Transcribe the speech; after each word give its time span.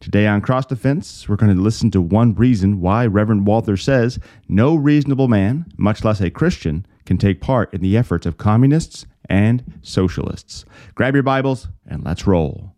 Today 0.00 0.26
on 0.26 0.40
Cross 0.40 0.66
Defense, 0.66 1.28
we're 1.28 1.36
going 1.36 1.54
to 1.54 1.62
listen 1.62 1.90
to 1.90 2.00
one 2.00 2.34
reason 2.34 2.80
why 2.80 3.04
Reverend 3.04 3.46
Walther 3.46 3.76
says 3.76 4.18
no 4.48 4.74
reasonable 4.74 5.28
man, 5.28 5.66
much 5.76 6.02
less 6.04 6.22
a 6.22 6.30
Christian, 6.30 6.86
can 7.04 7.18
take 7.18 7.42
part 7.42 7.72
in 7.74 7.82
the 7.82 7.98
efforts 7.98 8.24
of 8.24 8.38
communists 8.38 9.04
and 9.28 9.62
socialists. 9.82 10.64
Grab 10.94 11.12
your 11.12 11.22
Bibles 11.22 11.68
and 11.86 12.02
let's 12.02 12.26
roll. 12.26 12.72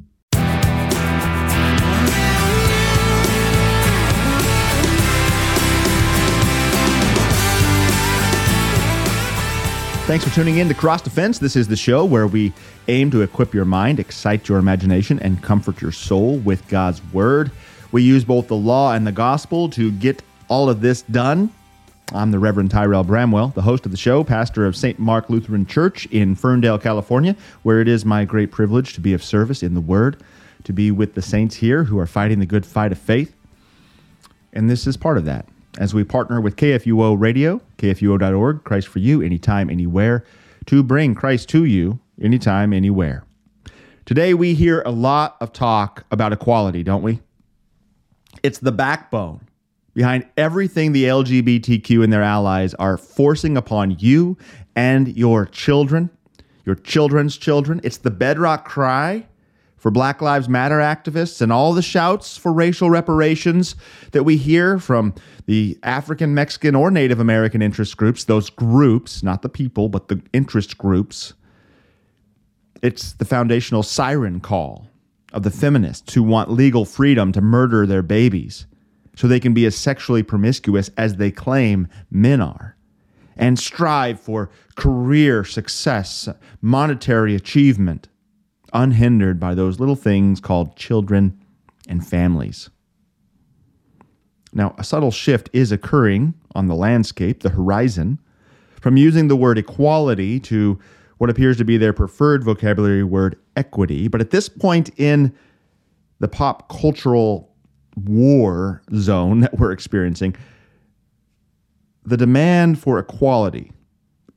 Thanks 10.07 10.25
for 10.25 10.35
tuning 10.35 10.59
in 10.59 10.67
to 10.67 10.75
Cross 10.75 11.03
Defense. 11.03 11.39
This 11.39 11.55
is 11.55 11.69
the 11.69 11.77
show 11.77 12.05
where 12.05 12.27
we 12.27 12.53
aim 12.89 13.09
to 13.13 13.23
equip 13.23 13.55
your 13.55 13.65
mind, 13.65 14.01
excite 14.01 14.49
your 14.49 14.59
imagination, 14.59 15.21
and 15.21 15.41
comfort 15.41 15.81
your 15.81 15.93
soul 15.93 16.39
with 16.39 16.67
God's 16.67 17.01
Word. 17.13 17.53
We 17.93 18.03
use 18.03 18.25
both 18.25 18.49
the 18.49 18.57
law 18.57 18.95
and 18.95 19.07
the 19.07 19.13
gospel 19.13 19.71
to 19.71 19.93
get 19.93 20.21
all 20.49 20.69
of 20.69 20.81
this 20.81 21.03
done. 21.03 21.53
I'm 22.13 22.33
the 22.33 22.41
Reverend 22.41 22.73
Tyrell 22.73 23.05
Bramwell, 23.05 23.55
the 23.55 23.63
host 23.63 23.87
of 23.87 23.93
the 23.93 23.97
show, 23.97 24.25
pastor 24.25 24.67
of 24.67 24.75
St. 24.75 24.99
Mark 24.99 25.31
Lutheran 25.31 25.67
Church 25.67 26.07
in 26.07 26.35
Ferndale, 26.35 26.81
California, 26.81 27.37
where 27.63 27.81
it 27.81 27.87
is 27.87 28.05
my 28.05 28.25
great 28.25 28.51
privilege 28.51 28.95
to 28.95 29.01
be 29.01 29.15
of 29.15 29.23
service 29.23 29.63
in 29.63 29.75
the 29.75 29.81
Word, 29.81 30.21
to 30.65 30.73
be 30.73 30.91
with 30.91 31.15
the 31.15 31.23
saints 31.23 31.55
here 31.55 31.85
who 31.85 31.99
are 32.01 32.09
fighting 32.09 32.41
the 32.41 32.45
good 32.45 32.67
fight 32.67 32.91
of 32.91 32.99
faith. 32.99 33.37
And 34.53 34.69
this 34.69 34.89
is 34.89 34.97
part 34.97 35.17
of 35.17 35.25
that 35.27 35.47
as 35.79 35.95
we 35.95 36.05
partner 36.05 36.41
with 36.41 36.57
KFUO 36.57 37.19
Radio, 37.19 37.61
kfuo.org, 37.79 38.65
Christ 38.65 38.89
for 38.89 38.99
you, 38.99 39.23
anytime, 39.23 39.71
anywhere, 39.71 40.25
to 40.67 40.83
bring 40.83 41.15
Christ 41.15 41.49
to 41.51 41.65
you 41.65 41.99
anytime, 42.21 42.73
anywhere. 42.73 43.25
Today, 44.05 44.35
we 44.35 44.55
hear 44.55 44.83
a 44.83 44.91
lot 44.91 45.37
of 45.41 45.53
talk 45.53 46.05
about 46.11 46.33
equality, 46.33 46.83
don't 46.83 47.03
we? 47.03 47.21
It's 48.43 48.59
the 48.59 48.73
backbone 48.73 49.49
behind 49.95 50.27
everything 50.37 50.93
the 50.93 51.05
LGBTQ 51.05 52.03
and 52.03 52.13
their 52.13 52.23
allies 52.23 52.75
are 52.75 52.97
forcing 52.97 53.57
upon 53.57 53.97
you 53.99 54.37
and 54.75 55.17
your 55.17 55.47
children, 55.47 56.11
your 56.65 56.75
children's 56.75 57.37
children. 57.37 57.81
It's 57.85 57.99
the 57.99 58.11
bedrock 58.11 58.65
cry 58.65 59.27
for 59.83 59.91
Black 59.91 60.23
Lives 60.23 60.49
Matter 60.49 60.79
activists 60.79 61.43
and 61.43 61.53
all 61.53 61.73
the 61.73 61.83
shouts 61.83 62.37
for 62.37 62.53
racial 62.53 62.89
reparations 62.89 63.75
that 64.13 64.23
we 64.23 64.37
hear 64.37 64.79
from 64.79 65.13
the 65.47 65.77
African, 65.83 66.35
Mexican, 66.35 66.77
or 66.77 66.89
Native 66.89 67.19
American 67.19 67.61
interest 67.61 67.97
groups, 67.97 68.23
those 68.23 68.49
groups, 68.49 69.25
not 69.25 69.43
the 69.43 69.49
people, 69.49 69.89
but 69.89 70.07
the 70.07 70.23
interest 70.33 70.79
groups. 70.79 71.33
It's 72.81 73.15
the 73.15 73.25
foundational 73.25 73.83
siren 73.83 74.39
call 74.39 74.87
of 75.33 75.43
the 75.43 75.51
feminists 75.51 76.15
who 76.15 76.23
want 76.23 76.49
legal 76.49 76.85
freedom 76.85 77.33
to 77.33 77.41
murder 77.41 77.85
their 77.85 78.03
babies 78.03 78.67
so 79.17 79.27
they 79.27 79.41
can 79.41 79.53
be 79.53 79.67
as 79.67 79.75
sexually 79.75 80.23
promiscuous 80.23 80.91
as 80.97 81.17
they 81.17 81.33
claim 81.33 81.89
men 82.09 82.41
are 82.41 82.77
and 83.37 83.59
strive 83.59 84.21
for 84.21 84.49
career 84.77 85.43
success, 85.43 86.29
monetary 86.61 87.35
achievement 87.35 88.07
unhindered 88.73 89.39
by 89.39 89.55
those 89.55 89.81
little 89.81 89.97
things 89.97 90.41
called 90.41 90.77
children 90.77 91.39
and 91.89 92.07
families. 92.07 92.71
Now, 94.53 94.75
a 94.79 94.85
subtle 94.85 95.11
shift 95.11 95.49
is 95.53 95.73
occurring 95.73 96.35
on 96.55 96.69
the 96.69 96.75
landscape, 96.75 97.43
the 97.43 97.51
horizon, 97.51 98.19
from 98.81 98.97
using 98.97 99.29
the 99.29 99.37
word 99.37 99.59
equality 99.59 100.39
to 100.41 100.79
what 101.19 101.31
appears 101.31 101.57
to 101.57 101.65
be 101.65 101.77
their 101.77 101.93
preferred 101.93 102.45
vocabulary 102.45 103.05
word 103.05 103.39
equity. 103.57 104.09
But 104.09 104.21
at 104.21 104.31
this 104.31 104.49
point 104.49 104.91
in 104.99 105.35
the 106.19 106.29
pop 106.29 106.69
cultural 106.69 107.55
war 107.97 108.83
zone 108.95 109.41
that 109.43 109.59
we're 109.59 109.73
experiencing, 109.73 110.37
the 112.05 112.17
demand 112.17 112.81
for 112.81 112.99
equality 112.99 113.73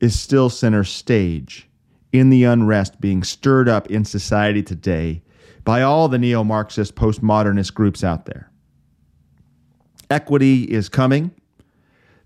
is 0.00 0.18
still 0.18 0.48
center 0.48 0.84
stage 0.84 1.68
in 2.12 2.30
the 2.30 2.44
unrest 2.44 3.00
being 3.00 3.22
stirred 3.22 3.68
up 3.68 3.90
in 3.90 4.04
society 4.04 4.62
today 4.62 5.22
by 5.64 5.82
all 5.82 6.08
the 6.08 6.18
neo 6.18 6.44
Marxist 6.44 6.94
postmodernist 6.94 7.74
groups 7.74 8.04
out 8.04 8.26
there. 8.26 8.50
Equity 10.10 10.62
is 10.62 10.88
coming. 10.88 11.32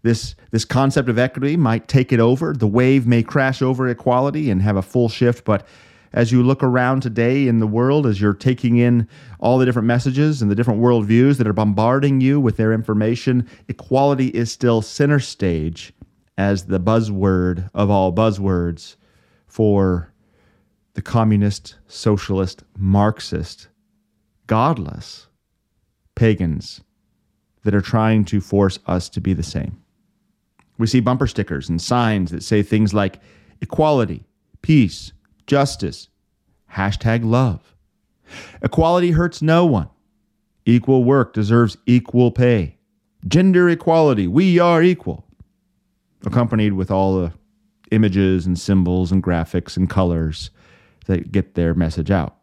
This, 0.02 0.34
this 0.50 0.64
concept 0.64 1.08
of 1.08 1.18
equity 1.18 1.56
might 1.56 1.88
take 1.88 2.12
it 2.12 2.20
over. 2.20 2.52
The 2.52 2.66
wave 2.66 3.06
may 3.06 3.22
crash 3.22 3.62
over 3.62 3.88
equality 3.88 4.50
and 4.50 4.62
have 4.62 4.76
a 4.76 4.82
full 4.82 5.08
shift, 5.08 5.44
but 5.44 5.66
as 6.12 6.32
you 6.32 6.42
look 6.42 6.62
around 6.62 7.00
today 7.02 7.47
in 7.47 7.60
the 7.60 7.66
world, 7.66 8.06
as 8.06 8.20
you're 8.20 8.34
taking 8.34 8.76
in 8.76 9.08
all 9.38 9.58
the 9.58 9.64
different 9.64 9.86
messages 9.86 10.42
and 10.42 10.50
the 10.50 10.54
different 10.54 10.80
worldviews 10.80 11.38
that 11.38 11.47
are 11.47 11.52
bombarding 11.52 12.20
you 12.20 12.41
with 12.41 12.56
their 12.56 12.72
information, 12.72 13.48
equality 13.68 14.28
is 14.28 14.50
still 14.50 14.82
center 14.82 15.20
stage 15.20 15.92
as 16.36 16.64
the 16.64 16.80
buzzword 16.80 17.70
of 17.74 17.91
all 17.91 18.12
buzzwords 18.12 18.97
for 19.50 20.12
the 20.94 21.02
communist, 21.02 21.76
socialist, 21.88 22.62
Marxist, 22.78 23.68
godless 24.46 25.26
pagans 26.14 26.80
that 27.64 27.74
are 27.74 27.80
trying 27.80 28.24
to 28.24 28.40
force 28.40 28.78
us 28.86 29.08
to 29.08 29.20
be 29.20 29.32
the 29.32 29.42
same. 29.42 29.82
We 30.78 30.86
see 30.86 31.00
bumper 31.00 31.26
stickers 31.26 31.68
and 31.68 31.80
signs 31.80 32.30
that 32.30 32.42
say 32.42 32.62
things 32.62 32.94
like 32.94 33.20
equality, 33.60 34.24
peace, 34.62 35.12
justice, 35.46 36.08
hashtag 36.72 37.24
love. 37.24 37.74
Equality 38.62 39.10
hurts 39.10 39.42
no 39.42 39.66
one. 39.66 39.88
Equal 40.64 41.04
work 41.04 41.32
deserves 41.32 41.76
equal 41.86 42.30
pay. 42.30 42.76
Gender 43.26 43.68
equality, 43.68 44.26
we 44.26 44.58
are 44.58 44.82
equal. 44.82 45.26
Accompanied 46.24 46.74
with 46.74 46.90
all 46.90 47.18
the 47.18 47.32
images 47.90 48.46
and 48.46 48.58
symbols 48.58 49.12
and 49.12 49.22
graphics 49.22 49.76
and 49.76 49.88
colors 49.88 50.50
that 51.06 51.32
get 51.32 51.54
their 51.54 51.74
message 51.74 52.10
out. 52.10 52.36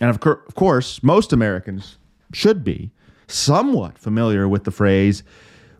And 0.00 0.10
of, 0.10 0.16
of 0.22 0.54
course, 0.54 1.02
most 1.02 1.32
Americans 1.32 1.98
should 2.32 2.62
be 2.62 2.92
somewhat 3.26 3.98
familiar 3.98 4.48
with 4.48 4.64
the 4.64 4.70
phrase, 4.70 5.22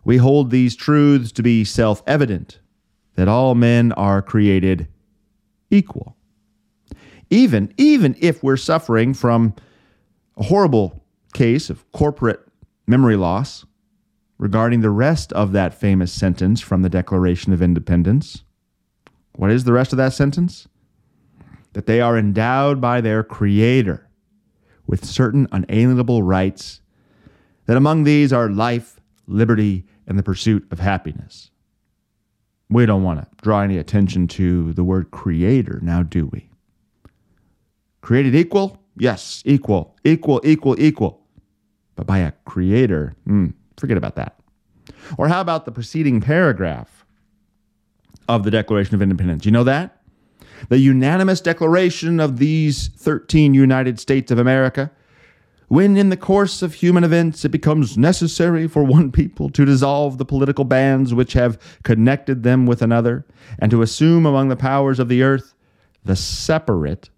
we 0.03 0.17
hold 0.17 0.49
these 0.49 0.75
truths 0.75 1.31
to 1.33 1.43
be 1.43 1.63
self 1.63 2.01
evident, 2.07 2.59
that 3.15 3.27
all 3.27 3.55
men 3.55 3.91
are 3.93 4.21
created 4.21 4.87
equal. 5.69 6.15
Even, 7.29 7.73
even 7.77 8.15
if 8.19 8.41
we're 8.41 8.57
suffering 8.57 9.13
from 9.13 9.53
a 10.37 10.43
horrible 10.43 11.03
case 11.33 11.69
of 11.69 11.89
corporate 11.91 12.39
memory 12.87 13.15
loss, 13.15 13.65
regarding 14.39 14.79
the 14.81 14.89
rest 14.89 15.31
of 15.33 15.51
that 15.51 15.73
famous 15.73 16.11
sentence 16.11 16.61
from 16.61 16.81
the 16.81 16.89
Declaration 16.89 17.53
of 17.53 17.61
Independence. 17.61 18.43
What 19.33 19.51
is 19.51 19.65
the 19.65 19.73
rest 19.73 19.93
of 19.93 19.97
that 19.97 20.13
sentence? 20.13 20.67
That 21.73 21.85
they 21.85 22.01
are 22.01 22.17
endowed 22.17 22.81
by 22.81 23.01
their 23.01 23.23
Creator 23.23 24.09
with 24.87 25.05
certain 25.05 25.47
unalienable 25.51 26.23
rights, 26.23 26.81
that 27.67 27.77
among 27.77 28.05
these 28.05 28.33
are 28.33 28.49
life, 28.49 28.99
liberty, 29.27 29.85
and 30.07 30.17
the 30.17 30.23
pursuit 30.23 30.65
of 30.71 30.79
happiness. 30.79 31.51
We 32.69 32.87
don't 32.87 33.03
want 33.03 33.19
to 33.19 33.27
draw 33.43 33.61
any 33.61 33.77
attention 33.77 34.27
to 34.29 34.73
the 34.73 34.83
word 34.83 35.11
creator 35.11 35.79
now, 35.83 36.01
do 36.01 36.27
we? 36.27 36.49
Created 38.01 38.33
equal? 38.33 38.81
Yes, 38.97 39.43
equal, 39.45 39.95
equal, 40.03 40.41
equal, 40.43 40.79
equal. 40.79 41.21
But 41.95 42.07
by 42.07 42.19
a 42.19 42.31
creator, 42.45 43.15
mm, 43.27 43.53
Forget 43.79 43.97
about 43.97 44.15
that. 44.15 44.39
Or 45.17 45.27
how 45.27 45.41
about 45.41 45.65
the 45.65 45.71
preceding 45.71 46.21
paragraph 46.21 47.05
of 48.27 48.43
the 48.43 48.51
Declaration 48.51 48.93
of 48.95 49.01
Independence? 49.01 49.45
You 49.45 49.51
know 49.51 49.63
that? 49.63 50.01
The 50.67 50.77
unanimous 50.77 51.39
declaration 51.39 52.19
of 52.19 52.37
these 52.37 52.89
13 52.89 53.53
United 53.53 53.99
States 53.99 54.31
of 54.31 54.37
America. 54.37 54.91
When 55.69 55.95
in 55.95 56.09
the 56.09 56.17
course 56.17 56.61
of 56.61 56.73
human 56.73 57.03
events 57.03 57.45
it 57.45 57.49
becomes 57.49 57.97
necessary 57.97 58.67
for 58.67 58.83
one 58.83 59.11
people 59.11 59.49
to 59.51 59.65
dissolve 59.65 60.17
the 60.17 60.25
political 60.25 60.65
bands 60.65 61.13
which 61.13 61.33
have 61.33 61.57
connected 61.83 62.43
them 62.43 62.65
with 62.65 62.81
another, 62.81 63.25
and 63.59 63.71
to 63.71 63.81
assume 63.81 64.25
among 64.25 64.49
the 64.49 64.55
powers 64.55 64.99
of 64.99 65.07
the 65.07 65.23
earth 65.23 65.53
the 66.03 66.15
separate 66.15 67.09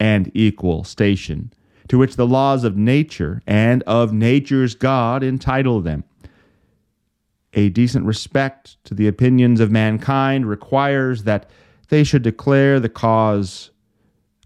and 0.00 0.30
equal 0.34 0.82
station 0.82 1.52
to 1.88 1.98
which 1.98 2.16
the 2.16 2.26
laws 2.26 2.64
of 2.64 2.76
nature 2.76 3.42
and 3.46 3.82
of 3.84 4.12
nature's 4.12 4.74
God 4.74 5.22
entitle 5.22 5.80
them. 5.80 6.04
A 7.54 7.68
decent 7.68 8.06
respect 8.06 8.82
to 8.84 8.94
the 8.94 9.06
opinions 9.06 9.60
of 9.60 9.70
mankind 9.70 10.46
requires 10.46 11.24
that 11.24 11.48
they 11.88 12.02
should 12.02 12.22
declare 12.22 12.80
the 12.80 12.88
cause 12.88 13.70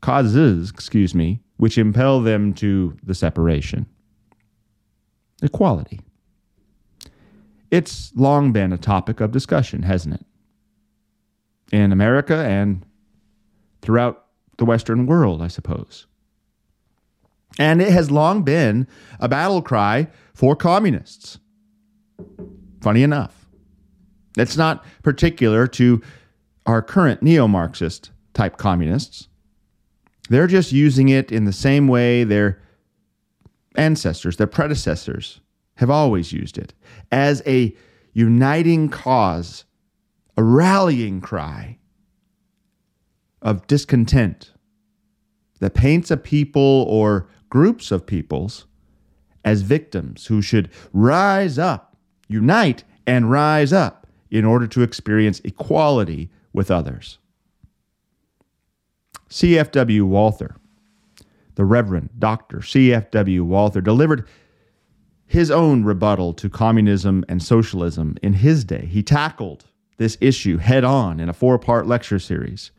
causes, 0.01 0.71
excuse 0.71 1.15
me, 1.15 1.41
which 1.57 1.79
impel 1.79 2.21
them 2.21 2.53
to 2.55 2.97
the 3.03 3.15
separation. 3.15 3.87
Equality. 5.43 6.01
It's 7.71 8.13
long 8.15 8.53
been 8.53 8.73
a 8.73 8.79
topic 8.79 9.21
of 9.21 9.31
discussion, 9.31 9.83
hasn't 9.83 10.15
it? 10.15 10.27
In 11.71 11.93
America 11.93 12.37
and 12.37 12.85
throughout 13.83 14.27
the 14.57 14.65
Western 14.65 15.07
world, 15.07 15.43
I 15.43 15.49
suppose. 15.49 16.07
And 17.59 17.81
it 17.81 17.91
has 17.93 18.11
long 18.11 18.43
been 18.43 18.87
a 19.21 19.29
battle 19.29 19.63
cry 19.63 20.09
for 20.35 20.57
communists. 20.57 21.39
Funny 22.81 23.03
enough, 23.03 23.47
it's 24.37 24.57
not 24.57 24.85
particular 25.03 25.67
to 25.67 26.03
our 26.67 26.83
current 26.83 27.23
neo 27.23 27.49
Marxist 27.49 28.11
type 28.35 28.57
communists. 28.57 29.29
They're 30.29 30.47
just 30.47 30.73
using 30.73 31.09
it 31.09 31.33
in 31.33 31.45
the 31.45 31.53
same 31.53 31.89
way 31.89 32.23
their 32.25 32.61
ancestors, 33.77 34.37
their 34.37 34.47
predecessors, 34.47 35.41
have 35.77 35.91
always 35.91 36.33
used 36.33 36.59
it 36.59 36.75
as 37.11 37.43
a 37.47 37.75
uniting 38.13 38.89
cause, 38.89 39.65
a 40.37 40.43
rallying 40.43 41.21
cry 41.21 41.79
of 43.41 43.67
discontent 43.69 44.53
that 45.61 45.75
paints 45.75 46.11
a 46.11 46.17
people 46.17 46.85
or 46.89 47.29
groups 47.49 47.91
of 47.91 48.07
peoples 48.07 48.67
as 49.45 49.63
victims 49.63 50.27
who 50.27 50.43
should 50.43 50.71
rise 50.93 51.59
up, 51.59 51.97
unite, 52.29 52.85
and 53.07 53.31
rise 53.31 53.73
up 53.73 54.07
in 54.31 54.45
order 54.45 54.67
to 54.67 54.83
experience 54.83 55.41
equality 55.45 56.31
with 56.53 56.71
others. 56.71 57.19
C.F.W. 59.29 60.07
Walther, 60.07 60.57
the 61.55 61.65
Reverend 61.65 62.11
Dr. 62.19 62.63
C.F.W. 62.63 63.45
Walther, 63.45 63.81
delivered 63.81 64.27
his 65.27 65.51
own 65.51 65.85
rebuttal 65.85 66.33
to 66.35 66.49
communism 66.49 67.25
and 67.29 67.43
socialism 67.43 68.17
in 68.23 68.33
his 68.33 68.65
day. 68.65 68.87
He 68.91 69.03
tackled 69.03 69.67
this 69.99 70.17
issue 70.21 70.57
head 70.57 70.85
on 70.85 71.21
in 71.21 71.29
a 71.29 71.35
four 71.35 71.59
part 71.59 71.87
lecture 71.87 72.19
series 72.19 72.71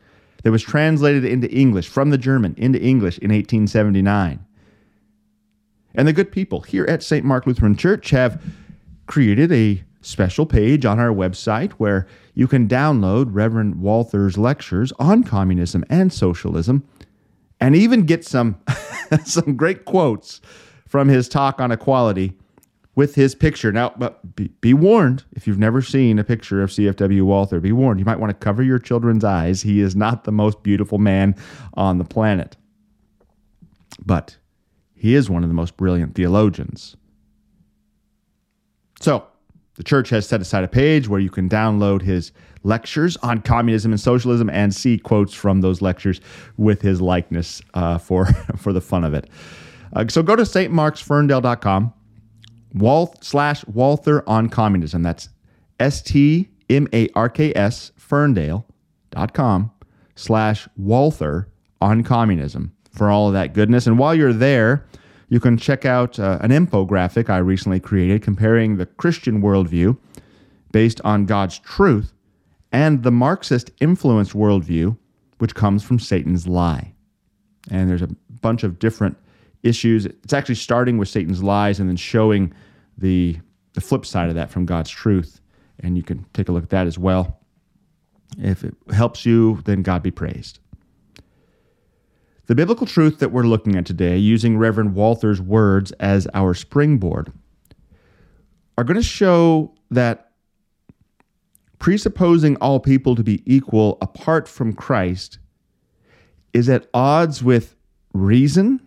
that 0.42 0.50
was 0.50 0.62
translated 0.62 1.24
into 1.24 1.50
English 1.50 1.88
from 1.88 2.10
the 2.10 2.18
German 2.18 2.54
into 2.56 2.80
English 2.80 3.18
in 3.18 3.30
1879. 3.30 4.44
And 5.94 6.06
the 6.06 6.12
good 6.12 6.30
people 6.30 6.60
here 6.60 6.84
at 6.86 7.02
St. 7.02 7.24
Mark 7.24 7.46
Lutheran 7.46 7.76
Church 7.76 8.10
have 8.10 8.42
created 9.06 9.50
a 9.52 9.82
special 10.02 10.46
page 10.46 10.84
on 10.84 10.98
our 10.98 11.08
website 11.08 11.72
where 11.72 12.06
you 12.34 12.46
can 12.46 12.68
download 12.68 13.28
Reverend 13.30 13.76
Walther's 13.76 14.38
lectures 14.38 14.92
on 14.98 15.24
communism 15.24 15.84
and 15.90 16.12
socialism 16.12 16.84
and 17.60 17.76
even 17.76 18.06
get 18.06 18.24
some 18.24 18.58
some 19.24 19.56
great 19.56 19.84
quotes 19.84 20.40
from 20.86 21.08
his 21.08 21.28
talk 21.28 21.60
on 21.60 21.70
equality 21.70 22.32
with 22.94 23.14
his 23.14 23.34
picture. 23.34 23.72
Now, 23.72 23.92
but 23.96 24.34
be, 24.36 24.48
be, 24.60 24.74
warned 24.74 25.24
if 25.32 25.46
you've 25.46 25.58
never 25.58 25.80
seen 25.82 26.18
a 26.18 26.24
picture 26.24 26.62
of 26.62 26.70
CFW 26.70 27.22
Walther, 27.22 27.60
be 27.60 27.72
warned, 27.72 28.00
you 28.00 28.04
might 28.04 28.18
want 28.18 28.30
to 28.30 28.34
cover 28.44 28.62
your 28.62 28.78
children's 28.78 29.24
eyes. 29.24 29.62
He 29.62 29.80
is 29.80 29.94
not 29.94 30.24
the 30.24 30.32
most 30.32 30.62
beautiful 30.62 30.98
man 30.98 31.36
on 31.74 31.98
the 31.98 32.04
planet. 32.04 32.56
But 34.04 34.36
he 35.00 35.14
is 35.14 35.30
one 35.30 35.42
of 35.42 35.48
the 35.48 35.54
most 35.54 35.78
brilliant 35.78 36.14
theologians. 36.14 36.94
So, 39.00 39.26
the 39.76 39.82
church 39.82 40.10
has 40.10 40.28
set 40.28 40.42
aside 40.42 40.62
a 40.62 40.68
page 40.68 41.08
where 41.08 41.20
you 41.20 41.30
can 41.30 41.48
download 41.48 42.02
his 42.02 42.32
lectures 42.64 43.16
on 43.22 43.40
communism 43.40 43.92
and 43.92 44.00
socialism 44.00 44.50
and 44.50 44.74
see 44.74 44.98
quotes 44.98 45.32
from 45.32 45.62
those 45.62 45.80
lectures 45.80 46.20
with 46.58 46.82
his 46.82 47.00
likeness 47.00 47.62
uh, 47.72 47.96
for, 47.96 48.26
for 48.58 48.74
the 48.74 48.80
fun 48.82 49.02
of 49.04 49.14
it. 49.14 49.30
Uh, 49.94 50.04
so 50.08 50.22
go 50.22 50.36
to 50.36 50.42
stmarksferndale.com 50.42 51.94
Wal- 52.74 53.14
slash 53.22 53.66
Walther 53.68 54.28
on 54.28 54.50
communism. 54.50 55.02
That's 55.02 55.30
S 55.80 56.02
T 56.02 56.50
M 56.68 56.86
A 56.92 57.08
R 57.14 57.30
K 57.30 57.54
S 57.54 57.90
Ferndale.com 57.96 59.70
slash 60.14 60.68
Walther 60.76 61.48
on 61.80 62.02
communism 62.02 62.74
for 63.00 63.08
all 63.08 63.28
of 63.28 63.32
that 63.32 63.54
goodness. 63.54 63.86
And 63.86 63.98
while 63.98 64.14
you're 64.14 64.30
there, 64.30 64.84
you 65.30 65.40
can 65.40 65.56
check 65.56 65.86
out 65.86 66.18
uh, 66.18 66.36
an 66.42 66.50
infographic 66.50 67.30
I 67.30 67.38
recently 67.38 67.80
created 67.80 68.20
comparing 68.20 68.76
the 68.76 68.84
Christian 68.84 69.40
worldview 69.40 69.96
based 70.70 71.00
on 71.02 71.24
God's 71.24 71.58
truth 71.60 72.12
and 72.72 73.02
the 73.02 73.10
Marxist 73.10 73.70
influenced 73.80 74.34
worldview, 74.34 74.98
which 75.38 75.54
comes 75.54 75.82
from 75.82 75.98
Satan's 75.98 76.46
lie. 76.46 76.92
And 77.70 77.88
there's 77.88 78.02
a 78.02 78.10
bunch 78.42 78.64
of 78.64 78.78
different 78.78 79.16
issues. 79.62 80.04
It's 80.04 80.34
actually 80.34 80.56
starting 80.56 80.98
with 80.98 81.08
Satan's 81.08 81.42
lies 81.42 81.80
and 81.80 81.88
then 81.88 81.96
showing 81.96 82.52
the, 82.98 83.38
the 83.72 83.80
flip 83.80 84.04
side 84.04 84.28
of 84.28 84.34
that 84.34 84.50
from 84.50 84.66
God's 84.66 84.90
truth. 84.90 85.40
And 85.78 85.96
you 85.96 86.02
can 86.02 86.26
take 86.34 86.50
a 86.50 86.52
look 86.52 86.64
at 86.64 86.70
that 86.70 86.86
as 86.86 86.98
well. 86.98 87.40
If 88.36 88.62
it 88.62 88.74
helps 88.92 89.24
you, 89.24 89.62
then 89.64 89.80
God 89.80 90.02
be 90.02 90.10
praised. 90.10 90.58
The 92.50 92.56
biblical 92.56 92.84
truth 92.84 93.20
that 93.20 93.30
we're 93.30 93.44
looking 93.44 93.76
at 93.76 93.86
today, 93.86 94.16
using 94.16 94.58
Reverend 94.58 94.96
Walther's 94.96 95.40
words 95.40 95.92
as 96.00 96.26
our 96.34 96.52
springboard, 96.52 97.32
are 98.76 98.82
going 98.82 98.96
to 98.96 99.04
show 99.04 99.72
that 99.92 100.32
presupposing 101.78 102.56
all 102.56 102.80
people 102.80 103.14
to 103.14 103.22
be 103.22 103.40
equal 103.46 103.98
apart 104.02 104.48
from 104.48 104.72
Christ 104.72 105.38
is 106.52 106.68
at 106.68 106.88
odds 106.92 107.40
with 107.40 107.76
reason, 108.14 108.84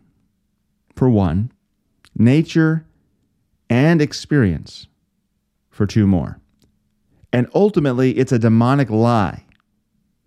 for 0.94 1.10
one, 1.10 1.50
nature, 2.18 2.86
and 3.70 4.02
experience, 4.02 4.88
for 5.70 5.86
two 5.86 6.06
more. 6.06 6.38
And 7.32 7.48
ultimately, 7.56 8.12
it's 8.18 8.34
a 8.34 8.40
demonic 8.40 8.90
lie 8.90 9.46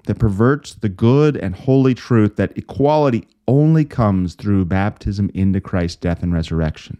that 0.06 0.18
perverts 0.18 0.74
the 0.74 0.88
good 0.88 1.36
and 1.36 1.54
holy 1.54 1.94
truth 1.94 2.36
that 2.36 2.56
equality 2.56 3.28
only 3.46 3.84
comes 3.84 4.34
through 4.34 4.64
baptism 4.64 5.30
into 5.34 5.60
Christ's 5.60 5.96
death 5.96 6.22
and 6.22 6.32
resurrection. 6.32 6.98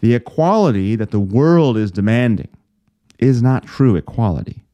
The 0.00 0.14
equality 0.14 0.96
that 0.96 1.10
the 1.10 1.20
world 1.20 1.76
is 1.76 1.90
demanding 1.90 2.48
is 3.18 3.42
not 3.42 3.64
true 3.64 3.96
equality, 3.96 4.64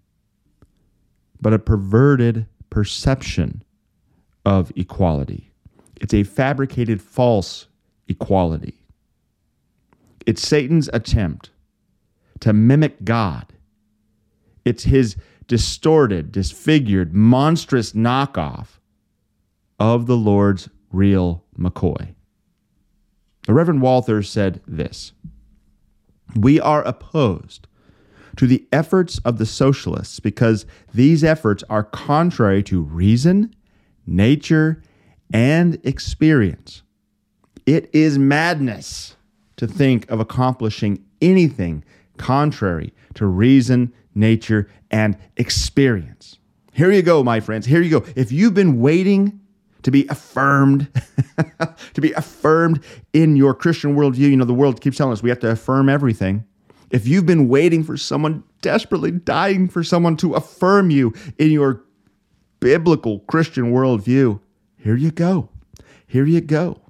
but 1.41 1.53
a 1.53 1.59
perverted 1.59 2.47
perception 2.71 3.63
of 4.45 4.73
equality. 4.75 5.51
It's 6.01 6.15
a 6.15 6.25
fabricated 6.25 7.01
false 7.01 7.67
equality. 8.09 8.75
It's 10.27 10.43
Satan's 10.47 10.89
attempt 10.93 11.51
to 12.41 12.53
mimic 12.53 13.05
God. 13.05 13.47
It's 14.65 14.85
his 14.85 15.17
distorted, 15.51 16.31
disfigured, 16.31 17.13
monstrous 17.13 17.91
knockoff 17.91 18.79
of 19.81 20.07
the 20.07 20.17
Lord's 20.17 20.69
real 20.93 21.45
McCoy. 21.59 22.15
The 23.49 23.55
Reverend 23.55 23.83
Walther 23.83 24.23
said 24.23 24.61
this 24.65 25.11
We 26.37 26.61
are 26.61 26.85
opposed 26.85 27.67
to 28.37 28.47
the 28.47 28.65
efforts 28.71 29.19
of 29.25 29.39
the 29.39 29.45
socialists 29.45 30.21
because 30.21 30.67
these 30.95 31.25
efforts 31.25 31.65
are 31.69 31.83
contrary 31.83 32.63
to 32.63 32.81
reason, 32.81 33.53
nature, 34.07 34.81
and 35.33 35.85
experience. 35.85 36.83
It 37.67 37.91
is 37.93 38.21
madness 38.21 39.17
to 39.57 39.67
think 39.67 40.09
of 40.13 40.21
accomplishing 40.21 41.05
anything 41.21 41.83
contrary 42.19 42.95
to 43.15 43.27
reason, 43.27 43.93
nature, 44.21 44.69
and 44.91 45.17
experience. 45.37 46.39
Here 46.73 46.93
you 46.93 47.03
go, 47.03 47.25
my 47.25 47.41
friends. 47.41 47.67
Here 47.67 47.83
you 47.83 48.01
go. 48.01 48.07
If 48.15 48.31
you've 48.31 48.55
been 48.55 48.81
waiting 48.81 49.41
to 49.83 49.91
be 49.91 50.07
affirmed, 50.09 50.89
to 51.95 52.01
be 52.01 52.13
affirmed 52.13 52.85
in 53.13 53.37
your 53.37 53.55
Christian 53.55 53.97
worldview, 53.97 54.31
you 54.31 54.37
know, 54.37 54.45
the 54.45 54.55
world 54.55 54.81
keeps 54.81 54.97
telling 54.97 55.13
us 55.13 55.23
we 55.23 55.31
have 55.31 55.41
to 55.41 55.51
affirm 55.51 55.89
everything. 55.89 56.45
If 56.91 57.07
you've 57.07 57.27
been 57.27 57.49
waiting 57.49 57.83
for 57.85 57.97
someone, 57.97 58.45
desperately 58.63 59.11
dying 59.13 59.69
for 59.69 59.83
someone 59.83 60.17
to 60.19 60.35
affirm 60.35 60.91
you 60.91 61.15
in 61.39 61.51
your 61.51 61.83
biblical 62.61 63.21
Christian 63.21 63.73
worldview, 63.73 64.41
here 64.77 64.97
you 64.97 65.11
go. 65.11 65.49
Here 66.07 66.27
you 66.27 66.41
go. 66.41 66.81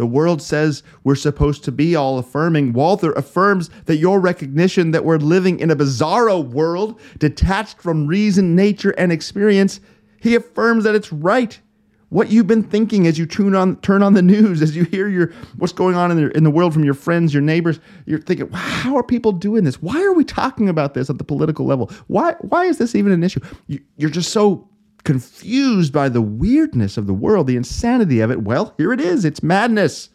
The 0.00 0.06
world 0.06 0.40
says 0.40 0.82
we're 1.04 1.14
supposed 1.14 1.62
to 1.64 1.70
be 1.70 1.94
all 1.94 2.18
affirming. 2.18 2.72
Walther 2.72 3.12
affirms 3.12 3.68
that 3.84 3.98
your 3.98 4.18
recognition 4.18 4.92
that 4.92 5.04
we're 5.04 5.18
living 5.18 5.60
in 5.60 5.70
a 5.70 5.76
bizarro 5.76 6.42
world 6.42 6.98
detached 7.18 7.82
from 7.82 8.06
reason, 8.06 8.56
nature, 8.56 8.94
and 8.96 9.12
experience, 9.12 9.78
he 10.18 10.34
affirms 10.34 10.84
that 10.84 10.94
it's 10.94 11.12
right. 11.12 11.60
What 12.08 12.30
you've 12.30 12.46
been 12.46 12.62
thinking 12.62 13.06
as 13.06 13.18
you 13.18 13.26
tune 13.26 13.54
on, 13.54 13.76
turn 13.82 14.02
on 14.02 14.14
the 14.14 14.22
news, 14.22 14.62
as 14.62 14.74
you 14.74 14.84
hear 14.84 15.06
your 15.06 15.34
what's 15.58 15.74
going 15.74 15.96
on 15.96 16.10
in 16.10 16.16
the, 16.16 16.34
in 16.34 16.44
the 16.44 16.50
world 16.50 16.72
from 16.72 16.82
your 16.82 16.94
friends, 16.94 17.34
your 17.34 17.42
neighbors, 17.42 17.78
you're 18.06 18.22
thinking, 18.22 18.50
how 18.52 18.96
are 18.96 19.02
people 19.02 19.32
doing 19.32 19.64
this? 19.64 19.82
Why 19.82 20.02
are 20.02 20.14
we 20.14 20.24
talking 20.24 20.70
about 20.70 20.94
this 20.94 21.10
at 21.10 21.18
the 21.18 21.24
political 21.24 21.66
level? 21.66 21.90
Why 22.06 22.36
why 22.40 22.64
is 22.64 22.78
this 22.78 22.94
even 22.94 23.12
an 23.12 23.22
issue? 23.22 23.40
You, 23.66 23.80
you're 23.98 24.08
just 24.08 24.32
so 24.32 24.66
confused 25.00 25.92
by 25.92 26.08
the 26.08 26.22
weirdness 26.22 26.96
of 26.96 27.06
the 27.06 27.14
world, 27.14 27.46
the 27.46 27.56
insanity 27.56 28.20
of 28.20 28.30
it, 28.30 28.42
well, 28.42 28.74
here 28.76 28.92
it 28.92 29.00
is. 29.00 29.24
It's 29.24 29.42
madness. 29.42 30.10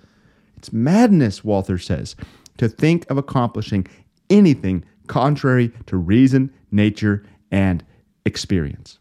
It's 0.58 0.72
madness, 0.74 1.44
Walther 1.44 1.78
says, 1.78 2.16
to 2.58 2.70
think 2.70 3.10
of 3.10 3.18
accomplishing 3.18 3.88
anything 4.30 4.84
contrary 5.08 5.72
to 5.86 5.98
reason, 5.98 6.52
nature, 6.72 7.24
and 7.52 7.84
experience. 8.26 9.00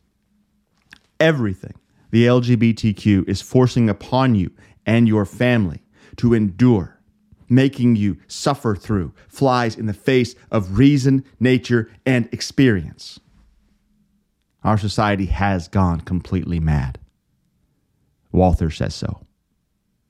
Everything 1.21 1.75
the 2.11 2.27
LGBTQ 2.27 3.29
is 3.29 3.41
forcing 3.43 3.89
upon 3.89 4.35
you 4.35 4.51
and 4.87 5.09
your 5.09 5.25
family 5.25 5.83
to 6.17 6.35
endure, 6.35 7.01
making 7.49 7.97
you 7.97 8.19
suffer 8.29 8.77
through, 8.77 9.13
flies 9.29 9.77
in 9.77 9.87
the 9.87 9.95
face 9.95 10.35
of 10.51 10.79
reason, 10.79 11.25
nature, 11.41 11.91
and 12.07 12.29
experience. 12.33 13.19
Our 14.65 14.79
society 14.79 15.27
has 15.27 15.69
gone 15.69 16.01
completely 16.01 16.59
mad. 16.59 16.99
Walther 18.33 18.71
says 18.71 18.95
so. 18.95 19.21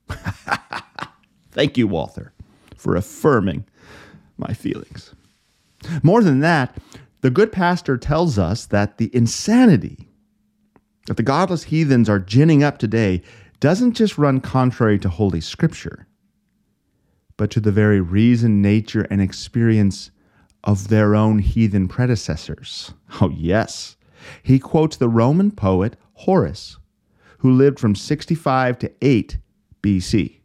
Thank 1.51 1.77
you, 1.77 1.87
Walther, 1.87 2.33
for 2.77 2.97
affirming 2.97 3.65
my 4.39 4.55
feelings. 4.55 5.15
More 6.03 6.23
than 6.23 6.41
that, 6.41 6.77
the 7.21 7.31
good 7.31 7.53
pastor 7.53 7.97
tells 7.97 8.39
us 8.39 8.67
that 8.67 8.99
the 8.99 9.15
insanity 9.15 10.09
that 11.07 11.17
the 11.17 11.23
godless 11.23 11.65
heathens 11.65 12.09
are 12.09 12.19
ginning 12.19 12.63
up 12.63 12.79
today 12.79 13.23
doesn't 13.61 13.95
just 13.95 14.19
run 14.19 14.41
contrary 14.41 14.99
to 14.99 15.09
Holy 15.09 15.41
Scripture, 15.41 16.07
but 17.37 17.51
to 17.51 17.61
the 17.61 17.73
very 17.73 18.01
reason, 18.01 18.63
nature, 18.63 19.07
and 19.11 19.21
experience 19.21 20.11
of 20.65 20.89
their 20.89 21.15
own 21.15 21.39
heathen 21.39 21.89
predecessors. 21.89 22.93
Oh, 23.21 23.31
yes. 23.31 23.97
He 24.43 24.59
quotes 24.59 24.97
the 24.97 25.09
Roman 25.09 25.51
poet 25.51 25.97
Horace, 26.15 26.79
who 27.39 27.53
lived 27.53 27.79
from 27.79 27.95
65 27.95 28.79
to 28.79 28.93
8 29.03 29.39
BC. 29.83 30.41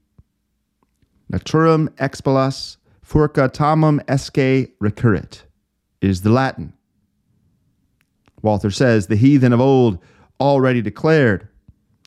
Naturam 1.31 1.89
expellas 1.89 2.77
furca 3.05 3.49
tamen 3.49 3.99
usque 4.09 4.71
recurrit 4.81 5.43
is 6.01 6.21
the 6.21 6.29
Latin. 6.29 6.73
Walther 8.41 8.71
says 8.71 9.07
the 9.07 9.15
heathen 9.15 9.53
of 9.53 9.59
old 9.59 9.99
already 10.39 10.81
declared, 10.81 11.47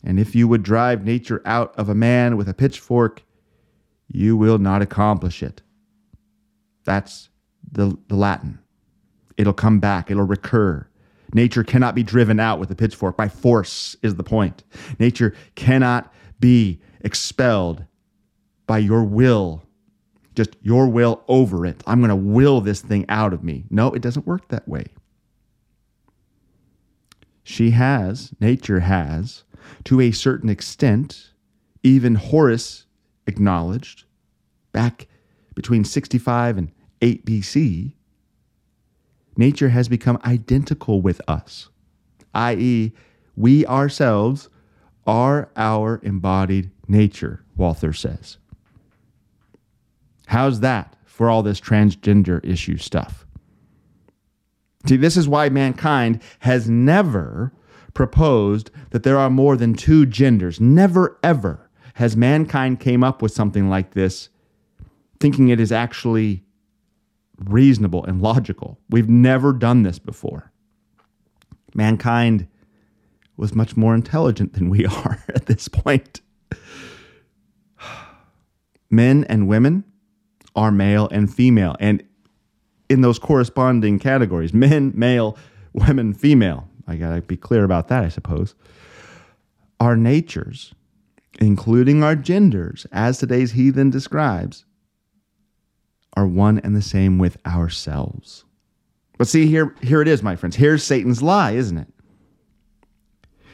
and 0.04 0.18
if 0.18 0.34
you 0.34 0.48
would 0.48 0.62
drive 0.62 1.04
nature 1.04 1.42
out 1.44 1.74
of 1.76 1.88
a 1.88 1.94
man 1.94 2.36
with 2.36 2.48
a 2.48 2.54
pitchfork, 2.54 3.22
you 4.08 4.36
will 4.36 4.58
not 4.58 4.82
accomplish 4.82 5.42
it. 5.42 5.62
That's 6.84 7.28
the, 7.70 7.96
the 8.08 8.16
Latin. 8.16 8.58
It'll 9.36 9.52
come 9.52 9.78
back, 9.78 10.10
it'll 10.10 10.24
recur. 10.24 10.86
Nature 11.34 11.64
cannot 11.64 11.94
be 11.94 12.02
driven 12.02 12.38
out 12.38 12.58
with 12.58 12.70
a 12.70 12.74
pitchfork. 12.74 13.16
By 13.16 13.28
force 13.28 13.96
is 14.02 14.16
the 14.16 14.24
point. 14.24 14.64
Nature 14.98 15.34
cannot 15.54 16.12
be 16.40 16.80
expelled 17.00 17.84
by 18.66 18.78
your 18.78 19.04
will, 19.04 19.62
just 20.34 20.56
your 20.62 20.88
will 20.88 21.22
over 21.28 21.66
it. 21.66 21.82
I'm 21.86 22.00
going 22.00 22.10
to 22.10 22.16
will 22.16 22.60
this 22.60 22.80
thing 22.80 23.06
out 23.08 23.32
of 23.32 23.42
me. 23.42 23.64
No, 23.70 23.88
it 23.92 24.02
doesn't 24.02 24.26
work 24.26 24.48
that 24.48 24.68
way. 24.68 24.86
She 27.44 27.70
has, 27.70 28.32
nature 28.40 28.80
has, 28.80 29.44
to 29.84 30.00
a 30.00 30.12
certain 30.12 30.48
extent, 30.48 31.32
even 31.82 32.14
Horace 32.14 32.86
acknowledged 33.26 34.04
back 34.72 35.08
between 35.54 35.84
65 35.84 36.58
and 36.58 36.72
8 37.00 37.26
BC, 37.26 37.94
nature 39.36 39.70
has 39.70 39.88
become 39.88 40.18
identical 40.24 41.00
with 41.00 41.20
us, 41.28 41.68
i.e., 42.34 42.92
we 43.36 43.64
ourselves 43.66 44.48
are 45.06 45.50
our 45.56 46.00
embodied 46.02 46.70
nature, 46.86 47.44
Walther 47.56 47.92
says. 47.92 48.38
How's 50.26 50.60
that 50.60 50.96
for 51.04 51.28
all 51.28 51.42
this 51.42 51.60
transgender 51.60 52.44
issue 52.44 52.76
stuff? 52.76 53.26
See, 54.86 54.96
this 54.96 55.16
is 55.16 55.28
why 55.28 55.48
mankind 55.48 56.20
has 56.40 56.68
never 56.68 57.52
proposed 57.94 58.70
that 58.90 59.02
there 59.02 59.18
are 59.18 59.30
more 59.30 59.56
than 59.56 59.74
two 59.74 60.06
genders. 60.06 60.60
Never, 60.60 61.18
ever 61.22 61.70
has 61.94 62.16
mankind 62.16 62.80
came 62.80 63.04
up 63.04 63.22
with 63.22 63.32
something 63.32 63.68
like 63.68 63.92
this 63.92 64.28
thinking 65.20 65.50
it 65.50 65.60
is 65.60 65.70
actually 65.70 66.42
reasonable 67.48 68.04
and 68.04 68.20
logical. 68.20 68.78
We've 68.88 69.08
never 69.08 69.52
done 69.52 69.82
this 69.82 69.98
before. 69.98 70.52
Mankind 71.74 72.46
was 73.36 73.54
much 73.54 73.76
more 73.76 73.94
intelligent 73.94 74.52
than 74.54 74.68
we 74.68 74.86
are 75.04 75.24
at 75.28 75.46
this 75.46 75.68
point. 75.68 76.20
Men 78.90 79.24
and 79.24 79.48
women 79.48 79.84
are 80.54 80.70
male 80.70 81.08
and 81.10 81.32
female, 81.32 81.76
and 81.80 82.02
in 82.90 83.00
those 83.00 83.18
corresponding 83.18 83.98
categories 83.98 84.52
men, 84.52 84.92
male, 84.94 85.36
women, 85.72 86.12
female. 86.12 86.68
I 86.86 86.96
got 86.96 87.14
to 87.14 87.22
be 87.22 87.36
clear 87.38 87.64
about 87.64 87.88
that, 87.88 88.04
I 88.04 88.08
suppose. 88.08 88.54
Our 89.80 89.96
natures, 89.96 90.74
including 91.40 92.02
our 92.02 92.14
genders, 92.14 92.86
as 92.92 93.18
today's 93.18 93.52
heathen 93.52 93.88
describes, 93.88 94.66
are 96.14 96.26
one 96.26 96.58
and 96.60 96.76
the 96.76 96.82
same 96.82 97.18
with 97.18 97.36
ourselves. 97.46 98.44
But 99.18 99.28
see, 99.28 99.46
here, 99.46 99.74
here 99.82 100.02
it 100.02 100.08
is, 100.08 100.22
my 100.22 100.36
friends. 100.36 100.56
Here's 100.56 100.82
Satan's 100.82 101.22
lie, 101.22 101.52
isn't 101.52 101.78
it? 101.78 101.88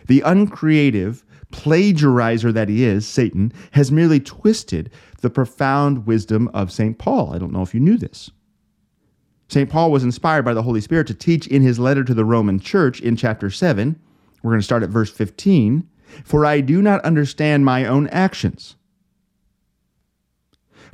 The 0.07 0.23
uncreative 0.23 1.25
plagiarizer 1.53 2.53
that 2.53 2.69
he 2.69 2.85
is, 2.85 3.07
Satan, 3.07 3.53
has 3.73 3.93
merely 3.93 4.21
twisted 4.21 4.91
the 5.21 5.31
profound 5.31 6.07
wisdom 6.07 6.49
of 6.55 6.73
St. 6.73 6.99
Paul. 6.99 7.35
I 7.35 7.39
don't 7.39 7.53
know 7.53 7.63
if 7.63 7.75
you 7.75 7.81
knew 7.81 7.97
this. 7.97 8.31
St. 9.49 9.69
Paul 9.69 9.91
was 9.91 10.05
inspired 10.05 10.45
by 10.45 10.55
the 10.55 10.63
Holy 10.63 10.81
Spirit 10.81 11.07
to 11.07 11.15
teach 11.15 11.47
in 11.47 11.63
his 11.63 11.79
letter 11.79 12.05
to 12.05 12.15
the 12.15 12.25
Roman 12.25 12.61
church 12.61 13.01
in 13.01 13.17
chapter 13.17 13.51
7. 13.51 13.99
We're 14.43 14.51
going 14.51 14.61
to 14.61 14.65
start 14.65 14.83
at 14.83 14.91
verse 14.91 15.11
15. 15.11 15.89
For 16.25 16.47
I 16.47 16.61
do 16.61 16.81
not 16.81 17.05
understand 17.05 17.65
my 17.65 17.85
own 17.85 18.09
actions. 18.09 18.77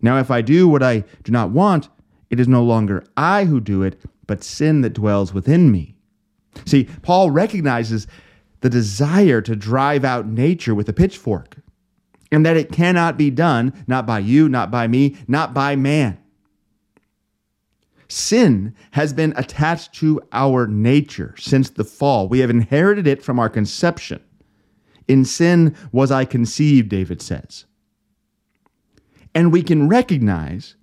Now, 0.00 0.18
if 0.18 0.30
I 0.30 0.42
do 0.42 0.68
what 0.68 0.82
I 0.82 1.04
do 1.22 1.32
not 1.32 1.50
want, 1.50 1.88
it 2.30 2.40
is 2.40 2.48
no 2.48 2.62
longer 2.62 3.04
I 3.16 3.44
who 3.44 3.60
do 3.60 3.82
it, 3.82 4.00
but 4.26 4.44
sin 4.44 4.80
that 4.82 4.92
dwells 4.92 5.32
within 5.32 5.70
me. 5.70 5.96
See, 6.64 6.84
Paul 7.02 7.30
recognizes 7.30 8.06
the 8.60 8.70
desire 8.70 9.40
to 9.42 9.54
drive 9.54 10.04
out 10.04 10.26
nature 10.26 10.74
with 10.74 10.88
a 10.88 10.92
pitchfork 10.92 11.56
and 12.32 12.44
that 12.44 12.56
it 12.56 12.72
cannot 12.72 13.16
be 13.16 13.30
done, 13.30 13.72
not 13.86 14.06
by 14.06 14.18
you, 14.18 14.48
not 14.48 14.70
by 14.70 14.88
me, 14.88 15.16
not 15.28 15.54
by 15.54 15.76
man. 15.76 16.18
Sin 18.08 18.74
has 18.92 19.12
been 19.12 19.32
attached 19.36 19.92
to 19.94 20.20
our 20.32 20.66
nature 20.66 21.34
since 21.38 21.70
the 21.70 21.84
fall. 21.84 22.28
We 22.28 22.38
have 22.40 22.50
inherited 22.50 23.06
it 23.06 23.22
from 23.22 23.38
our 23.38 23.48
conception. 23.48 24.20
In 25.08 25.24
sin 25.24 25.76
was 25.92 26.10
I 26.10 26.24
conceived, 26.24 26.88
David 26.88 27.22
says. 27.22 27.65
And 29.36 29.52
we 29.52 29.62
can 29.62 29.86
recognize, 29.86 30.76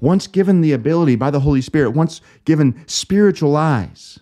once 0.00 0.26
given 0.26 0.60
the 0.60 0.72
ability 0.72 1.14
by 1.14 1.30
the 1.30 1.38
Holy 1.38 1.60
Spirit, 1.60 1.90
once 1.90 2.20
given 2.44 2.84
spiritual 2.88 3.56
eyes, 3.56 4.18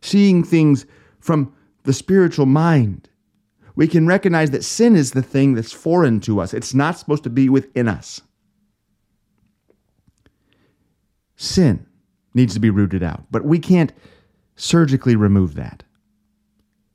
seeing 0.00 0.42
things 0.42 0.86
from 1.20 1.54
the 1.82 1.92
spiritual 1.92 2.46
mind, 2.46 3.10
we 3.76 3.86
can 3.86 4.06
recognize 4.06 4.52
that 4.52 4.64
sin 4.64 4.96
is 4.96 5.10
the 5.10 5.20
thing 5.20 5.52
that's 5.52 5.70
foreign 5.70 6.18
to 6.20 6.40
us. 6.40 6.54
It's 6.54 6.72
not 6.72 6.98
supposed 6.98 7.24
to 7.24 7.30
be 7.30 7.50
within 7.50 7.88
us. 7.88 8.22
Sin 11.36 11.86
needs 12.32 12.54
to 12.54 12.60
be 12.60 12.70
rooted 12.70 13.02
out, 13.02 13.24
but 13.30 13.44
we 13.44 13.58
can't 13.58 13.92
surgically 14.56 15.14
remove 15.14 15.56
that. 15.56 15.82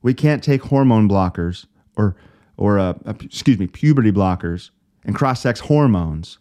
We 0.02 0.16
can't 0.16 0.44
take 0.44 0.64
hormone 0.64 1.08
blockers 1.08 1.68
or, 1.96 2.16
or 2.58 2.80
uh, 2.80 2.96
uh 3.06 3.14
excuse 3.22 3.60
me, 3.60 3.68
puberty 3.68 4.12
blockers 4.12 4.72
and 5.08 5.16
cross 5.16 5.42
sex 5.42 5.60
hormones 5.62 6.38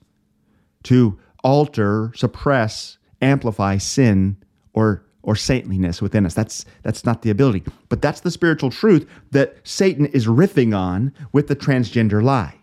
to 0.82 1.18
alter, 1.42 2.12
suppress, 2.14 2.98
amplify 3.22 3.78
sin 3.78 4.36
or 4.74 5.04
or 5.22 5.34
saintliness 5.34 6.00
within 6.00 6.24
us. 6.24 6.34
That's 6.34 6.64
that's 6.82 7.04
not 7.04 7.22
the 7.22 7.30
ability. 7.30 7.64
But 7.88 8.02
that's 8.02 8.20
the 8.20 8.30
spiritual 8.30 8.70
truth 8.70 9.08
that 9.32 9.56
Satan 9.64 10.06
is 10.06 10.26
riffing 10.26 10.76
on 10.76 11.12
with 11.32 11.48
the 11.48 11.56
transgender 11.56 12.22
lie. 12.22 12.56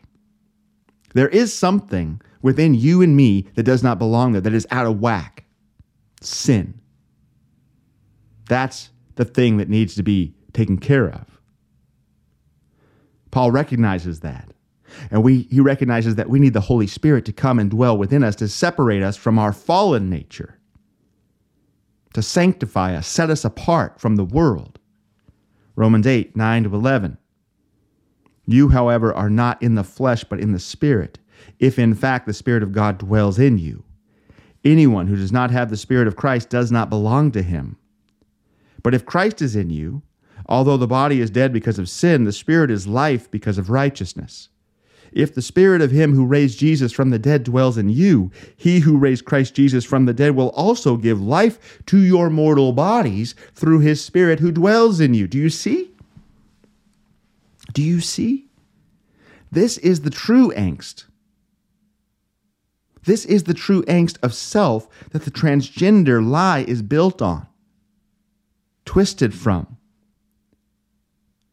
There 1.13 1.29
is 1.29 1.53
something 1.53 2.21
within 2.41 2.73
you 2.73 3.01
and 3.01 3.15
me 3.15 3.47
that 3.55 3.63
does 3.63 3.83
not 3.83 3.99
belong 3.99 4.31
there, 4.31 4.41
that 4.41 4.53
is 4.53 4.67
out 4.71 4.85
of 4.85 4.99
whack. 4.99 5.45
Sin. 6.21 6.79
That's 8.47 8.89
the 9.15 9.25
thing 9.25 9.57
that 9.57 9.69
needs 9.69 9.95
to 9.95 10.03
be 10.03 10.33
taken 10.53 10.77
care 10.77 11.09
of. 11.09 11.39
Paul 13.31 13.51
recognizes 13.51 14.21
that. 14.21 14.52
And 15.11 15.23
we, 15.23 15.43
he 15.43 15.59
recognizes 15.59 16.15
that 16.15 16.29
we 16.29 16.39
need 16.39 16.53
the 16.53 16.61
Holy 16.61 16.87
Spirit 16.87 17.25
to 17.25 17.33
come 17.33 17.59
and 17.59 17.69
dwell 17.69 17.97
within 17.97 18.23
us 18.23 18.35
to 18.37 18.47
separate 18.47 19.03
us 19.03 19.17
from 19.17 19.39
our 19.39 19.53
fallen 19.53 20.09
nature, 20.09 20.59
to 22.13 22.21
sanctify 22.21 22.95
us, 22.95 23.07
set 23.07 23.29
us 23.29 23.45
apart 23.45 23.99
from 23.99 24.15
the 24.15 24.25
world. 24.25 24.79
Romans 25.75 26.05
8, 26.05 26.35
9 26.35 26.63
to 26.63 26.75
11. 26.75 27.17
You, 28.45 28.69
however, 28.69 29.13
are 29.13 29.29
not 29.29 29.61
in 29.61 29.75
the 29.75 29.83
flesh, 29.83 30.23
but 30.23 30.39
in 30.39 30.51
the 30.51 30.59
Spirit, 30.59 31.19
if 31.59 31.79
in 31.79 31.95
fact 31.95 32.25
the 32.25 32.33
Spirit 32.33 32.63
of 32.63 32.71
God 32.71 32.97
dwells 32.97 33.39
in 33.39 33.57
you. 33.57 33.83
Anyone 34.63 35.07
who 35.07 35.15
does 35.15 35.31
not 35.31 35.51
have 35.51 35.69
the 35.69 35.77
Spirit 35.77 36.07
of 36.07 36.15
Christ 36.15 36.49
does 36.49 36.71
not 36.71 36.89
belong 36.89 37.31
to 37.31 37.41
him. 37.41 37.77
But 38.81 38.93
if 38.93 39.05
Christ 39.05 39.41
is 39.41 39.55
in 39.55 39.69
you, 39.69 40.03
although 40.47 40.77
the 40.77 40.87
body 40.87 41.21
is 41.21 41.29
dead 41.29 41.53
because 41.53 41.79
of 41.79 41.89
sin, 41.89 42.25
the 42.25 42.31
Spirit 42.31 42.69
is 42.69 42.87
life 42.87 43.31
because 43.31 43.57
of 43.57 43.69
righteousness. 43.69 44.49
If 45.15 45.33
the 45.33 45.41
Spirit 45.41 45.81
of 45.81 45.91
him 45.91 46.13
who 46.13 46.25
raised 46.25 46.59
Jesus 46.59 46.91
from 46.91 47.09
the 47.09 47.19
dead 47.19 47.43
dwells 47.43 47.77
in 47.77 47.89
you, 47.89 48.31
he 48.55 48.79
who 48.79 48.97
raised 48.97 49.25
Christ 49.25 49.53
Jesus 49.53 49.85
from 49.85 50.05
the 50.05 50.13
dead 50.13 50.35
will 50.35 50.49
also 50.49 50.97
give 50.97 51.21
life 51.21 51.81
to 51.87 51.97
your 51.97 52.29
mortal 52.29 52.73
bodies 52.73 53.35
through 53.53 53.79
his 53.79 54.03
Spirit 54.03 54.39
who 54.39 54.51
dwells 54.51 54.99
in 54.99 55.13
you. 55.13 55.27
Do 55.27 55.37
you 55.37 55.49
see? 55.49 55.91
Do 57.73 57.81
you 57.81 58.01
see? 58.01 58.47
This 59.51 59.77
is 59.77 60.01
the 60.01 60.09
true 60.09 60.51
angst. 60.51 61.05
This 63.05 63.25
is 63.25 63.43
the 63.43 63.53
true 63.53 63.83
angst 63.83 64.17
of 64.23 64.33
self 64.33 64.87
that 65.11 65.23
the 65.23 65.31
transgender 65.31 66.25
lie 66.25 66.59
is 66.59 66.81
built 66.81 67.21
on, 67.21 67.47
twisted 68.85 69.33
from. 69.33 69.77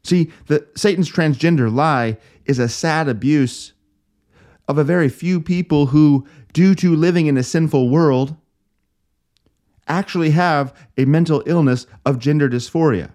See, 0.03 0.33
the 0.47 0.67
Satan's 0.75 1.11
transgender 1.11 1.73
lie 1.73 2.17
is 2.51 2.59
a 2.59 2.69
sad 2.69 3.09
abuse 3.09 3.73
of 4.67 4.77
a 4.77 4.85
very 4.85 5.09
few 5.09 5.41
people 5.41 5.87
who, 5.87 6.27
due 6.53 6.75
to 6.75 6.97
living 6.97 7.27
in 7.27 7.39
a 7.39 7.43
sinful 7.43 7.89
world, 7.89 8.37
actually 9.87 10.31
have 10.31 10.75
a 10.99 11.05
mental 11.05 11.43
illness 11.47 11.87
of 12.05 12.19
gender 12.19 12.49
dysphoria. 12.49 13.11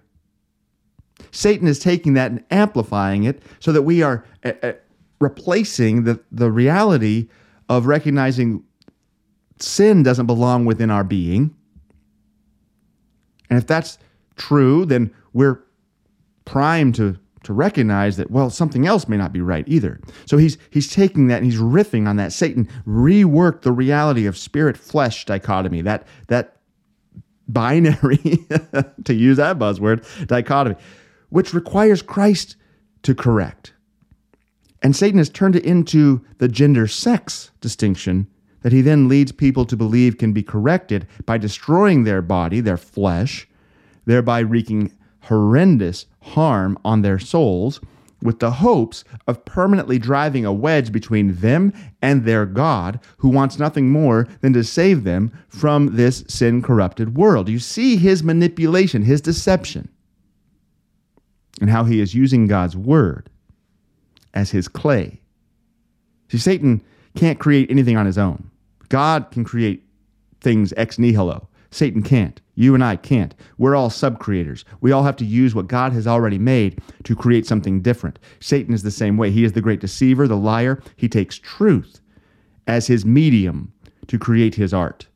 Satan 1.31 1.67
is 1.67 1.79
taking 1.79 2.13
that 2.13 2.31
and 2.31 2.43
amplifying 2.49 3.25
it 3.25 3.43
so 3.59 3.71
that 3.71 3.83
we 3.83 4.01
are 4.01 4.25
uh, 4.43 4.53
uh, 4.63 4.73
replacing 5.19 6.03
the, 6.05 6.19
the 6.31 6.51
reality 6.51 7.27
of 7.67 7.87
recognizing 7.87 8.63
sin 9.59 10.03
doesn't 10.03 10.27
belong 10.27 10.65
within 10.65 10.89
our 10.89 11.03
being. 11.03 11.53
And 13.49 13.59
if 13.59 13.67
that's 13.67 13.97
true, 14.35 14.85
then 14.85 15.13
we're 15.33 15.61
primed 16.45 16.95
to, 16.95 17.17
to 17.45 17.53
recognize 17.53 18.17
that, 18.17 18.29
well, 18.29 18.49
something 18.49 18.85
else 18.85 19.07
may 19.07 19.17
not 19.17 19.33
be 19.33 19.41
right 19.41 19.65
either. 19.67 19.99
So 20.25 20.37
he's, 20.37 20.57
he's 20.69 20.91
taking 20.91 21.27
that 21.27 21.41
and 21.41 21.45
he's 21.45 21.59
riffing 21.59 22.07
on 22.07 22.17
that. 22.17 22.33
Satan 22.33 22.67
reworked 22.85 23.61
the 23.61 23.71
reality 23.71 24.25
of 24.25 24.37
spirit 24.37 24.77
flesh 24.77 25.25
dichotomy, 25.25 25.81
that, 25.81 26.07
that 26.27 26.57
binary, 27.47 28.45
to 29.05 29.13
use 29.13 29.37
that 29.37 29.57
buzzword, 29.57 30.27
dichotomy 30.27 30.75
which 31.35 31.53
requires 31.53 32.01
Christ 32.01 32.55
to 33.03 33.13
correct. 33.13 33.73
And 34.81 34.95
Satan 34.95 35.17
has 35.17 35.29
turned 35.29 35.55
it 35.55 35.65
into 35.65 36.23
the 36.37 36.47
gender 36.47 36.87
sex 36.87 37.51
distinction 37.61 38.27
that 38.61 38.71
he 38.71 38.81
then 38.81 39.07
leads 39.07 39.31
people 39.31 39.65
to 39.65 39.75
believe 39.75 40.17
can 40.17 40.33
be 40.33 40.43
corrected 40.43 41.07
by 41.25 41.37
destroying 41.37 42.03
their 42.03 42.21
body, 42.21 42.61
their 42.61 42.77
flesh, 42.77 43.47
thereby 44.05 44.39
wreaking 44.39 44.91
horrendous 45.25 46.05
harm 46.21 46.77
on 46.83 47.01
their 47.01 47.19
souls, 47.19 47.79
with 48.21 48.39
the 48.39 48.51
hopes 48.51 49.03
of 49.27 49.45
permanently 49.45 49.99
driving 49.99 50.45
a 50.45 50.53
wedge 50.53 50.91
between 50.91 51.35
them 51.35 51.71
and 52.01 52.23
their 52.23 52.45
God, 52.45 52.99
who 53.17 53.29
wants 53.29 53.59
nothing 53.59 53.89
more 53.91 54.27
than 54.41 54.53
to 54.53 54.63
save 54.63 55.03
them 55.03 55.31
from 55.47 55.95
this 55.95 56.23
sin 56.27 56.61
corrupted 56.61 57.17
world. 57.17 57.49
You 57.49 57.59
see 57.59 57.97
his 57.97 58.23
manipulation, 58.23 59.03
his 59.03 59.21
deception 59.21 59.89
and 61.61 61.69
how 61.69 61.83
he 61.83 61.99
is 61.99 62.13
using 62.13 62.47
God's 62.47 62.75
word 62.75 63.29
as 64.33 64.51
his 64.51 64.67
clay. 64.67 65.21
See, 66.29 66.37
Satan 66.37 66.81
can't 67.15 67.39
create 67.39 67.71
anything 67.71 67.97
on 67.97 68.05
his 68.05 68.17
own. 68.17 68.49
God 68.89 69.31
can 69.31 69.43
create 69.43 69.83
things 70.41 70.73
ex 70.75 70.99
nihilo. 70.99 71.47
Satan 71.75 72.01
can't. 72.01 72.39
You 72.55 72.73
and 72.73 72.81
I 72.81 72.95
can't. 72.95 73.35
We're 73.57 73.75
all 73.75 73.89
sub 73.89 74.17
creators. 74.19 74.63
We 74.79 74.93
all 74.93 75.03
have 75.03 75.17
to 75.17 75.25
use 75.25 75.53
what 75.53 75.67
God 75.67 75.91
has 75.91 76.07
already 76.07 76.39
made 76.39 76.81
to 77.03 77.17
create 77.17 77.45
something 77.45 77.81
different. 77.81 78.17
Satan 78.39 78.73
is 78.73 78.83
the 78.83 78.91
same 78.91 79.17
way. 79.17 79.29
He 79.29 79.43
is 79.43 79.51
the 79.51 79.61
great 79.61 79.81
deceiver, 79.81 80.25
the 80.25 80.37
liar. 80.37 80.81
He 80.95 81.09
takes 81.09 81.37
truth 81.37 81.99
as 82.65 82.87
his 82.87 83.05
medium 83.05 83.73
to 84.07 84.17
create 84.17 84.55
his 84.55 84.73
art, 84.73 85.07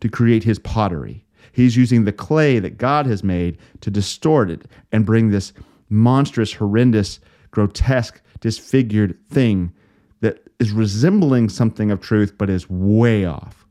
to 0.00 0.10
create 0.10 0.44
his 0.44 0.58
pottery. 0.58 1.24
He's 1.52 1.78
using 1.78 2.04
the 2.04 2.12
clay 2.12 2.58
that 2.58 2.76
God 2.76 3.06
has 3.06 3.24
made 3.24 3.56
to 3.80 3.90
distort 3.90 4.50
it 4.50 4.66
and 4.92 5.06
bring 5.06 5.30
this 5.30 5.54
monstrous, 5.88 6.52
horrendous, 6.52 7.20
grotesque, 7.52 8.20
disfigured 8.40 9.18
thing 9.30 9.72
that 10.20 10.46
is 10.58 10.72
resembling 10.72 11.48
something 11.48 11.90
of 11.90 12.02
truth 12.02 12.34
but 12.36 12.50
is 12.50 12.68
way 12.68 13.24
off. 13.24 13.61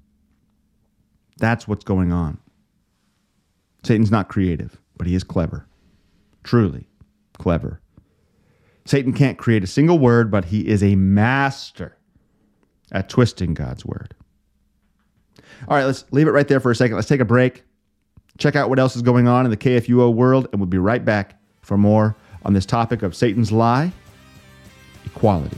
That's 1.41 1.67
what's 1.67 1.83
going 1.83 2.13
on. 2.13 2.37
Satan's 3.83 4.11
not 4.11 4.29
creative, 4.29 4.79
but 4.95 5.07
he 5.07 5.15
is 5.15 5.23
clever. 5.23 5.67
Truly 6.43 6.87
clever. 7.33 7.81
Satan 8.85 9.11
can't 9.11 9.39
create 9.39 9.63
a 9.63 9.67
single 9.67 9.97
word, 9.97 10.29
but 10.29 10.45
he 10.45 10.67
is 10.67 10.83
a 10.83 10.95
master 10.95 11.97
at 12.91 13.09
twisting 13.09 13.55
God's 13.55 13.83
word. 13.83 14.13
All 15.67 15.75
right, 15.75 15.85
let's 15.85 16.05
leave 16.11 16.27
it 16.27 16.31
right 16.31 16.47
there 16.47 16.59
for 16.59 16.69
a 16.69 16.75
second. 16.75 16.95
Let's 16.95 17.07
take 17.07 17.21
a 17.21 17.25
break, 17.25 17.63
check 18.37 18.55
out 18.55 18.69
what 18.69 18.77
else 18.77 18.95
is 18.95 19.01
going 19.01 19.27
on 19.27 19.45
in 19.45 19.51
the 19.51 19.57
KFUO 19.57 20.13
world, 20.13 20.47
and 20.51 20.61
we'll 20.61 20.67
be 20.67 20.77
right 20.77 21.03
back 21.03 21.41
for 21.61 21.75
more 21.75 22.15
on 22.45 22.53
this 22.53 22.67
topic 22.67 23.01
of 23.01 23.15
Satan's 23.15 23.51
lie 23.51 23.91
equality. 25.05 25.57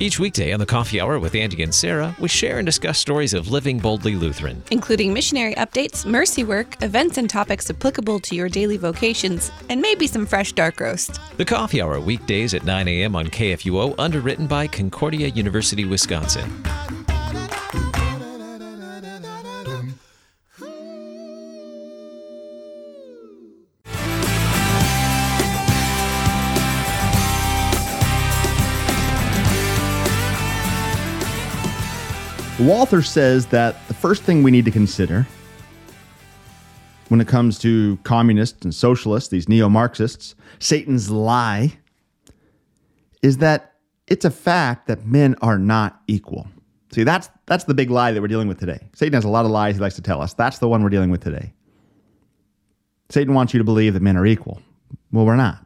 Each 0.00 0.20
weekday 0.20 0.52
on 0.52 0.60
the 0.60 0.66
Coffee 0.66 1.00
Hour 1.00 1.18
with 1.18 1.34
Andy 1.34 1.60
and 1.64 1.74
Sarah, 1.74 2.14
we 2.20 2.28
share 2.28 2.58
and 2.58 2.66
discuss 2.66 3.00
stories 3.00 3.34
of 3.34 3.50
living 3.50 3.80
boldly 3.80 4.14
Lutheran, 4.14 4.62
including 4.70 5.12
missionary 5.12 5.56
updates, 5.56 6.06
mercy 6.06 6.44
work, 6.44 6.80
events 6.84 7.18
and 7.18 7.28
topics 7.28 7.68
applicable 7.68 8.20
to 8.20 8.36
your 8.36 8.48
daily 8.48 8.76
vocations, 8.76 9.50
and 9.68 9.80
maybe 9.80 10.06
some 10.06 10.24
fresh 10.24 10.52
dark 10.52 10.78
roast. 10.78 11.18
The 11.36 11.44
Coffee 11.44 11.82
Hour 11.82 11.98
weekdays 11.98 12.54
at 12.54 12.64
9 12.64 12.86
a.m. 12.86 13.16
on 13.16 13.26
KFUO, 13.26 13.96
underwritten 13.98 14.46
by 14.46 14.68
Concordia 14.68 15.26
University, 15.28 15.84
Wisconsin. 15.84 16.48
Walther 32.60 33.02
says 33.02 33.46
that 33.46 33.86
the 33.86 33.94
first 33.94 34.24
thing 34.24 34.42
we 34.42 34.50
need 34.50 34.64
to 34.64 34.72
consider 34.72 35.26
when 37.08 37.20
it 37.20 37.28
comes 37.28 37.56
to 37.60 37.96
communists 38.02 38.64
and 38.64 38.74
socialists, 38.74 39.30
these 39.30 39.48
neo 39.48 39.68
Marxists, 39.68 40.34
Satan's 40.58 41.08
lie, 41.08 41.78
is 43.22 43.38
that 43.38 43.74
it's 44.08 44.24
a 44.24 44.30
fact 44.30 44.88
that 44.88 45.06
men 45.06 45.36
are 45.40 45.58
not 45.58 46.02
equal. 46.08 46.48
See, 46.92 47.04
that's, 47.04 47.28
that's 47.46 47.64
the 47.64 47.74
big 47.74 47.90
lie 47.90 48.10
that 48.10 48.20
we're 48.20 48.28
dealing 48.28 48.48
with 48.48 48.58
today. 48.58 48.80
Satan 48.94 49.14
has 49.14 49.24
a 49.24 49.28
lot 49.28 49.44
of 49.44 49.52
lies 49.52 49.76
he 49.76 49.80
likes 49.80 49.94
to 49.94 50.02
tell 50.02 50.20
us. 50.20 50.34
That's 50.34 50.58
the 50.58 50.68
one 50.68 50.82
we're 50.82 50.88
dealing 50.88 51.10
with 51.10 51.22
today. 51.22 51.52
Satan 53.08 53.34
wants 53.34 53.54
you 53.54 53.58
to 53.58 53.64
believe 53.64 53.94
that 53.94 54.02
men 54.02 54.16
are 54.16 54.26
equal. 54.26 54.60
Well, 55.12 55.24
we're 55.24 55.36
not. 55.36 55.64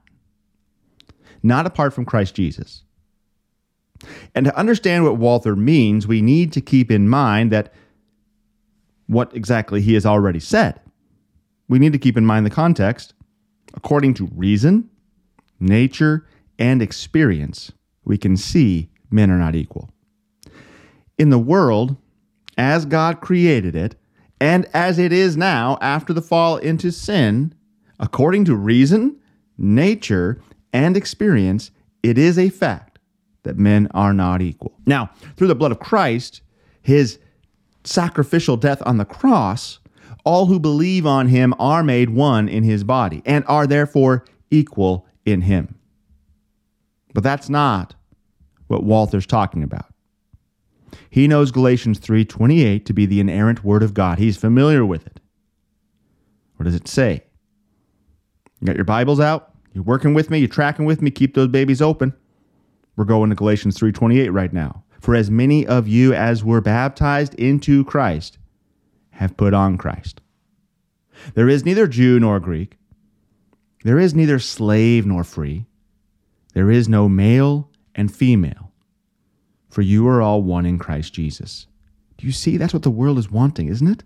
Not 1.42 1.66
apart 1.66 1.94
from 1.94 2.04
Christ 2.04 2.34
Jesus. 2.34 2.84
And 4.34 4.46
to 4.46 4.56
understand 4.56 5.04
what 5.04 5.16
Walther 5.16 5.56
means, 5.56 6.06
we 6.06 6.22
need 6.22 6.52
to 6.52 6.60
keep 6.60 6.90
in 6.90 7.08
mind 7.08 7.52
that 7.52 7.72
what 9.06 9.34
exactly 9.34 9.80
he 9.80 9.94
has 9.94 10.06
already 10.06 10.40
said. 10.40 10.80
We 11.68 11.78
need 11.78 11.92
to 11.92 11.98
keep 11.98 12.16
in 12.16 12.26
mind 12.26 12.46
the 12.46 12.50
context. 12.50 13.14
According 13.74 14.14
to 14.14 14.26
reason, 14.34 14.88
nature, 15.60 16.26
and 16.58 16.82
experience, 16.82 17.72
we 18.04 18.18
can 18.18 18.36
see 18.36 18.90
men 19.10 19.30
are 19.30 19.38
not 19.38 19.54
equal. 19.54 19.90
In 21.18 21.30
the 21.30 21.38
world, 21.38 21.96
as 22.58 22.84
God 22.84 23.20
created 23.20 23.74
it, 23.74 23.96
and 24.40 24.66
as 24.74 24.98
it 24.98 25.12
is 25.12 25.36
now 25.36 25.78
after 25.80 26.12
the 26.12 26.22
fall 26.22 26.56
into 26.56 26.90
sin, 26.90 27.54
according 28.00 28.44
to 28.46 28.56
reason, 28.56 29.16
nature, 29.56 30.42
and 30.72 30.96
experience, 30.96 31.70
it 32.02 32.18
is 32.18 32.38
a 32.38 32.48
fact 32.48 32.91
that 33.44 33.58
men 33.58 33.88
are 33.92 34.12
not 34.12 34.42
equal. 34.42 34.72
Now, 34.86 35.10
through 35.36 35.48
the 35.48 35.54
blood 35.54 35.72
of 35.72 35.80
Christ, 35.80 36.42
his 36.82 37.18
sacrificial 37.84 38.56
death 38.56 38.82
on 38.86 38.98
the 38.98 39.04
cross, 39.04 39.78
all 40.24 40.46
who 40.46 40.60
believe 40.60 41.06
on 41.06 41.28
him 41.28 41.54
are 41.58 41.82
made 41.82 42.10
one 42.10 42.48
in 42.48 42.62
his 42.62 42.84
body 42.84 43.22
and 43.26 43.44
are 43.48 43.66
therefore 43.66 44.24
equal 44.50 45.06
in 45.24 45.40
him. 45.40 45.74
But 47.14 47.24
that's 47.24 47.48
not 47.48 47.94
what 48.68 48.84
Walther's 48.84 49.26
talking 49.26 49.62
about. 49.62 49.86
He 51.10 51.28
knows 51.28 51.50
Galatians 51.50 51.98
3:28 51.98 52.86
to 52.86 52.92
be 52.92 53.06
the 53.06 53.20
inerrant 53.20 53.64
word 53.64 53.82
of 53.82 53.94
God. 53.94 54.18
He's 54.18 54.36
familiar 54.36 54.84
with 54.84 55.06
it. 55.06 55.20
What 56.56 56.64
does 56.64 56.74
it 56.74 56.88
say? 56.88 57.24
You 58.60 58.66
got 58.66 58.76
your 58.76 58.84
Bibles 58.84 59.20
out? 59.20 59.50
You're 59.74 59.84
working 59.84 60.14
with 60.14 60.30
me, 60.30 60.38
you're 60.38 60.48
tracking 60.48 60.84
with 60.84 61.02
me, 61.02 61.10
keep 61.10 61.34
those 61.34 61.48
babies 61.48 61.82
open. 61.82 62.12
We're 62.96 63.04
going 63.04 63.30
to 63.30 63.36
Galatians 63.36 63.78
3:28 63.78 64.32
right 64.32 64.52
now. 64.52 64.84
For 65.00 65.14
as 65.14 65.30
many 65.30 65.66
of 65.66 65.88
you 65.88 66.14
as 66.14 66.44
were 66.44 66.60
baptized 66.60 67.34
into 67.34 67.84
Christ 67.84 68.38
have 69.12 69.36
put 69.36 69.52
on 69.52 69.76
Christ. 69.76 70.20
There 71.34 71.48
is 71.48 71.64
neither 71.64 71.86
Jew 71.86 72.20
nor 72.20 72.38
Greek. 72.40 72.78
There 73.84 73.98
is 73.98 74.14
neither 74.14 74.38
slave 74.38 75.06
nor 75.06 75.24
free. 75.24 75.66
There 76.54 76.70
is 76.70 76.88
no 76.88 77.08
male 77.08 77.70
and 77.94 78.14
female. 78.14 78.72
For 79.68 79.82
you 79.82 80.06
are 80.06 80.22
all 80.22 80.42
one 80.42 80.66
in 80.66 80.78
Christ 80.78 81.14
Jesus. 81.14 81.66
Do 82.18 82.26
you 82.26 82.32
see? 82.32 82.56
That's 82.56 82.74
what 82.74 82.82
the 82.82 82.90
world 82.90 83.18
is 83.18 83.30
wanting, 83.30 83.68
isn't 83.68 83.88
it? 83.88 84.04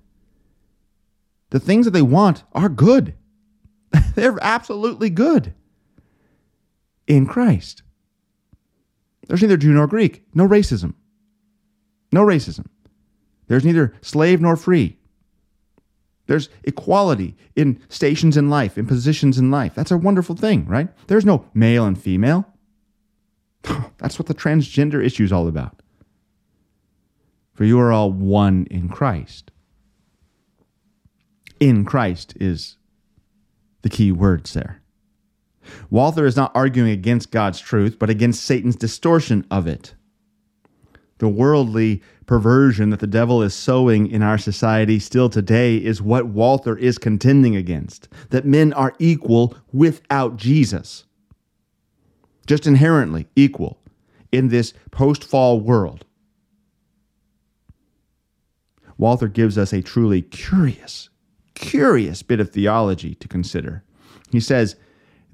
The 1.50 1.60
things 1.60 1.84
that 1.84 1.90
they 1.90 2.02
want 2.02 2.44
are 2.52 2.68
good. 2.68 3.14
They're 4.14 4.38
absolutely 4.40 5.10
good 5.10 5.54
in 7.06 7.26
Christ. 7.26 7.82
There's 9.26 9.42
neither 9.42 9.56
Jew 9.56 9.72
nor 9.72 9.86
Greek, 9.86 10.24
no 10.34 10.46
racism. 10.46 10.94
No 12.12 12.24
racism. 12.24 12.66
There's 13.48 13.64
neither 13.64 13.94
slave 14.00 14.40
nor 14.40 14.56
free. 14.56 14.98
There's 16.26 16.48
equality 16.64 17.36
in 17.54 17.80
stations 17.88 18.36
in 18.36 18.50
life, 18.50 18.76
in 18.76 18.86
positions 18.86 19.38
in 19.38 19.50
life. 19.50 19.74
That's 19.74 19.92
a 19.92 19.96
wonderful 19.96 20.34
thing, 20.34 20.66
right? 20.66 20.88
There's 21.06 21.24
no 21.24 21.46
male 21.54 21.84
and 21.84 22.00
female. 22.00 22.46
That's 23.98 24.18
what 24.18 24.26
the 24.26 24.34
transgender 24.34 25.04
issue 25.04 25.24
is 25.24 25.32
all 25.32 25.46
about. 25.46 25.82
For 27.54 27.64
you 27.64 27.78
are 27.80 27.92
all 27.92 28.10
one 28.10 28.66
in 28.70 28.88
Christ. 28.88 29.50
In 31.58 31.84
Christ 31.84 32.34
is 32.38 32.76
the 33.82 33.88
key 33.88 34.12
words 34.12 34.52
there. 34.52 34.82
Walther 35.90 36.26
is 36.26 36.36
not 36.36 36.52
arguing 36.54 36.90
against 36.90 37.30
God's 37.30 37.60
truth, 37.60 37.98
but 37.98 38.10
against 38.10 38.44
Satan's 38.44 38.76
distortion 38.76 39.46
of 39.50 39.66
it. 39.66 39.94
The 41.18 41.28
worldly 41.28 42.02
perversion 42.26 42.90
that 42.90 43.00
the 43.00 43.06
devil 43.06 43.42
is 43.42 43.54
sowing 43.54 44.10
in 44.10 44.22
our 44.22 44.36
society 44.36 44.98
still 44.98 45.30
today 45.30 45.76
is 45.76 46.02
what 46.02 46.26
Walther 46.26 46.76
is 46.76 46.98
contending 46.98 47.56
against 47.56 48.08
that 48.30 48.44
men 48.44 48.72
are 48.72 48.94
equal 48.98 49.56
without 49.72 50.36
Jesus. 50.36 51.04
Just 52.46 52.66
inherently 52.66 53.26
equal 53.34 53.78
in 54.30 54.48
this 54.48 54.74
post 54.90 55.24
fall 55.24 55.60
world. 55.60 56.04
Walther 58.98 59.28
gives 59.28 59.58
us 59.58 59.72
a 59.72 59.82
truly 59.82 60.22
curious, 60.22 61.08
curious 61.54 62.22
bit 62.22 62.40
of 62.40 62.50
theology 62.50 63.14
to 63.16 63.28
consider. 63.28 63.84
He 64.30 64.40
says, 64.40 64.76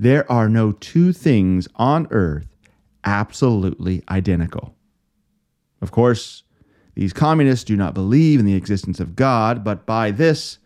There 0.02 0.30
are 0.30 0.48
no 0.48 0.72
two 0.72 1.12
things 1.12 1.68
on 1.76 2.08
earth 2.10 2.48
absolutely 3.04 4.02
identical. 4.10 4.74
Of 5.80 5.92
course, 5.92 6.42
these 6.96 7.12
communists 7.12 7.64
do 7.64 7.76
not 7.76 7.94
believe 7.94 8.40
in 8.40 8.44
the 8.44 8.56
existence 8.56 8.98
of 8.98 9.14
God, 9.14 9.62
but 9.62 9.86
by 9.86 10.10
this, 10.10 10.58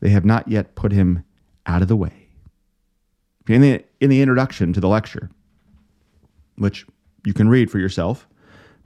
they 0.00 0.10
have 0.10 0.26
not 0.26 0.46
yet 0.46 0.74
put 0.74 0.92
him 0.92 1.24
out 1.64 1.80
of 1.80 1.88
the 1.88 1.96
way. 1.96 2.28
In 3.48 3.62
the, 3.62 3.82
in 3.98 4.10
the 4.10 4.20
introduction 4.20 4.74
to 4.74 4.80
the 4.80 4.88
lecture, 4.88 5.30
which 6.56 6.84
you 7.24 7.32
can 7.32 7.48
read 7.48 7.70
for 7.70 7.78
yourself 7.78 8.28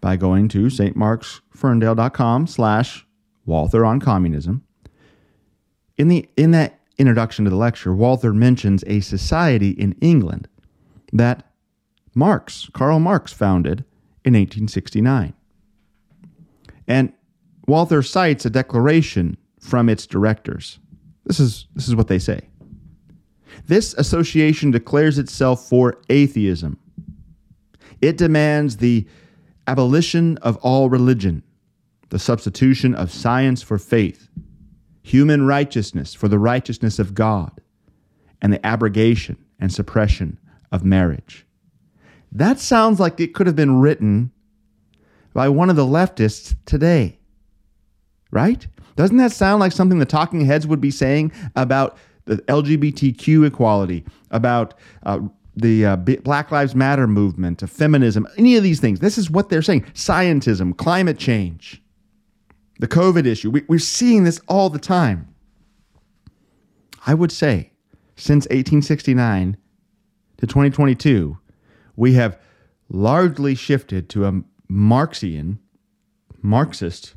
by 0.01 0.15
going 0.15 0.47
to 0.51 0.67
stmarksferndale.com 0.67 2.47
slash 2.47 3.05
Walther 3.45 3.85
on 3.85 3.99
communism. 3.99 4.62
In, 5.97 6.07
the, 6.07 6.29
in 6.37 6.53
that 6.53 6.76
introduction 6.98 7.44
to 7.44 7.50
the 7.50 7.56
lecture, 7.56 7.94
Walther 7.94 8.32
mentions 8.32 8.85
a 8.87 9.00
society 9.00 9.70
in 9.70 9.92
England 10.00 10.48
that 11.12 11.50
Marx, 12.14 12.68
Karl 12.72 12.98
Marx, 12.98 13.32
founded 13.32 13.85
in 14.24 14.35
1869. 14.35 15.35
And 16.88 17.12
Walther 17.66 18.02
cites 18.02 18.44
a 18.46 18.50
declaration 18.50 19.37
from 19.61 19.88
its 19.88 20.06
directors. 20.06 20.78
This 21.24 21.40
is, 21.40 21.66
this 21.74 21.88
is 21.88 21.94
what 21.94 22.09
they 22.09 22.18
say. 22.18 22.48
This 23.66 23.94
association 23.94 24.70
declares 24.70 25.18
itself 25.18 25.68
for 25.68 26.00
atheism. 26.09 26.78
It 28.00 28.16
demands 28.16 28.76
the 28.76 29.06
abolition 29.66 30.37
of 30.38 30.56
all 30.59 30.88
religion, 30.88 31.42
the 32.11 32.18
substitution 32.18 32.94
of 32.94 33.11
science 33.11 33.62
for 33.62 33.78
faith, 33.78 34.28
human 35.07 35.47
righteousness 35.47 36.14
for 36.14 36.27
the 36.27 36.38
righteousness 36.38 36.99
of 36.99 37.14
God, 37.14 37.61
and 38.42 38.53
the 38.53 38.66
abrogation 38.66 39.37
and 39.61 39.73
suppression 39.73 40.37
of 40.73 40.85
marriage. 40.85 41.47
That 42.33 42.59
sounds 42.59 42.99
like 42.99 43.21
it 43.21 43.33
could 43.33 43.47
have 43.47 43.55
been 43.55 43.79
written 43.79 44.33
by 45.33 45.49
one 45.49 45.71
of 45.71 45.77
the 45.77 45.85
leftists 45.85 46.57
today. 46.66 47.21
Right? 48.33 48.66
Doesn't 48.97 49.19
that 49.19 49.31
sound 49.31 49.61
like 49.61 49.71
something 49.71 50.01
the 50.01 50.07
talking 50.07 50.45
heads 50.45 50.66
would 50.66 50.81
be 50.81 50.90
saying 50.90 51.31
about 51.55 51.97
the 52.25 52.38
LGBTQ 52.38 53.47
equality, 53.47 54.05
about 54.33 54.75
uh, 55.05 55.21
the 55.55 55.87
uh, 55.87 55.97
Black 55.97 56.51
Lives 56.51 56.75
Matter 56.75 57.07
movement, 57.07 57.61
feminism, 57.71 58.27
any 58.37 58.57
of 58.57 58.64
these 58.64 58.81
things? 58.81 58.99
This 58.99 59.19
is 59.19 59.31
what 59.31 59.51
they're 59.51 59.62
saying 59.62 59.83
scientism, 59.95 60.77
climate 60.77 61.16
change, 61.16 61.81
the 62.79 62.89
COVID 62.89 63.27
issue. 63.27 63.51
We, 63.51 63.65
we're 63.69 63.79
seeing 63.79 64.25
this 64.25 64.41
all 64.49 64.71
the 64.71 64.79
time. 64.79 65.35
I 67.07 67.15
would 67.15 67.33
say 67.33 67.73
since 68.17 68.45
1869 68.47 69.57
to 70.39 70.47
2022, 70.47 71.39
we 71.95 72.15
have 72.15 72.39
largely 72.89 73.55
shifted 73.55 74.09
to 74.11 74.27
a 74.27 74.43
Marxian, 74.69 75.59
Marxist 76.43 77.15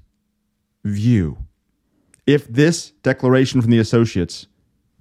view. 0.83 1.37
If 2.25 2.47
this 2.47 2.91
declaration 3.03 3.61
from 3.61 3.71
the 3.71 3.79
associates 3.79 4.47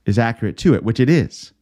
is 0.07 0.18
accurate 0.18 0.57
to 0.59 0.75
it, 0.75 0.83
which 0.83 1.01
it 1.01 1.11
is, 1.11 1.53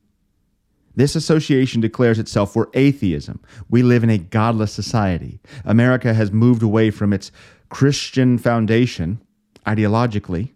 this 0.96 1.14
association 1.14 1.82
declares 1.82 2.18
itself 2.18 2.52
for 2.52 2.70
atheism. 2.72 3.40
We 3.68 3.82
live 3.82 4.02
in 4.02 4.08
a 4.08 4.16
godless 4.16 4.72
society. 4.72 5.40
America 5.64 6.14
has 6.14 6.32
moved 6.32 6.62
away 6.62 6.90
from 6.90 7.12
its 7.12 7.30
Christian 7.68 8.38
foundation 8.38 9.20
ideologically 9.66 10.52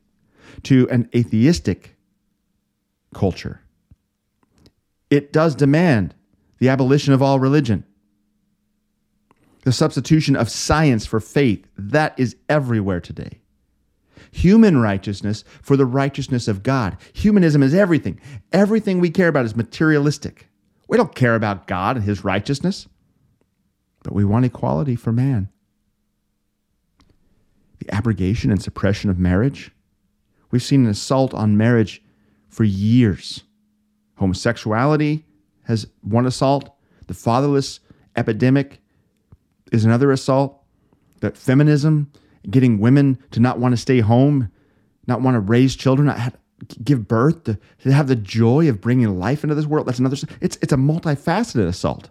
to 0.64 0.88
an 0.90 1.08
atheistic 1.14 1.96
culture. 3.14 3.60
It 5.10 5.32
does 5.32 5.54
demand 5.54 6.14
the 6.58 6.68
abolition 6.68 7.12
of 7.12 7.22
all 7.22 7.40
religion. 7.40 7.84
The 9.62 9.72
substitution 9.72 10.36
of 10.36 10.48
science 10.48 11.04
for 11.04 11.20
faith, 11.20 11.66
that 11.76 12.18
is 12.18 12.36
everywhere 12.48 13.00
today. 13.00 13.40
Human 14.32 14.78
righteousness 14.78 15.44
for 15.60 15.76
the 15.76 15.84
righteousness 15.84 16.46
of 16.46 16.62
God. 16.62 16.96
Humanism 17.12 17.62
is 17.62 17.74
everything. 17.74 18.20
Everything 18.52 19.00
we 19.00 19.10
care 19.10 19.28
about 19.28 19.44
is 19.44 19.56
materialistic. 19.56 20.48
We 20.88 20.96
don't 20.96 21.14
care 21.14 21.34
about 21.34 21.66
God 21.66 21.96
and 21.96 22.04
his 22.04 22.24
righteousness, 22.24 22.88
but 24.02 24.14
we 24.14 24.24
want 24.24 24.44
equality 24.44 24.96
for 24.96 25.12
man. 25.12 25.48
The 27.80 27.94
abrogation 27.94 28.50
and 28.50 28.62
suppression 28.62 29.10
of 29.10 29.18
marriage. 29.18 29.72
We've 30.50 30.62
seen 30.62 30.84
an 30.84 30.90
assault 30.90 31.34
on 31.34 31.56
marriage 31.56 32.02
for 32.48 32.64
years. 32.64 33.44
Homosexuality 34.16 35.24
has 35.64 35.86
one 36.02 36.26
assault, 36.26 36.74
the 37.06 37.14
fatherless 37.14 37.80
epidemic 38.16 38.80
is 39.72 39.84
another 39.84 40.10
assault. 40.10 40.56
That 41.20 41.36
feminism, 41.36 42.10
getting 42.48 42.78
women 42.78 43.18
to 43.32 43.40
not 43.40 43.58
want 43.58 43.72
to 43.72 43.76
stay 43.76 44.00
home, 44.00 44.50
not 45.06 45.20
want 45.20 45.34
to 45.34 45.40
raise 45.40 45.76
children, 45.76 46.06
not 46.06 46.18
have, 46.18 46.36
give 46.82 47.06
birth, 47.06 47.44
to, 47.44 47.58
to 47.82 47.92
have 47.92 48.08
the 48.08 48.16
joy 48.16 48.68
of 48.68 48.80
bringing 48.80 49.18
life 49.18 49.44
into 49.44 49.54
this 49.54 49.66
world. 49.66 49.86
That's 49.86 49.98
another. 49.98 50.16
It's 50.40 50.56
it's 50.62 50.72
a 50.72 50.76
multifaceted 50.76 51.66
assault. 51.66 52.08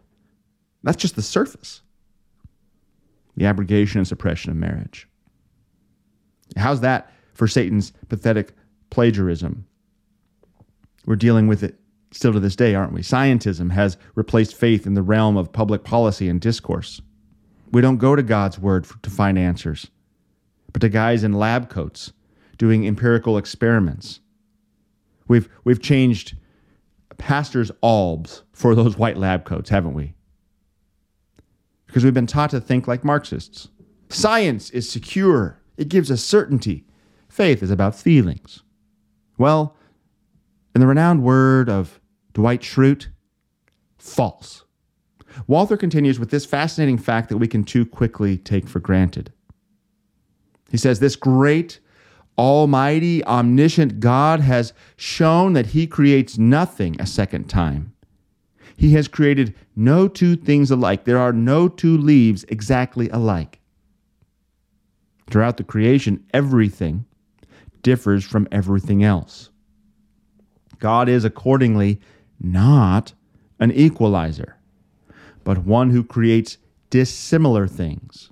That's 0.84 0.98
just 0.98 1.16
the 1.16 1.22
surface. 1.22 1.82
The 3.36 3.46
abrogation 3.46 4.00
and 4.00 4.08
suppression 4.08 4.52
of 4.52 4.58
marriage. 4.58 5.09
How's 6.58 6.82
that 6.82 7.12
for 7.34 7.48
Satan's 7.48 7.92
pathetic 8.08 8.54
plagiarism? 8.90 9.66
We're 11.06 11.16
dealing 11.16 11.48
with 11.48 11.64
it 11.64 11.80
still 12.12 12.34
to 12.34 12.40
this 12.40 12.56
day, 12.56 12.76
aren't 12.76 12.94
we? 12.94 13.02
Scientism 13.02 13.72
has 13.72 13.98
replaced 14.16 14.56
faith 14.56 14.86
in 14.86 14.94
the 14.94 15.02
realm 15.02 15.38
of 15.38 15.54
public 15.54 15.84
policy 15.84 16.28
and 16.28 16.42
discourse. 16.42 17.02
We 17.72 17.82
don't 17.82 17.98
go 17.98 18.16
to 18.16 18.24
God's 18.24 18.58
word 18.58 18.88
to 19.04 19.10
find 19.10 19.38
answers, 19.38 19.88
but 20.74 20.82
to 20.82 20.90
guys 20.90 21.24
in 21.24 21.34
lab 21.34 21.70
coats 21.70 22.14
doing 22.58 22.86
empirical 22.88 23.38
experiments. 23.38 24.20
We've, 25.28 25.48
we've 25.64 25.82
changed 25.82 26.36
pastors' 27.18 27.72
albs 27.84 28.44
for 28.54 28.74
those 28.74 28.98
white 28.98 29.18
lab 29.18 29.46
coats, 29.46 29.70
haven't 29.70 29.94
we? 29.94 30.16
Because 31.86 32.04
we've 32.04 32.14
been 32.14 32.28
taught 32.28 32.50
to 32.52 32.62
think 32.62 32.88
like 32.88 33.04
Marxists. 33.04 33.70
Science 34.10 34.72
is 34.72 34.90
secure, 34.90 35.59
it 35.80 35.88
gives 35.88 36.12
us 36.12 36.22
certainty. 36.22 36.86
Faith 37.30 37.64
is 37.64 37.72
about 37.72 37.96
feelings. 37.96 38.64
Well, 39.38 39.76
in 40.76 40.82
the 40.82 40.88
renowned 40.88 41.24
word 41.24 41.70
of 41.70 42.02
Dwight 42.34 42.62
Schrute, 42.62 43.08
false. 43.98 44.66
Walther 45.48 45.78
continues 45.78 46.20
with 46.20 46.32
this 46.32 46.46
fascinating 46.46 46.98
fact 46.98 47.30
that 47.30 47.38
we 47.38 47.48
can 47.48 47.64
too 47.64 47.86
quickly 47.86 48.38
take 48.38 48.68
for 48.68 48.80
granted. 48.80 49.32
He 50.70 50.78
says, 50.78 51.00
This 51.00 51.16
great, 51.16 51.80
almighty, 52.38 53.24
omniscient 53.26 54.02
God 54.02 54.42
has 54.42 54.74
shown 54.98 55.54
that 55.54 55.68
he 55.68 55.88
creates 55.88 56.38
nothing 56.38 57.00
a 57.00 57.06
second 57.06 57.50
time. 57.50 57.94
He 58.76 58.94
has 58.94 59.08
created 59.08 59.56
no 59.76 60.08
two 60.10 60.36
things 60.36 60.72
alike. 60.72 61.06
There 61.06 61.18
are 61.18 61.34
no 61.34 61.70
two 61.70 61.98
leaves 61.98 62.44
exactly 62.50 63.10
alike. 63.10 63.59
Throughout 65.30 65.58
the 65.58 65.64
creation, 65.64 66.26
everything 66.34 67.06
differs 67.84 68.24
from 68.24 68.48
everything 68.52 69.04
else. 69.04 69.50
God 70.80 71.10
is 71.10 71.24
accordingly 71.24 72.00
not 72.40 73.14
an 73.60 73.72
equalizer, 73.72 74.58
but 75.44 75.60
one 75.60 75.92
who 75.92 76.04
creates 76.04 76.58
dissimilar 76.90 77.68
things. 77.68 78.32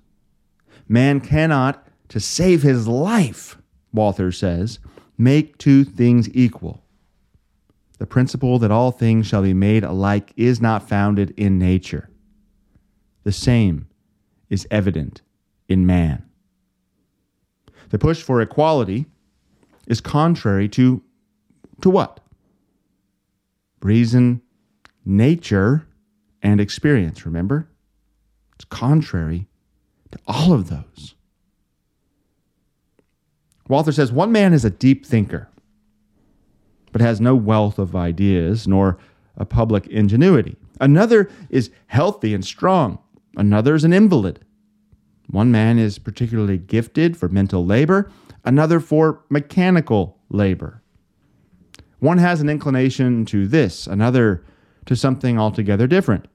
Man 0.88 1.20
cannot, 1.20 1.86
to 2.10 2.20
save 2.20 2.64
his 2.64 2.88
life, 2.88 3.58
Walther 3.94 4.32
says, 4.32 4.80
make 5.18 5.58
two 5.58 5.84
things 5.84 6.30
equal. 6.34 6.84
The 8.00 8.06
principle 8.06 8.60
that 8.60 8.72
all 8.72 8.92
things 8.92 9.28
shall 9.28 9.42
be 9.42 9.54
made 9.54 9.84
alike 9.84 10.32
is 10.38 10.62
not 10.62 10.88
founded 10.88 11.34
in 11.36 11.60
nature. 11.60 12.10
The 13.24 13.32
same 13.32 13.88
is 14.50 14.68
evident 14.72 15.22
in 15.68 15.86
man. 15.86 16.27
The 17.90 18.00
push 18.00 18.22
for 18.22 18.42
equality 18.42 19.06
is 19.88 20.02
contrary 20.02 20.68
to, 20.70 21.02
to 21.82 21.90
what? 21.90 22.20
Reason, 23.82 24.42
nature, 25.06 25.88
and 26.42 26.60
experience, 26.60 27.26
remember? 27.26 27.70
It's 28.56 28.66
contrary 28.66 29.48
to 30.12 30.20
all 30.28 30.54
of 30.54 30.70
those. 30.70 31.16
Walther 33.68 33.92
says 33.92 34.12
one 34.12 34.32
man 34.32 34.54
is 34.54 34.66
a 34.66 34.70
deep 34.70 35.06
thinker, 35.06 35.50
but 36.92 37.02
has 37.02 37.20
no 37.20 37.36
wealth 37.36 37.80
of 37.80 37.96
ideas 37.96 38.68
nor 38.68 38.98
a 39.36 39.46
public 39.46 39.88
ingenuity. 39.88 40.56
Another 40.80 41.30
is 41.50 41.70
healthy 41.88 42.34
and 42.34 42.44
strong. 42.44 43.00
Another 43.36 43.76
is 43.76 43.84
an 43.84 43.94
invalid. 43.94 44.40
One 45.28 45.52
man 45.52 45.78
is 45.78 46.00
particularly 46.00 46.58
gifted 46.58 47.18
for 47.18 47.28
mental 47.28 47.66
labor, 47.66 48.10
another 48.46 48.80
for 48.80 49.24
mechanical 49.30 50.18
labor. 50.30 50.82
One 52.00 52.18
has 52.18 52.42
an 52.42 52.50
inclination 52.50 53.26
to 53.26 53.48
this, 53.48 53.88
another 53.88 54.46
to 54.86 54.96
something 54.96 55.38
altogether 55.38 55.88
different. 55.88 56.28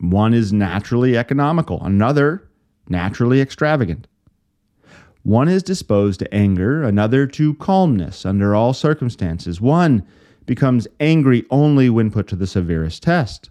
One 0.00 0.32
is 0.34 0.52
naturally 0.52 1.16
economical, 1.16 1.82
another 1.84 2.48
naturally 2.88 3.40
extravagant. 3.40 4.06
One 5.22 5.48
is 5.48 5.62
disposed 5.62 6.18
to 6.20 6.34
anger, 6.34 6.82
another 6.82 7.26
to 7.28 7.54
calmness 7.54 8.26
under 8.26 8.54
all 8.54 8.72
circumstances. 8.72 9.60
One 9.60 10.04
becomes 10.46 10.88
angry 10.98 11.44
only 11.50 11.88
when 11.88 12.10
put 12.10 12.26
to 12.28 12.36
the 12.36 12.46
severest 12.46 13.02
test. 13.04 13.50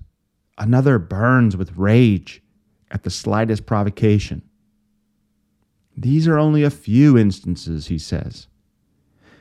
Another 0.58 1.00
burns 1.00 1.56
with 1.56 1.76
rage 1.78 2.42
at 2.91 3.04
the 3.04 3.10
slightest 3.10 3.65
provocation. 3.65 4.41
These 5.97 6.27
are 6.27 6.38
only 6.38 6.63
a 6.63 6.69
few 6.69 7.17
instances, 7.17 7.88
he 7.88 7.97
says. 7.97 8.47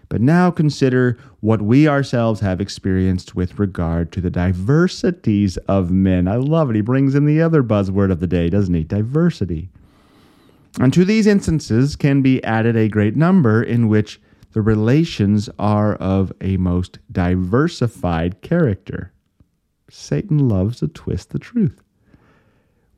But 0.08 0.20
now 0.20 0.50
consider 0.50 1.16
what 1.38 1.62
we 1.62 1.86
ourselves 1.86 2.40
have 2.40 2.60
experienced 2.60 3.36
with 3.36 3.60
regard 3.60 4.10
to 4.12 4.20
the 4.20 4.30
diversities 4.30 5.56
of 5.68 5.92
men. 5.92 6.26
I 6.26 6.36
love 6.36 6.68
it. 6.68 6.76
He 6.76 6.82
brings 6.82 7.14
in 7.14 7.26
the 7.26 7.40
other 7.40 7.62
buzzword 7.62 8.10
of 8.10 8.18
the 8.18 8.26
day, 8.26 8.50
doesn't 8.50 8.74
he? 8.74 8.82
Diversity. 8.82 9.70
And 10.80 10.92
to 10.92 11.04
these 11.04 11.28
instances 11.28 11.94
can 11.94 12.22
be 12.22 12.42
added 12.42 12.76
a 12.76 12.88
great 12.88 13.16
number 13.16 13.62
in 13.62 13.88
which 13.88 14.20
the 14.52 14.62
relations 14.62 15.48
are 15.60 15.94
of 15.94 16.32
a 16.40 16.56
most 16.56 16.98
diversified 17.12 18.42
character. 18.42 19.12
Satan 19.88 20.48
loves 20.48 20.80
to 20.80 20.88
twist 20.88 21.30
the 21.30 21.38
truth. 21.38 21.82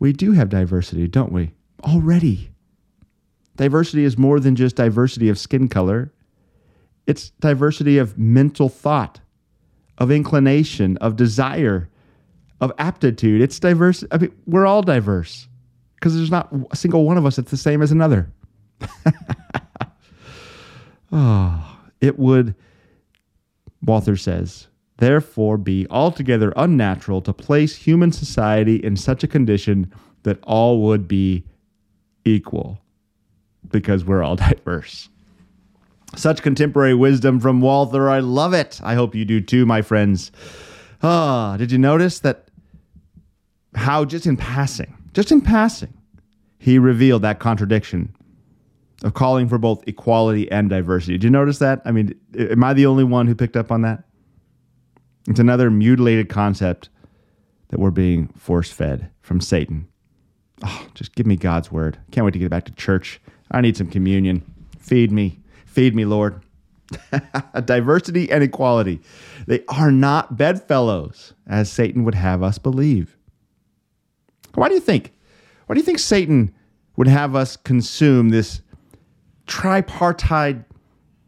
We 0.03 0.13
do 0.13 0.33
have 0.33 0.49
diversity, 0.49 1.07
don't 1.07 1.31
we? 1.31 1.53
Already. 1.85 2.51
Diversity 3.55 4.03
is 4.03 4.19
more 4.19 4.41
than 4.41 4.57
just 4.57 4.75
diversity 4.75 5.29
of 5.29 5.39
skin 5.39 5.69
color, 5.69 6.13
it's 7.07 7.31
diversity 7.39 7.99
of 7.99 8.19
mental 8.19 8.69
thought, 8.69 9.21
of 9.99 10.11
inclination, 10.11 10.97
of 10.97 11.15
desire, 11.15 11.89
of 12.61 12.73
aptitude. 12.79 13.43
It's 13.43 13.61
diverse. 13.61 14.03
I 14.11 14.19
mean, 14.19 14.35
we're 14.45 14.67
all 14.67 14.83
diverse 14.83 15.47
because 15.95 16.17
there's 16.17 16.33
not 16.33 16.53
a 16.73 16.77
single 16.77 17.05
one 17.05 17.17
of 17.17 17.25
us 17.25 17.37
that's 17.37 17.53
the 17.53 17.57
same 17.57 17.81
as 17.81 17.93
another. 17.93 18.29
oh, 21.13 21.79
it 22.01 22.19
would, 22.19 22.57
Walther 23.85 24.17
says, 24.17 24.67
therefore 24.99 25.57
be 25.59 25.87
altogether 25.91 26.53
unnatural 26.57 27.21
to 27.23 27.33
place 27.33 27.77
human 27.77 28.13
society 28.13 28.77
in 28.77 28.97
such 28.97 29.25
a 29.25 29.29
condition 29.29 29.93
that 30.23 30.39
all 30.43 30.83
would 30.83 31.09
be 31.09 31.45
equal 32.25 32.79
because 33.71 34.05
we're 34.05 34.23
all 34.23 34.37
diverse. 34.51 35.09
Such 36.15 36.43
contemporary 36.43 36.95
wisdom 36.95 37.41
from 37.41 37.61
Walther. 37.61 38.11
I 38.11 38.21
love 38.21 38.53
it. 38.53 38.81
I 38.85 38.95
hope 38.95 39.15
you 39.15 39.25
do 39.25 39.41
too, 39.41 39.65
my 39.65 39.81
friends. 39.81 40.31
Ah, 41.03 41.57
did 41.57 41.73
you 41.73 41.79
notice 41.79 42.21
that 42.21 42.49
how 43.75 44.05
just 44.05 44.27
in 44.27 44.37
passing, 44.37 44.95
just 45.15 45.33
in 45.33 45.41
passing, 45.41 45.95
he 46.59 46.79
revealed 46.79 47.23
that 47.23 47.41
contradiction 47.41 48.15
of 49.03 49.15
calling 49.15 49.49
for 49.49 49.59
both 49.59 49.83
equality 49.89 50.51
and 50.51 50.71
diversity. 50.71 51.15
Did 51.15 51.25
you 51.25 51.31
notice 51.31 51.59
that? 51.59 51.83
I 51.85 51.91
mean, 51.91 52.15
am 52.39 52.63
I 52.63 52.73
the 52.73 52.87
only 52.87 53.05
one 53.05 53.27
who 53.27 53.35
picked 53.35 53.57
up 53.57 53.73
on 53.73 53.83
that? 53.83 54.05
It's 55.29 55.41
another 55.41 55.71
mutilated 55.71 56.29
concept 56.29 56.89
that 57.69 57.79
we're 57.79 57.91
being 57.91 58.29
force 58.29 58.71
fed 58.71 59.11
from 59.21 59.41
Satan. 59.41 59.89
Oh, 60.65 60.87
just 60.95 61.15
give 61.15 61.27
me 61.27 61.37
God's 61.37 61.73
word. 61.73 61.99
Can't 62.11 62.25
wait 62.25 62.33
to 62.33 62.39
get 62.39 62.51
back 62.51 62.65
to 62.67 62.73
church. 62.73 63.21
I 63.51 63.61
need 63.61 63.77
some 63.77 63.89
communion. 63.89 64.43
Feed 64.79 65.11
me. 65.11 65.41
Feed 65.67 65.95
me, 65.95 66.05
Lord. 66.05 66.43
Diversity 67.65 68.31
and 68.31 68.45
equality. 68.45 69.01
They 69.47 69.65
are 69.69 69.91
not 69.91 70.37
bedfellows, 70.37 71.33
as 71.47 71.71
Satan 71.71 72.05
would 72.05 72.15
have 72.15 72.43
us 72.43 72.59
believe. 72.59 73.17
Why 74.55 74.69
do 74.69 74.75
you 74.75 74.81
think? 74.81 75.13
Why 75.67 75.75
do 75.75 75.81
you 75.81 75.85
think 75.87 75.99
Satan 75.99 76.55
would 76.97 77.09
have 77.09 77.35
us 77.35 77.57
consume 77.57 78.29
this 78.29 78.61
tripartite 79.47 80.65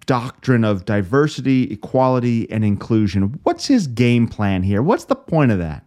doctrine 0.06 0.64
of 0.64 0.84
diversity, 0.84 1.64
equality, 1.72 2.50
and 2.50 2.64
inclusion? 2.64 3.38
What's 3.42 3.66
his 3.66 3.86
game 3.86 4.28
plan 4.28 4.62
here? 4.62 4.82
What's 4.82 5.04
the 5.04 5.16
point 5.16 5.52
of 5.52 5.58
that? 5.58 5.84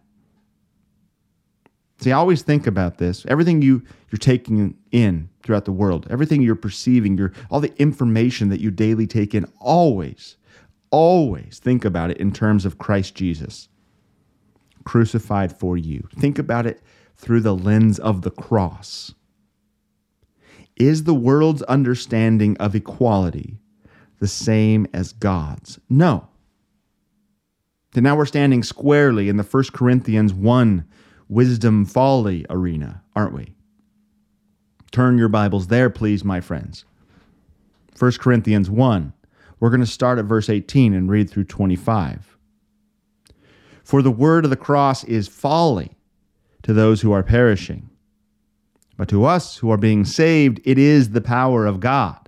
See, 2.00 2.12
I 2.12 2.16
always 2.16 2.42
think 2.42 2.66
about 2.66 2.98
this. 2.98 3.26
Everything 3.26 3.60
you, 3.60 3.82
you're 4.10 4.18
taking 4.18 4.76
in 4.92 5.28
throughout 5.42 5.64
the 5.64 5.72
world, 5.72 6.06
everything 6.10 6.42
you're 6.42 6.54
perceiving, 6.54 7.18
your 7.18 7.32
all 7.50 7.60
the 7.60 7.74
information 7.80 8.50
that 8.50 8.60
you 8.60 8.70
daily 8.70 9.06
take 9.06 9.34
in, 9.34 9.46
always, 9.60 10.36
always 10.90 11.58
think 11.58 11.84
about 11.84 12.10
it 12.10 12.18
in 12.18 12.32
terms 12.32 12.64
of 12.64 12.78
Christ 12.78 13.14
Jesus 13.14 13.68
crucified 14.88 15.52
for 15.54 15.76
you. 15.76 16.08
Think 16.18 16.38
about 16.38 16.64
it 16.64 16.80
through 17.14 17.40
the 17.40 17.54
lens 17.54 17.98
of 17.98 18.22
the 18.22 18.30
cross. 18.30 19.14
Is 20.76 21.04
the 21.04 21.14
world's 21.14 21.62
understanding 21.64 22.56
of 22.56 22.74
equality 22.74 23.58
the 24.18 24.28
same 24.28 24.86
as 24.92 25.12
God's? 25.12 25.78
No. 25.88 26.28
And 27.94 28.04
now 28.04 28.16
we're 28.16 28.26
standing 28.26 28.62
squarely 28.62 29.28
in 29.28 29.36
the 29.36 29.42
1 29.42 29.64
Corinthians 29.72 30.32
1 30.32 30.84
wisdom 31.28 31.84
folly 31.84 32.46
arena, 32.48 33.02
aren't 33.14 33.34
we? 33.34 33.54
Turn 34.90 35.18
your 35.18 35.28
Bibles 35.28 35.66
there, 35.66 35.90
please, 35.90 36.24
my 36.24 36.40
friends. 36.40 36.84
1 37.98 38.12
Corinthians 38.12 38.70
1. 38.70 39.12
We're 39.60 39.70
going 39.70 39.80
to 39.80 39.86
start 39.86 40.18
at 40.18 40.24
verse 40.24 40.48
18 40.48 40.94
and 40.94 41.10
read 41.10 41.28
through 41.28 41.44
25. 41.44 42.36
For 43.82 44.02
the 44.02 44.10
word 44.10 44.44
of 44.44 44.50
the 44.50 44.56
cross 44.56 45.02
is 45.04 45.28
folly 45.28 45.96
to 46.62 46.72
those 46.72 47.00
who 47.00 47.12
are 47.12 47.22
perishing. 47.22 47.90
But 48.96 49.08
to 49.08 49.24
us 49.24 49.56
who 49.56 49.70
are 49.70 49.76
being 49.76 50.04
saved, 50.04 50.60
it 50.64 50.78
is 50.78 51.10
the 51.10 51.20
power 51.20 51.66
of 51.66 51.80
God. 51.80 52.27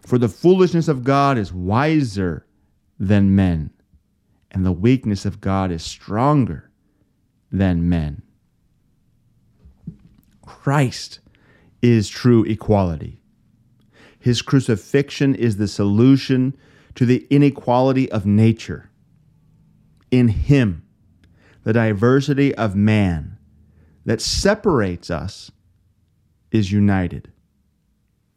For 0.00 0.18
the 0.18 0.28
foolishness 0.28 0.88
of 0.88 1.04
God 1.04 1.38
is 1.38 1.52
wiser 1.52 2.46
than 2.98 3.34
men, 3.34 3.70
and 4.50 4.64
the 4.64 4.72
weakness 4.72 5.24
of 5.24 5.40
God 5.40 5.70
is 5.70 5.82
stronger 5.82 6.70
than 7.52 7.88
men. 7.88 8.22
Christ 10.42 11.20
is 11.82 12.08
true 12.08 12.44
equality. 12.44 13.22
His 14.18 14.42
crucifixion 14.42 15.34
is 15.34 15.56
the 15.56 15.68
solution 15.68 16.56
to 16.94 17.06
the 17.06 17.26
inequality 17.30 18.10
of 18.10 18.26
nature. 18.26 18.90
In 20.10 20.28
Him, 20.28 20.82
the 21.62 21.72
diversity 21.72 22.54
of 22.54 22.74
man 22.74 23.38
that 24.04 24.20
separates 24.20 25.10
us 25.10 25.50
is 26.50 26.72
united. 26.72 27.30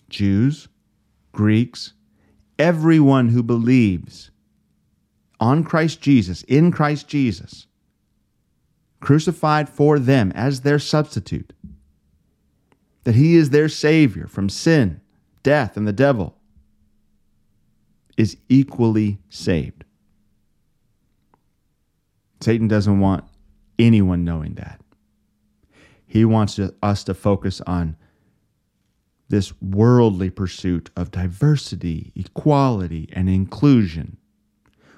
Jews, 0.09 0.67
Greeks, 1.33 1.93
everyone 2.57 3.29
who 3.29 3.43
believes 3.43 4.31
on 5.39 5.63
Christ 5.63 5.99
Jesus, 5.99 6.43
in 6.43 6.71
Christ 6.71 7.07
Jesus, 7.07 7.67
crucified 9.01 9.67
for 9.67 9.99
them 9.99 10.31
as 10.33 10.61
their 10.61 10.79
substitute, 10.79 11.51
that 13.03 13.15
he 13.15 13.35
is 13.35 13.49
their 13.49 13.67
Savior 13.67 14.27
from 14.27 14.47
sin, 14.47 15.01
death, 15.41 15.75
and 15.75 15.85
the 15.85 15.91
devil, 15.91 16.37
is 18.15 18.37
equally 18.47 19.19
saved. 19.29 19.83
Satan 22.39 22.67
doesn't 22.67 22.99
want 22.99 23.25
anyone 23.79 24.23
knowing 24.23 24.53
that. 24.53 24.79
He 26.05 26.23
wants 26.23 26.59
us 26.81 27.03
to 27.05 27.13
focus 27.13 27.59
on 27.61 27.97
this 29.33 29.51
worldly 29.63 30.29
pursuit 30.29 30.91
of 30.95 31.09
diversity, 31.09 32.11
equality, 32.15 33.09
and 33.13 33.27
inclusion, 33.27 34.15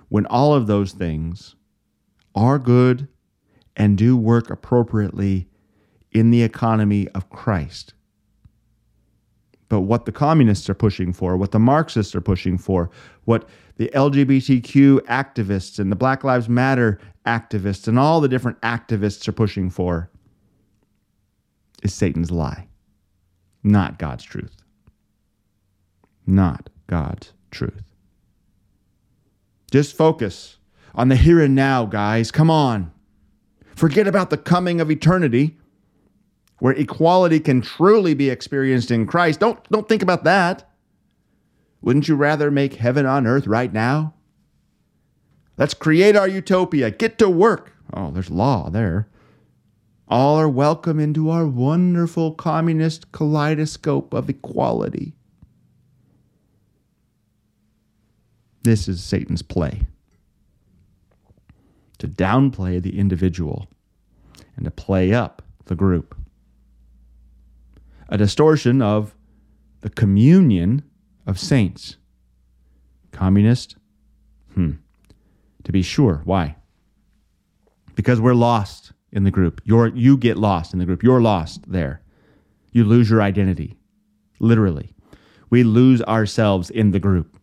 when 0.10 0.26
all 0.26 0.54
of 0.54 0.68
those 0.68 0.92
things 0.92 1.56
are 2.36 2.60
good 2.60 3.08
and 3.78 3.98
do 3.98 4.18
work 4.18 4.50
appropriately 4.50 5.48
in 6.12 6.32
the 6.32 6.44
economy 6.44 7.08
of 7.16 7.30
Christ. 7.30 7.94
But 9.70 9.82
what 9.82 10.04
the 10.04 10.12
communists 10.12 10.70
are 10.70 10.74
pushing 10.74 11.14
for, 11.14 11.38
what 11.38 11.54
the 11.54 11.60
Marxists 11.60 12.14
are 12.14 12.20
pushing 12.20 12.58
for, 12.58 12.90
what 13.24 13.48
the 13.78 13.90
LGBTQ 13.94 15.00
activists 15.04 15.80
and 15.80 15.90
the 15.90 15.96
Black 15.96 16.26
Lives 16.26 16.50
Matter 16.50 17.00
activists 17.26 17.88
and 17.88 17.98
all 17.98 18.20
the 18.20 18.28
different 18.28 18.60
activists 18.60 19.30
are 19.30 19.32
pushing 19.32 19.70
for 19.70 20.10
is 21.84 21.94
Satan's 21.94 22.32
lie, 22.32 22.68
not 23.66 23.98
God's 23.98 24.24
truth. 24.24 24.56
Not 26.28 26.70
God's 26.88 27.34
truth. 27.52 27.84
Just 29.72 29.98
focus 29.98 30.58
on 30.94 31.10
the 31.10 31.16
here 31.16 31.42
and 31.42 31.56
now, 31.56 31.86
guys. 31.86 32.32
Come 32.32 32.50
on. 32.50 32.92
Forget 33.76 34.08
about 34.08 34.30
the 34.30 34.38
coming 34.38 34.80
of 34.80 34.90
eternity 34.90 35.58
where 36.60 36.74
equality 36.74 37.40
can 37.40 37.62
truly 37.62 38.14
be 38.14 38.30
experienced 38.30 38.92
in 38.92 39.06
Christ. 39.06 39.40
Don't, 39.40 39.62
don't 39.70 39.90
think 39.90 40.02
about 40.02 40.24
that. 40.24 40.70
Wouldn't 41.82 42.08
you 42.08 42.16
rather 42.16 42.50
make 42.50 42.76
heaven 42.76 43.06
on 43.06 43.28
earth 43.28 43.48
right 43.48 43.74
now? 43.74 44.14
Let's 45.58 45.74
create 45.74 46.16
our 46.16 46.28
utopia. 46.28 46.92
Get 46.92 47.18
to 47.18 47.30
work. 47.30 47.74
Oh, 47.94 48.12
there's 48.12 48.30
law 48.30 48.70
there. 48.70 49.10
All 50.08 50.36
are 50.36 50.50
welcome 50.50 51.00
into 51.00 51.30
our 51.32 51.48
wonderful 51.48 52.34
communist 52.34 53.12
kaleidoscope 53.12 54.14
of 54.14 54.30
equality. 54.30 55.14
This 58.62 58.88
is 58.88 59.04
Satan's 59.04 59.42
play 59.42 59.82
to 61.98 62.08
downplay 62.08 62.82
the 62.82 63.00
individual 63.00 63.68
and 64.56 64.66
to 64.66 64.72
play 64.72 65.14
up 65.14 65.42
the 65.66 65.76
group. 65.76 66.16
A 68.10 68.18
distortion 68.18 68.82
of 68.82 69.16
the 69.82 69.90
communion 69.90 70.84
of 71.26 71.40
saints. 71.40 71.98
Communist? 73.12 73.78
Hmm. 74.54 74.74
To 75.64 75.72
be 75.72 75.82
sure. 75.82 76.22
Why? 76.26 76.56
Because 77.96 78.22
we're 78.22 78.34
lost 78.36 78.92
in 79.12 79.24
the 79.24 79.32
group. 79.32 79.62
You're, 79.64 79.88
you 79.88 80.18
get 80.18 80.38
lost 80.38 80.74
in 80.74 80.80
the 80.80 80.86
group. 80.86 81.04
You're 81.04 81.22
lost 81.22 81.72
there. 81.72 82.02
You 82.72 82.84
lose 82.84 83.10
your 83.10 83.22
identity, 83.22 83.78
literally. 84.40 84.94
We 85.50 85.64
lose 85.64 86.02
ourselves 86.04 86.70
in 86.70 86.92
the 86.92 87.00
group. 87.00 87.40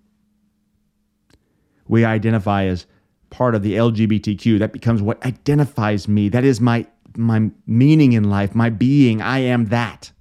We 1.88 2.04
identify 2.04 2.64
as 2.66 2.86
part 3.30 3.54
of 3.54 3.62
the 3.62 3.74
LGBTQ. 3.74 4.58
That 4.58 4.72
becomes 4.72 5.00
what 5.00 5.24
identifies 5.24 6.06
me. 6.08 6.28
That 6.28 6.44
is 6.44 6.60
my, 6.60 6.86
my 7.16 7.50
meaning 7.66 8.12
in 8.12 8.24
life, 8.24 8.54
my 8.54 8.70
being. 8.70 9.22
I 9.22 9.38
am 9.38 9.66
that 9.66 10.12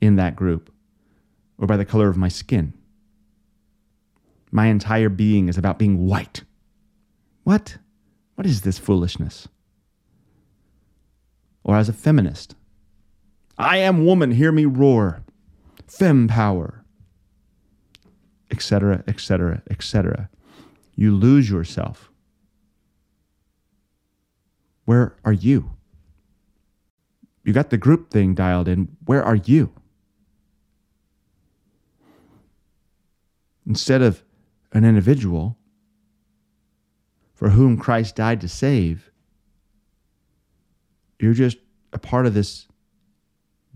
in 0.00 0.16
that 0.16 0.36
group 0.36 0.70
or 1.58 1.66
by 1.66 1.76
the 1.76 1.84
color 1.84 2.08
of 2.08 2.16
my 2.16 2.28
skin. 2.28 2.74
My 4.50 4.66
entire 4.66 5.08
being 5.08 5.48
is 5.48 5.58
about 5.58 5.78
being 5.78 6.06
white. 6.06 6.44
What? 7.42 7.78
What 8.34 8.46
is 8.46 8.60
this 8.60 8.78
foolishness? 8.78 9.48
Or 11.64 11.76
as 11.76 11.88
a 11.88 11.92
feminist. 11.92 12.54
I 13.58 13.78
am 13.78 14.04
woman, 14.04 14.32
hear 14.32 14.52
me 14.52 14.66
roar. 14.66 15.22
Fem 15.86 16.28
power, 16.28 16.84
etc., 18.50 19.02
etc., 19.06 19.62
etc. 19.70 20.28
You 20.94 21.14
lose 21.14 21.50
yourself. 21.50 22.10
Where 24.84 25.16
are 25.24 25.32
you? 25.32 25.70
You 27.44 27.52
got 27.52 27.70
the 27.70 27.76
group 27.76 28.10
thing 28.10 28.34
dialed 28.34 28.68
in. 28.68 28.96
Where 29.04 29.22
are 29.22 29.36
you? 29.36 29.72
Instead 33.66 34.02
of 34.02 34.22
an 34.72 34.84
individual 34.84 35.56
for 37.34 37.50
whom 37.50 37.76
Christ 37.76 38.16
died 38.16 38.40
to 38.40 38.48
save, 38.48 39.10
you're 41.18 41.34
just 41.34 41.58
a 41.92 41.98
part 41.98 42.26
of 42.26 42.34
this 42.34 42.66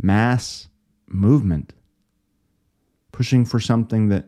mass 0.01 0.69
movement 1.07 1.73
pushing 3.13 3.45
for 3.45 3.59
something 3.59 4.09
that 4.09 4.27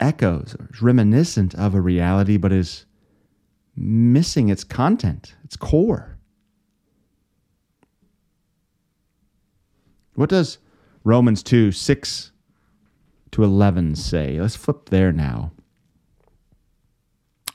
echoes 0.00 0.56
or 0.58 0.68
is 0.72 0.82
reminiscent 0.82 1.54
of 1.54 1.74
a 1.74 1.80
reality 1.80 2.36
but 2.36 2.52
is 2.52 2.84
missing 3.76 4.48
its 4.48 4.64
content, 4.64 5.34
its 5.44 5.56
core. 5.56 6.18
What 10.14 10.28
does 10.28 10.58
Romans 11.04 11.42
2 11.42 11.72
6 11.72 12.32
to 13.30 13.44
11 13.44 13.94
say? 13.94 14.40
Let's 14.40 14.56
flip 14.56 14.90
there 14.90 15.12
now. 15.12 15.52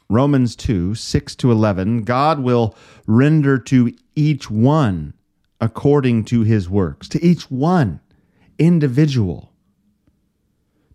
Romans 0.09 0.55
2 0.55 0.95
6 0.95 1.35
to 1.35 1.51
11 1.51 2.03
God 2.03 2.39
will 2.39 2.75
render 3.05 3.57
to 3.59 3.93
each 4.15 4.49
one 4.49 5.13
according 5.59 6.23
to 6.25 6.43
his 6.43 6.69
works, 6.69 7.07
to 7.09 7.23
each 7.23 7.49
one 7.51 7.99
individual. 8.57 9.51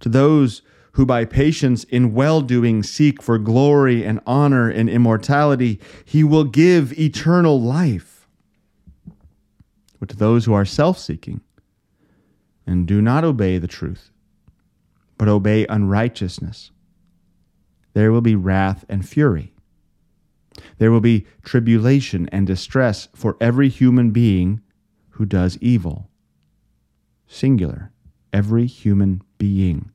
To 0.00 0.08
those 0.08 0.62
who 0.92 1.06
by 1.06 1.24
patience 1.24 1.84
in 1.84 2.14
well 2.14 2.40
doing 2.40 2.82
seek 2.82 3.22
for 3.22 3.38
glory 3.38 4.04
and 4.04 4.20
honor 4.26 4.68
and 4.68 4.88
immortality, 4.88 5.80
he 6.04 6.22
will 6.22 6.44
give 6.44 6.98
eternal 6.98 7.60
life. 7.60 8.28
But 9.98 10.08
to 10.10 10.16
those 10.16 10.44
who 10.44 10.52
are 10.52 10.64
self 10.64 10.98
seeking 10.98 11.40
and 12.66 12.86
do 12.86 13.00
not 13.00 13.24
obey 13.24 13.58
the 13.58 13.68
truth, 13.68 14.10
but 15.18 15.28
obey 15.28 15.66
unrighteousness, 15.66 16.70
there 17.94 18.12
will 18.12 18.20
be 18.20 18.34
wrath 18.34 18.84
and 18.88 19.06
fury. 19.08 19.52
There 20.78 20.90
will 20.90 21.00
be 21.00 21.26
tribulation 21.42 22.28
and 22.30 22.46
distress 22.46 23.08
for 23.14 23.36
every 23.40 23.68
human 23.68 24.10
being 24.10 24.60
who 25.10 25.24
does 25.24 25.58
evil. 25.60 26.10
Singular, 27.26 27.92
every 28.32 28.66
human 28.66 29.22
being 29.38 29.90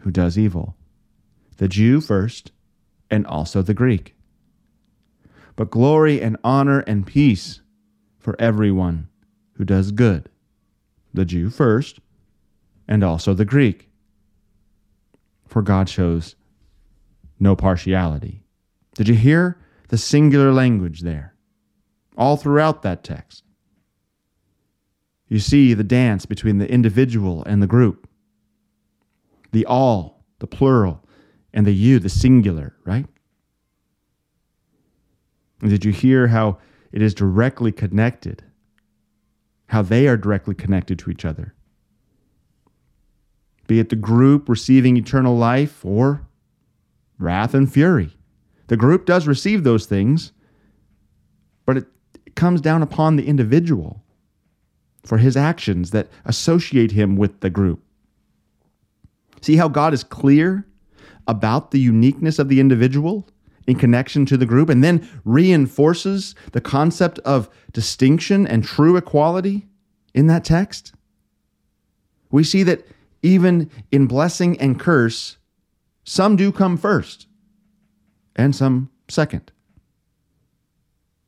who 0.00 0.10
does 0.10 0.38
evil. 0.38 0.76
The 1.56 1.68
Jew 1.68 2.00
first, 2.00 2.52
and 3.10 3.26
also 3.26 3.62
the 3.62 3.74
Greek. 3.74 4.14
But 5.56 5.70
glory 5.70 6.20
and 6.20 6.36
honor 6.44 6.80
and 6.80 7.06
peace 7.06 7.62
for 8.18 8.36
everyone 8.38 9.08
who 9.54 9.64
does 9.64 9.90
good. 9.90 10.28
The 11.12 11.24
Jew 11.24 11.50
first, 11.50 12.00
and 12.86 13.02
also 13.02 13.34
the 13.34 13.44
Greek. 13.44 13.90
For 15.46 15.62
God 15.62 15.88
shows 15.88 16.36
no 17.38 17.54
partiality. 17.56 18.42
Did 18.94 19.08
you 19.08 19.14
hear 19.14 19.58
the 19.88 19.98
singular 19.98 20.52
language 20.52 21.00
there? 21.00 21.34
All 22.16 22.36
throughout 22.36 22.82
that 22.82 23.04
text. 23.04 23.44
You 25.28 25.38
see 25.38 25.74
the 25.74 25.84
dance 25.84 26.26
between 26.26 26.58
the 26.58 26.70
individual 26.70 27.44
and 27.44 27.62
the 27.62 27.66
group, 27.66 28.08
the 29.52 29.66
all, 29.66 30.24
the 30.38 30.46
plural, 30.46 31.04
and 31.52 31.66
the 31.66 31.74
you, 31.74 31.98
the 31.98 32.08
singular, 32.08 32.76
right? 32.84 33.06
And 35.60 35.70
did 35.70 35.84
you 35.84 35.92
hear 35.92 36.28
how 36.28 36.58
it 36.92 37.02
is 37.02 37.14
directly 37.14 37.72
connected? 37.72 38.44
How 39.66 39.82
they 39.82 40.08
are 40.08 40.16
directly 40.16 40.54
connected 40.54 40.98
to 41.00 41.10
each 41.10 41.24
other? 41.24 41.54
Be 43.66 43.80
it 43.80 43.90
the 43.90 43.96
group 43.96 44.48
receiving 44.48 44.96
eternal 44.96 45.36
life 45.36 45.84
or 45.84 46.26
wrath 47.18 47.54
and 47.54 47.72
fury. 47.72 48.16
The 48.68 48.76
group 48.76 49.06
does 49.06 49.26
receive 49.26 49.64
those 49.64 49.86
things, 49.86 50.32
but 51.66 51.78
it, 51.78 51.86
it 52.26 52.36
comes 52.36 52.60
down 52.60 52.82
upon 52.82 53.16
the 53.16 53.26
individual 53.26 54.04
for 55.04 55.18
his 55.18 55.36
actions 55.36 55.90
that 55.90 56.08
associate 56.24 56.92
him 56.92 57.16
with 57.16 57.40
the 57.40 57.50
group. 57.50 57.82
See 59.40 59.56
how 59.56 59.68
God 59.68 59.94
is 59.94 60.04
clear 60.04 60.66
about 61.26 61.70
the 61.70 61.80
uniqueness 61.80 62.38
of 62.38 62.48
the 62.48 62.60
individual 62.60 63.28
in 63.66 63.76
connection 63.76 64.26
to 64.26 64.36
the 64.36 64.46
group 64.46 64.68
and 64.68 64.84
then 64.84 65.08
reinforces 65.24 66.34
the 66.52 66.60
concept 66.60 67.18
of 67.20 67.48
distinction 67.72 68.46
and 68.46 68.64
true 68.64 68.96
equality 68.96 69.66
in 70.14 70.26
that 70.26 70.44
text? 70.44 70.92
We 72.30 72.44
see 72.44 72.62
that 72.64 72.86
even 73.22 73.70
in 73.90 74.06
blessing 74.06 74.60
and 74.60 74.78
curse, 74.78 75.37
some 76.08 76.36
do 76.36 76.50
come 76.50 76.78
first 76.78 77.26
and 78.34 78.56
some 78.56 78.88
second. 79.08 79.52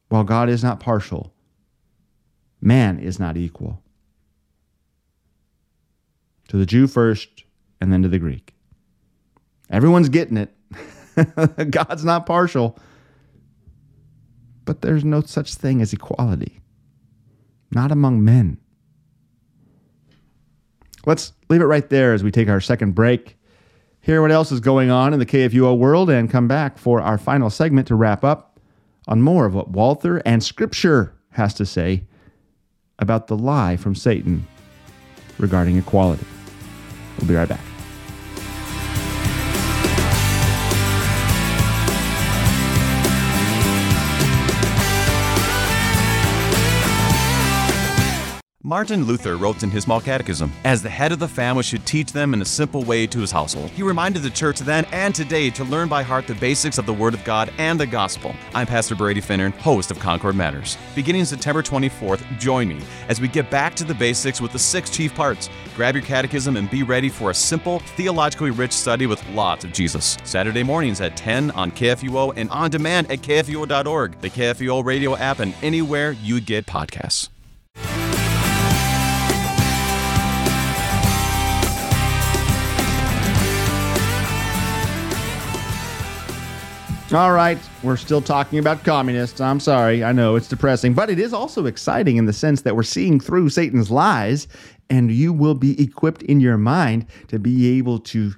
While 0.08 0.24
God 0.24 0.48
is 0.48 0.64
not 0.64 0.80
partial, 0.80 1.34
man 2.62 2.98
is 2.98 3.20
not 3.20 3.36
equal. 3.36 3.82
To 6.48 6.56
the 6.56 6.64
Jew 6.64 6.86
first, 6.86 7.44
and 7.78 7.92
then 7.92 8.02
to 8.04 8.08
the 8.08 8.18
Greek. 8.18 8.54
Everyone's 9.68 10.08
getting 10.08 10.38
it. 10.38 10.56
God's 11.70 12.02
not 12.02 12.24
partial. 12.24 12.78
But 14.64 14.80
there's 14.80 15.04
no 15.04 15.20
such 15.20 15.56
thing 15.56 15.82
as 15.82 15.92
equality, 15.92 16.58
not 17.70 17.92
among 17.92 18.24
men. 18.24 18.56
Let's 21.04 21.34
leave 21.50 21.60
it 21.60 21.66
right 21.66 21.88
there 21.90 22.14
as 22.14 22.24
we 22.24 22.30
take 22.30 22.48
our 22.48 22.62
second 22.62 22.94
break, 22.94 23.36
hear 24.00 24.22
what 24.22 24.30
else 24.30 24.50
is 24.50 24.60
going 24.60 24.90
on 24.90 25.12
in 25.12 25.18
the 25.18 25.26
KFUO 25.26 25.76
world, 25.76 26.10
and 26.10 26.30
come 26.30 26.48
back 26.48 26.78
for 26.78 27.00
our 27.00 27.18
final 27.18 27.50
segment 27.50 27.88
to 27.88 27.94
wrap 27.94 28.24
up 28.24 28.58
on 29.06 29.22
more 29.22 29.46
of 29.46 29.54
what 29.54 29.70
Walther 29.70 30.18
and 30.24 30.42
Scripture 30.42 31.14
has 31.32 31.54
to 31.54 31.66
say 31.66 32.04
about 32.98 33.26
the 33.26 33.36
lie 33.36 33.76
from 33.76 33.94
Satan 33.94 34.46
regarding 35.38 35.76
equality. 35.76 36.26
We'll 37.18 37.28
be 37.28 37.34
right 37.34 37.48
back. 37.48 37.69
Martin 48.70 49.02
Luther 49.02 49.36
wrote 49.36 49.64
in 49.64 49.70
his 49.70 49.82
small 49.82 50.00
catechism, 50.00 50.52
as 50.62 50.80
the 50.80 50.88
head 50.88 51.10
of 51.10 51.18
the 51.18 51.26
family 51.26 51.64
should 51.64 51.84
teach 51.84 52.12
them 52.12 52.32
in 52.32 52.40
a 52.40 52.44
simple 52.44 52.84
way 52.84 53.04
to 53.04 53.18
his 53.18 53.32
household. 53.32 53.68
He 53.70 53.82
reminded 53.82 54.22
the 54.22 54.30
church 54.30 54.60
then 54.60 54.84
and 54.92 55.12
today 55.12 55.50
to 55.50 55.64
learn 55.64 55.88
by 55.88 56.04
heart 56.04 56.28
the 56.28 56.36
basics 56.36 56.78
of 56.78 56.86
the 56.86 56.92
Word 56.92 57.12
of 57.12 57.24
God 57.24 57.52
and 57.58 57.80
the 57.80 57.86
Gospel. 57.86 58.32
I'm 58.54 58.68
Pastor 58.68 58.94
Brady 58.94 59.20
Finnern, 59.20 59.50
host 59.54 59.90
of 59.90 59.98
Concord 59.98 60.36
Matters. 60.36 60.78
Beginning 60.94 61.24
September 61.24 61.64
24th, 61.64 62.22
join 62.38 62.68
me 62.68 62.80
as 63.08 63.20
we 63.20 63.26
get 63.26 63.50
back 63.50 63.74
to 63.74 63.82
the 63.82 63.92
basics 63.92 64.40
with 64.40 64.52
the 64.52 64.58
six 64.60 64.88
chief 64.88 65.16
parts. 65.16 65.50
Grab 65.74 65.96
your 65.96 66.04
catechism 66.04 66.56
and 66.56 66.70
be 66.70 66.84
ready 66.84 67.08
for 67.08 67.30
a 67.30 67.34
simple, 67.34 67.80
theologically 67.96 68.52
rich 68.52 68.70
study 68.70 69.06
with 69.08 69.28
lots 69.30 69.64
of 69.64 69.72
Jesus. 69.72 70.16
Saturday 70.22 70.62
mornings 70.62 71.00
at 71.00 71.16
10 71.16 71.50
on 71.50 71.72
KFUO 71.72 72.34
and 72.36 72.48
on 72.50 72.70
demand 72.70 73.10
at 73.10 73.18
KFUO.org, 73.18 74.20
the 74.20 74.30
KFUO 74.30 74.84
radio 74.84 75.16
app, 75.16 75.40
and 75.40 75.54
anywhere 75.60 76.12
you 76.12 76.40
get 76.40 76.66
podcasts. 76.66 77.30
All 87.12 87.32
right, 87.32 87.58
we're 87.82 87.96
still 87.96 88.22
talking 88.22 88.60
about 88.60 88.84
communists. 88.84 89.40
I'm 89.40 89.58
sorry. 89.58 90.04
I 90.04 90.12
know 90.12 90.36
it's 90.36 90.46
depressing, 90.46 90.94
but 90.94 91.10
it 91.10 91.18
is 91.18 91.32
also 91.32 91.66
exciting 91.66 92.18
in 92.18 92.26
the 92.26 92.32
sense 92.32 92.62
that 92.62 92.76
we're 92.76 92.84
seeing 92.84 93.18
through 93.18 93.48
Satan's 93.48 93.90
lies, 93.90 94.46
and 94.88 95.10
you 95.10 95.32
will 95.32 95.56
be 95.56 95.82
equipped 95.82 96.22
in 96.22 96.38
your 96.38 96.56
mind 96.56 97.06
to 97.26 97.40
be 97.40 97.76
able 97.78 97.98
to 97.98 98.32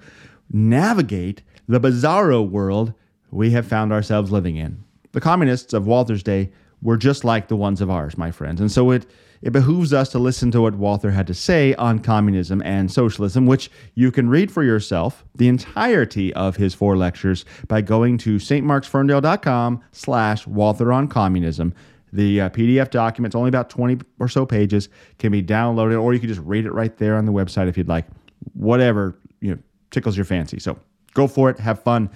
navigate 0.50 1.42
the 1.68 1.80
bizarro 1.80 2.48
world 2.48 2.94
we 3.30 3.50
have 3.50 3.66
found 3.66 3.92
ourselves 3.92 4.32
living 4.32 4.56
in. 4.56 4.82
The 5.12 5.20
communists 5.20 5.74
of 5.74 5.86
Walther's 5.86 6.22
day 6.22 6.50
were 6.82 6.96
just 6.96 7.24
like 7.24 7.48
the 7.48 7.56
ones 7.56 7.80
of 7.80 7.88
ours, 7.88 8.18
my 8.18 8.30
friends. 8.30 8.60
And 8.60 8.70
so 8.70 8.90
it 8.90 9.06
it 9.42 9.52
behooves 9.52 9.92
us 9.92 10.08
to 10.10 10.20
listen 10.20 10.52
to 10.52 10.60
what 10.60 10.76
Walther 10.76 11.10
had 11.10 11.26
to 11.26 11.34
say 11.34 11.74
on 11.74 11.98
communism 11.98 12.62
and 12.64 12.90
socialism, 12.90 13.44
which 13.44 13.72
you 13.96 14.12
can 14.12 14.28
read 14.28 14.52
for 14.52 14.62
yourself 14.62 15.24
the 15.34 15.48
entirety 15.48 16.32
of 16.34 16.54
his 16.54 16.74
four 16.74 16.96
lectures 16.96 17.44
by 17.66 17.80
going 17.80 18.18
to 18.18 18.36
stmarksferndale.com 18.36 19.82
slash 19.90 20.46
Walther 20.46 20.92
on 20.92 21.08
communism. 21.08 21.74
The 22.12 22.42
uh, 22.42 22.48
PDF 22.50 22.90
document's 22.90 23.34
only 23.34 23.48
about 23.48 23.68
20 23.68 23.98
or 24.20 24.28
so 24.28 24.46
pages, 24.46 24.88
can 25.18 25.32
be 25.32 25.42
downloaded, 25.42 26.00
or 26.00 26.14
you 26.14 26.20
can 26.20 26.28
just 26.28 26.42
read 26.42 26.64
it 26.64 26.72
right 26.72 26.96
there 26.98 27.16
on 27.16 27.26
the 27.26 27.32
website 27.32 27.68
if 27.68 27.76
you'd 27.76 27.88
like. 27.88 28.06
Whatever 28.52 29.18
you 29.40 29.52
know 29.52 29.58
tickles 29.90 30.16
your 30.16 30.24
fancy. 30.24 30.60
So 30.60 30.78
go 31.14 31.26
for 31.26 31.50
it, 31.50 31.58
have 31.58 31.82
fun 31.82 32.10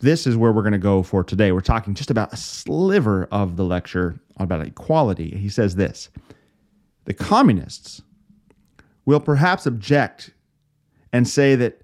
this 0.00 0.26
is 0.26 0.36
where 0.36 0.50
we're 0.50 0.62
going 0.62 0.72
to 0.72 0.78
go 0.78 1.02
for 1.02 1.22
today. 1.22 1.52
We're 1.52 1.60
talking 1.60 1.94
just 1.94 2.10
about 2.10 2.32
a 2.32 2.36
sliver 2.36 3.28
of 3.30 3.56
the 3.56 3.64
lecture 3.64 4.18
about 4.38 4.66
equality. 4.66 5.30
He 5.36 5.48
says 5.48 5.76
this 5.76 6.08
The 7.04 7.14
communists 7.14 8.02
will 9.04 9.20
perhaps 9.20 9.66
object 9.66 10.32
and 11.12 11.28
say 11.28 11.54
that 11.56 11.82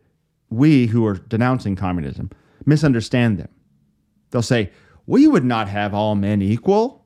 we 0.50 0.86
who 0.86 1.06
are 1.06 1.14
denouncing 1.14 1.76
communism 1.76 2.30
misunderstand 2.64 3.38
them. 3.38 3.48
They'll 4.30 4.42
say, 4.42 4.70
We 5.06 5.28
would 5.28 5.44
not 5.44 5.68
have 5.68 5.94
all 5.94 6.14
men 6.14 6.42
equal. 6.42 7.04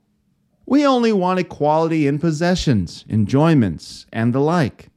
We 0.66 0.86
only 0.86 1.12
want 1.12 1.40
equality 1.40 2.06
in 2.06 2.20
possessions, 2.20 3.04
enjoyments, 3.08 4.06
and 4.12 4.32
the 4.32 4.40
like. 4.40 4.88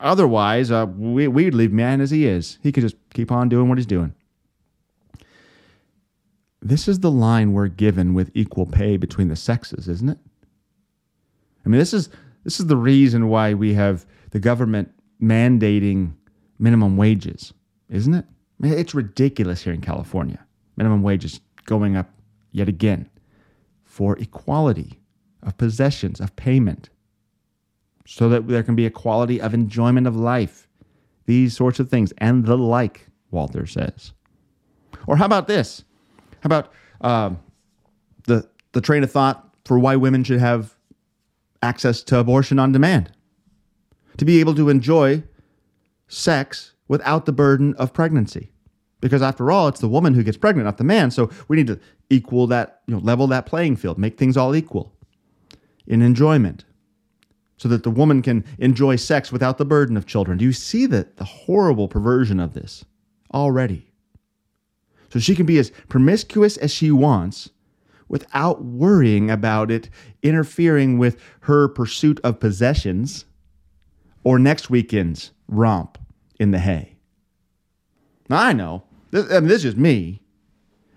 Otherwise, 0.00 0.70
uh, 0.70 0.86
we, 0.96 1.28
we'd 1.28 1.52
leave 1.52 1.72
man 1.72 2.00
as 2.00 2.10
he 2.10 2.26
is. 2.26 2.58
He 2.62 2.72
could 2.72 2.82
just 2.82 2.96
keep 3.12 3.30
on 3.30 3.50
doing 3.50 3.68
what 3.68 3.76
he's 3.76 3.86
doing. 3.86 4.14
This 6.64 6.88
is 6.88 7.00
the 7.00 7.10
line 7.10 7.52
we're 7.52 7.68
given 7.68 8.14
with 8.14 8.30
equal 8.32 8.64
pay 8.64 8.96
between 8.96 9.28
the 9.28 9.36
sexes, 9.36 9.86
isn't 9.86 10.08
it? 10.08 10.18
I 11.64 11.68
mean, 11.68 11.78
this 11.78 11.92
is 11.92 12.08
this 12.44 12.58
is 12.58 12.66
the 12.66 12.76
reason 12.76 13.28
why 13.28 13.52
we 13.52 13.74
have 13.74 14.06
the 14.30 14.40
government 14.40 14.90
mandating 15.22 16.14
minimum 16.58 16.96
wages, 16.96 17.52
isn't 17.90 18.14
it? 18.14 18.24
I 18.26 18.66
mean, 18.66 18.78
it's 18.78 18.94
ridiculous 18.94 19.62
here 19.62 19.74
in 19.74 19.82
California. 19.82 20.44
Minimum 20.76 21.02
wages 21.02 21.40
going 21.66 21.96
up 21.96 22.10
yet 22.52 22.68
again 22.68 23.10
for 23.84 24.18
equality 24.18 25.00
of 25.42 25.58
possessions, 25.58 26.18
of 26.18 26.34
payment, 26.36 26.88
so 28.06 28.28
that 28.30 28.48
there 28.48 28.62
can 28.62 28.74
be 28.74 28.86
equality 28.86 29.40
of 29.40 29.52
enjoyment 29.52 30.06
of 30.06 30.16
life. 30.16 30.66
These 31.26 31.56
sorts 31.56 31.78
of 31.78 31.90
things 31.90 32.12
and 32.18 32.44
the 32.46 32.56
like, 32.56 33.06
Walther 33.30 33.66
says. 33.66 34.12
Or 35.06 35.16
how 35.16 35.26
about 35.26 35.46
this? 35.46 35.84
How 36.44 36.48
about 36.48 36.72
uh, 37.00 37.30
the 38.26 38.46
the 38.72 38.82
train 38.82 39.02
of 39.02 39.10
thought 39.10 39.56
for 39.64 39.78
why 39.78 39.96
women 39.96 40.22
should 40.22 40.40
have 40.40 40.74
access 41.62 42.02
to 42.02 42.18
abortion 42.18 42.58
on 42.58 42.70
demand, 42.70 43.10
to 44.18 44.26
be 44.26 44.40
able 44.40 44.54
to 44.56 44.68
enjoy 44.68 45.22
sex 46.06 46.74
without 46.86 47.24
the 47.24 47.32
burden 47.32 47.74
of 47.76 47.94
pregnancy, 47.94 48.50
because 49.00 49.22
after 49.22 49.50
all, 49.50 49.68
it's 49.68 49.80
the 49.80 49.88
woman 49.88 50.12
who 50.12 50.22
gets 50.22 50.36
pregnant, 50.36 50.66
not 50.66 50.76
the 50.76 50.84
man. 50.84 51.10
So 51.10 51.30
we 51.48 51.56
need 51.56 51.66
to 51.68 51.80
equal 52.10 52.46
that, 52.48 52.82
you 52.86 52.94
know, 52.94 53.00
level 53.00 53.26
that 53.28 53.46
playing 53.46 53.76
field, 53.76 53.96
make 53.96 54.18
things 54.18 54.36
all 54.36 54.54
equal 54.54 54.92
in 55.86 56.02
enjoyment 56.02 56.66
so 57.56 57.68
that 57.68 57.84
the 57.84 57.90
woman 57.90 58.20
can 58.20 58.44
enjoy 58.58 58.96
sex 58.96 59.32
without 59.32 59.56
the 59.56 59.64
burden 59.64 59.96
of 59.96 60.04
children. 60.04 60.36
Do 60.36 60.44
you 60.44 60.52
see 60.52 60.84
the, 60.84 61.08
the 61.16 61.24
horrible 61.24 61.88
perversion 61.88 62.38
of 62.38 62.52
this 62.52 62.84
already? 63.32 63.93
So 65.14 65.20
she 65.20 65.36
can 65.36 65.46
be 65.46 65.60
as 65.60 65.70
promiscuous 65.88 66.56
as 66.56 66.74
she 66.74 66.90
wants 66.90 67.50
without 68.08 68.64
worrying 68.64 69.30
about 69.30 69.70
it 69.70 69.88
interfering 70.24 70.98
with 70.98 71.20
her 71.42 71.68
pursuit 71.68 72.18
of 72.24 72.40
possessions 72.40 73.24
or 74.24 74.40
next 74.40 74.70
weekend's 74.70 75.30
romp 75.46 75.98
in 76.40 76.50
the 76.50 76.58
hay. 76.58 76.96
Now, 78.28 78.38
I 78.38 78.52
know, 78.54 78.82
this, 79.12 79.30
I 79.30 79.38
mean, 79.38 79.46
this 79.46 79.58
is 79.58 79.62
just 79.62 79.76
me. 79.76 80.20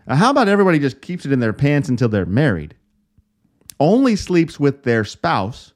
Now, 0.07 0.15
how 0.15 0.31
about 0.31 0.47
everybody 0.47 0.79
just 0.79 1.01
keeps 1.01 1.23
it 1.23 1.31
in 1.31 1.39
their 1.39 1.53
pants 1.53 1.87
until 1.87 2.09
they're 2.09 2.25
married, 2.25 2.73
only 3.79 4.15
sleeps 4.15 4.59
with 4.59 4.81
their 4.81 5.05
spouse, 5.05 5.73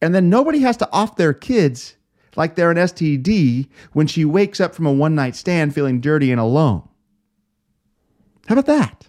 and 0.00 0.14
then 0.14 0.30
nobody 0.30 0.60
has 0.60 0.78
to 0.78 0.90
off 0.90 1.16
their 1.16 1.34
kids 1.34 1.96
like 2.34 2.54
they're 2.54 2.70
an 2.70 2.78
STD 2.78 3.68
when 3.92 4.06
she 4.06 4.24
wakes 4.24 4.58
up 4.58 4.74
from 4.74 4.86
a 4.86 4.92
one 4.92 5.14
night 5.14 5.36
stand 5.36 5.74
feeling 5.74 6.00
dirty 6.00 6.32
and 6.32 6.40
alone? 6.40 6.86
How 8.48 8.54
about 8.54 8.66
that? 8.66 9.08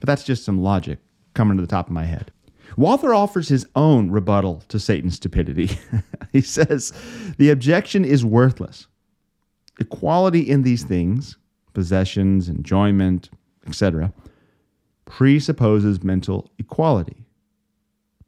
But 0.00 0.06
that's 0.06 0.24
just 0.24 0.44
some 0.44 0.62
logic 0.62 0.98
coming 1.34 1.56
to 1.56 1.62
the 1.62 1.68
top 1.68 1.86
of 1.86 1.92
my 1.92 2.04
head. 2.04 2.32
Walther 2.76 3.14
offers 3.14 3.48
his 3.48 3.66
own 3.76 4.10
rebuttal 4.10 4.62
to 4.68 4.78
Satan's 4.78 5.16
stupidity. 5.16 5.78
he 6.32 6.40
says 6.40 6.92
the 7.38 7.50
objection 7.50 8.04
is 8.04 8.24
worthless. 8.24 8.86
Equality 9.78 10.40
in 10.40 10.62
these 10.62 10.84
things, 10.84 11.36
possessions, 11.72 12.48
enjoyment, 12.48 13.30
etc., 13.66 14.12
presupposes 15.04 16.02
mental 16.02 16.50
equality. 16.58 17.24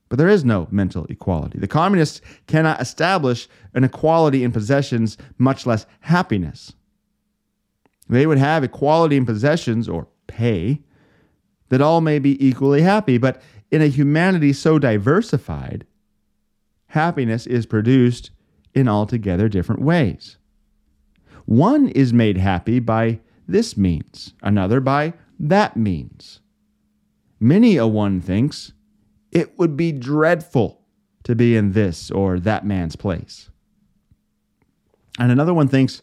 But 0.09 0.19
there 0.19 0.29
is 0.29 0.45
no 0.45 0.69
mental 0.71 1.07
equality. 1.07 1.59
The 1.59 1.67
communists 1.67 2.21
cannot 2.47 2.81
establish 2.81 3.49
an 3.73 3.85
equality 3.85 4.45
in 4.45 4.53
possessions, 4.53 5.17
much 5.39 5.67
less 5.67 5.87
happiness. 6.01 6.73
They 8.15 8.27
would 8.27 8.39
have 8.39 8.63
equality 8.63 9.17
in 9.17 9.27
possessions 9.27 9.89
or 9.89 10.07
pay 10.29 10.83
that 11.69 11.81
all 11.81 12.01
may 12.01 12.19
be 12.21 12.47
equally 12.47 12.83
happy, 12.83 13.19
but 13.19 13.43
in 13.71 13.83
a 13.83 13.89
humanity 13.89 14.53
so 14.53 14.79
diversified, 14.79 15.85
happiness 16.87 17.47
is 17.47 17.67
produced 17.67 18.31
in 18.73 18.89
altogether 18.89 19.49
different 19.49 19.83
ways. 19.83 20.37
One 21.47 21.89
is 21.89 22.13
made 22.13 22.37
happy 22.37 22.79
by 22.79 23.19
this 23.49 23.77
means, 23.77 24.33
another 24.43 24.81
by 24.81 25.15
that 25.41 25.77
means. 25.77 26.41
Many 27.41 27.77
a 27.77 27.87
one 27.87 28.21
thinks 28.21 28.73
it 29.33 29.59
would 29.59 29.77
be 29.77 29.91
dreadful 29.91 30.81
to 31.25 31.35
be 31.35 31.57
in 31.57 31.73
this 31.73 32.13
or 32.13 32.39
that 32.39 32.65
man's 32.65 32.95
place. 32.95 33.51
And 35.19 35.33
another 35.33 35.53
one 35.53 35.69
thinks, 35.69 36.01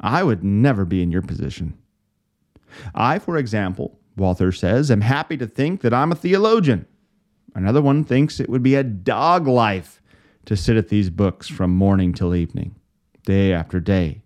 I 0.00 0.22
would 0.22 0.44
never 0.44 0.84
be 0.84 1.02
in 1.02 1.10
your 1.10 1.22
position. 1.22 1.76
I, 2.94 3.18
for 3.18 3.36
example, 3.36 3.98
Walther 4.16 4.52
says, 4.52 4.90
am 4.90 5.00
happy 5.00 5.36
to 5.36 5.46
think 5.46 5.80
that 5.80 5.94
I'm 5.94 6.12
a 6.12 6.16
theologian. 6.16 6.86
Another 7.54 7.82
one 7.82 8.04
thinks 8.04 8.40
it 8.40 8.48
would 8.48 8.62
be 8.62 8.74
a 8.74 8.84
dog 8.84 9.46
life 9.46 10.02
to 10.44 10.56
sit 10.56 10.76
at 10.76 10.88
these 10.88 11.10
books 11.10 11.48
from 11.48 11.74
morning 11.74 12.12
till 12.12 12.34
evening, 12.34 12.74
day 13.24 13.52
after 13.52 13.80
day. 13.80 14.22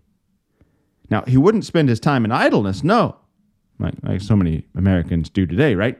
Now, 1.09 1.23
he 1.27 1.37
wouldn't 1.37 1.65
spend 1.65 1.89
his 1.89 1.99
time 1.99 2.25
in 2.25 2.31
idleness, 2.31 2.83
no, 2.83 3.17
like, 3.79 3.95
like 4.03 4.21
so 4.21 4.35
many 4.35 4.65
Americans 4.75 5.29
do 5.29 5.45
today, 5.45 5.75
right? 5.75 5.99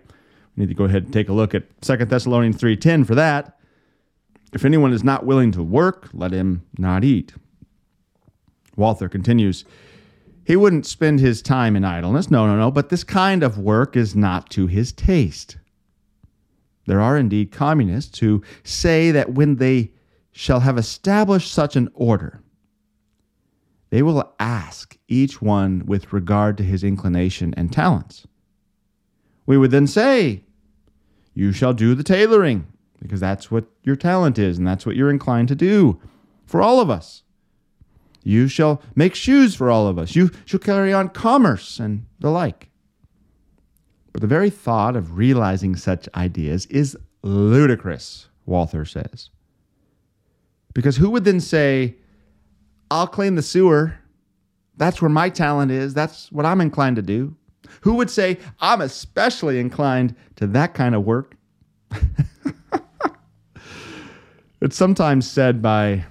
We 0.55 0.61
need 0.61 0.69
to 0.69 0.75
go 0.75 0.85
ahead 0.85 1.03
and 1.03 1.13
take 1.13 1.29
a 1.29 1.33
look 1.33 1.53
at 1.55 1.81
2 1.81 1.97
Thessalonians 1.97 2.57
3.10 2.57 3.05
for 3.05 3.15
that. 3.15 3.59
If 4.53 4.65
anyone 4.65 4.93
is 4.93 5.03
not 5.03 5.25
willing 5.25 5.51
to 5.53 5.63
work, 5.63 6.09
let 6.13 6.31
him 6.31 6.63
not 6.77 7.03
eat. 7.03 7.33
Walther 8.75 9.09
continues, 9.09 9.65
he 10.45 10.55
wouldn't 10.55 10.85
spend 10.85 11.19
his 11.19 11.41
time 11.41 11.75
in 11.75 11.85
idleness. 11.85 12.29
No, 12.29 12.45
no, 12.45 12.57
no. 12.57 12.69
But 12.69 12.89
this 12.89 13.03
kind 13.03 13.43
of 13.43 13.57
work 13.57 13.95
is 13.95 14.15
not 14.15 14.49
to 14.51 14.67
his 14.67 14.91
taste. 14.91 15.57
There 16.85 16.99
are 16.99 17.17
indeed 17.17 17.51
communists 17.51 18.19
who 18.19 18.43
say 18.63 19.11
that 19.11 19.33
when 19.33 19.55
they 19.55 19.91
shall 20.31 20.59
have 20.61 20.77
established 20.77 21.51
such 21.51 21.75
an 21.75 21.89
order, 21.93 22.41
they 23.89 24.01
will 24.01 24.33
ask 24.39 24.97
each 25.07 25.41
one 25.41 25.85
with 25.85 26.11
regard 26.11 26.57
to 26.57 26.63
his 26.63 26.83
inclination 26.83 27.53
and 27.55 27.71
talents. 27.71 28.25
We 29.45 29.57
would 29.57 29.71
then 29.71 29.87
say, 29.87 30.43
You 31.33 31.51
shall 31.51 31.73
do 31.73 31.93
the 31.93 32.03
tailoring, 32.03 32.67
because 32.99 33.19
that's 33.19 33.51
what 33.51 33.65
your 33.83 33.95
talent 33.95 34.39
is, 34.39 34.57
and 34.57 34.67
that's 34.67 34.85
what 34.85 34.95
you're 34.95 35.09
inclined 35.09 35.49
to 35.49 35.55
do 35.55 36.01
for 36.45 36.61
all 36.61 36.79
of 36.79 36.89
us. 36.89 37.22
You 38.23 38.47
shall 38.47 38.81
make 38.95 39.15
shoes 39.15 39.53
for 39.55 39.69
all 39.69 39.87
of 39.87 39.99
us. 39.99 40.15
You 40.15 40.31
shall 40.45 40.59
carry 40.59 40.93
on 40.93 41.09
commerce 41.09 41.79
and 41.79 42.05
the 42.19 42.29
like. 42.29 42.69
But 44.13 44.21
the 44.21 44.27
very 44.27 44.49
thought 44.49 44.95
of 44.95 45.17
realizing 45.17 45.75
such 45.75 46.07
ideas 46.15 46.65
is 46.67 46.97
ludicrous, 47.23 48.29
Walther 48.45 48.85
says. 48.85 49.29
Because 50.73 50.97
who 50.97 51.09
would 51.09 51.25
then 51.25 51.39
say, 51.39 51.95
I'll 52.89 53.07
clean 53.07 53.35
the 53.35 53.41
sewer? 53.41 53.95
That's 54.77 55.01
where 55.01 55.09
my 55.09 55.29
talent 55.29 55.71
is. 55.71 55.93
That's 55.93 56.31
what 56.31 56.45
I'm 56.45 56.61
inclined 56.61 56.95
to 56.95 57.01
do. 57.01 57.35
Who 57.81 57.95
would 57.95 58.09
say, 58.09 58.39
I'm 58.59 58.81
especially 58.81 59.59
inclined 59.59 60.15
to 60.35 60.47
that 60.47 60.73
kind 60.73 60.95
of 60.95 61.05
work? 61.05 61.35
it's 64.61 64.75
sometimes 64.75 65.29
said 65.29 65.61
by 65.61 66.05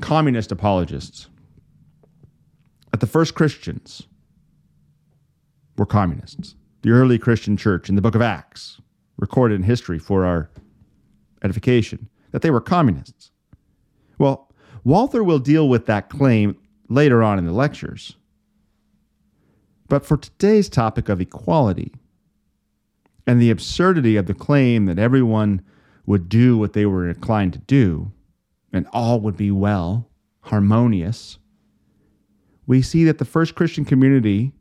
communist 0.00 0.50
apologists 0.52 1.28
that 2.90 3.00
the 3.00 3.06
first 3.06 3.34
Christians 3.34 4.02
were 5.76 5.86
communists. 5.86 6.54
The 6.82 6.90
early 6.90 7.18
Christian 7.18 7.56
church 7.56 7.88
in 7.88 7.94
the 7.94 8.02
book 8.02 8.14
of 8.14 8.22
Acts, 8.22 8.80
recorded 9.18 9.54
in 9.56 9.62
history 9.62 9.98
for 9.98 10.24
our 10.24 10.50
edification, 11.42 12.08
that 12.32 12.42
they 12.42 12.50
were 12.50 12.60
communists. 12.60 13.30
Well, 14.18 14.50
Walther 14.82 15.22
will 15.22 15.38
deal 15.38 15.68
with 15.68 15.86
that 15.86 16.08
claim 16.08 16.56
later 16.88 17.22
on 17.22 17.38
in 17.38 17.44
the 17.44 17.52
lectures. 17.52 18.16
But 19.88 20.06
for 20.06 20.16
today's 20.16 20.68
topic 20.68 21.08
of 21.08 21.20
equality 21.20 21.92
and 23.26 23.40
the 23.40 23.50
absurdity 23.50 24.16
of 24.16 24.26
the 24.26 24.34
claim 24.34 24.86
that 24.86 24.98
everyone 24.98 25.62
would 26.06 26.28
do 26.28 26.56
what 26.56 26.72
they 26.72 26.86
were 26.86 27.08
inclined 27.08 27.52
to 27.52 27.58
do, 27.60 28.12
and 28.72 28.86
all 28.92 29.20
would 29.20 29.36
be 29.36 29.50
well, 29.50 30.08
harmonious, 30.40 31.38
we 32.66 32.82
see 32.82 33.04
that 33.04 33.18
the 33.18 33.24
first 33.24 33.54
Christian 33.54 33.84
community 33.84 34.52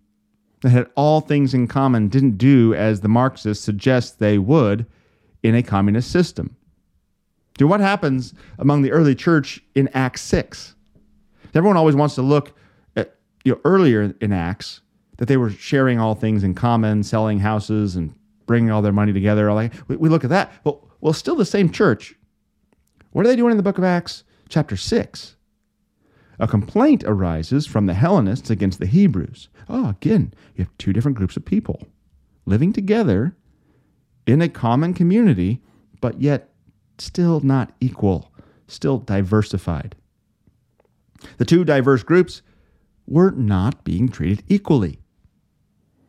that 0.62 0.70
had 0.70 0.90
all 0.96 1.22
things 1.22 1.54
in 1.54 1.68
common 1.68 2.10
didn't 2.10 2.38
do 2.38 2.74
as 2.74 3.02
the 3.02 3.08
Marxists 3.08 3.64
suggest 3.64 4.20
they 4.20 4.38
would 4.38 4.86
in 5.44 5.56
a 5.56 5.64
communist 5.64 6.12
system. 6.12 6.56
Do 7.58 7.68
what 7.68 7.80
happens 7.80 8.34
among 8.58 8.82
the 8.82 8.92
early 8.92 9.16
church 9.16 9.62
in 9.76 9.90
Acts 9.90 10.22
6? 10.22 10.76
Everyone 11.54 11.78
always 11.78 11.96
wants 11.96 12.16
to 12.16 12.22
look 12.22 12.54
at 12.96 13.16
you 13.44 13.54
know, 13.54 13.62
earlier 13.64 14.14
in 14.22 14.34
Acts 14.34 14.82
that 15.18 15.28
they 15.28 15.38
were 15.38 15.50
sharing 15.50 16.00
all 16.00 16.16
things 16.16 16.44
in 16.44 16.56
common, 16.56 17.04
selling 17.04 17.40
houses 17.40 17.96
and 17.96 18.14
bringing 18.46 18.72
all 18.72 18.82
their 18.82 18.94
money 18.94 19.14
together. 19.14 19.50
All 19.50 19.56
Like 19.56 19.74
we, 19.88 19.98
we 19.98 20.10
look 20.10 20.24
at 20.24 20.30
that. 20.30 20.52
Well, 20.64 20.88
well, 21.02 21.14
still 21.14 21.36
the 21.36 21.46
same 21.46 21.70
church 21.70 22.16
what 23.12 23.26
are 23.26 23.30
they 23.30 23.36
doing 23.36 23.52
in 23.52 23.58
the 23.58 23.64
book 23.64 23.78
of 23.78 23.84
Acts, 23.84 24.24
chapter 24.50 24.76
6? 24.76 25.36
A 26.40 26.48
complaint 26.48 27.04
arises 27.06 27.66
from 27.66 27.86
the 27.86 27.94
Hellenists 27.94 28.50
against 28.50 28.80
the 28.80 28.86
Hebrews. 28.86 29.50
Oh, 29.68 29.90
again, 29.90 30.34
you 30.56 30.64
have 30.64 30.78
two 30.78 30.94
different 30.94 31.18
groups 31.18 31.36
of 31.36 31.44
people 31.44 31.88
living 32.46 32.72
together 32.74 33.36
in 34.26 34.42
a 34.42 34.50
common 34.50 34.94
community, 34.94 35.62
but 36.02 36.22
yet 36.22 36.50
still 36.98 37.40
not 37.42 37.74
equal, 37.80 38.32
still 38.68 39.00
diversified. 39.00 39.96
The 41.38 41.46
two 41.46 41.66
diverse 41.66 42.04
groups 42.04 42.42
were 43.06 43.32
not 43.32 43.84
being 43.84 44.08
treated 44.08 44.44
equally. 44.48 45.00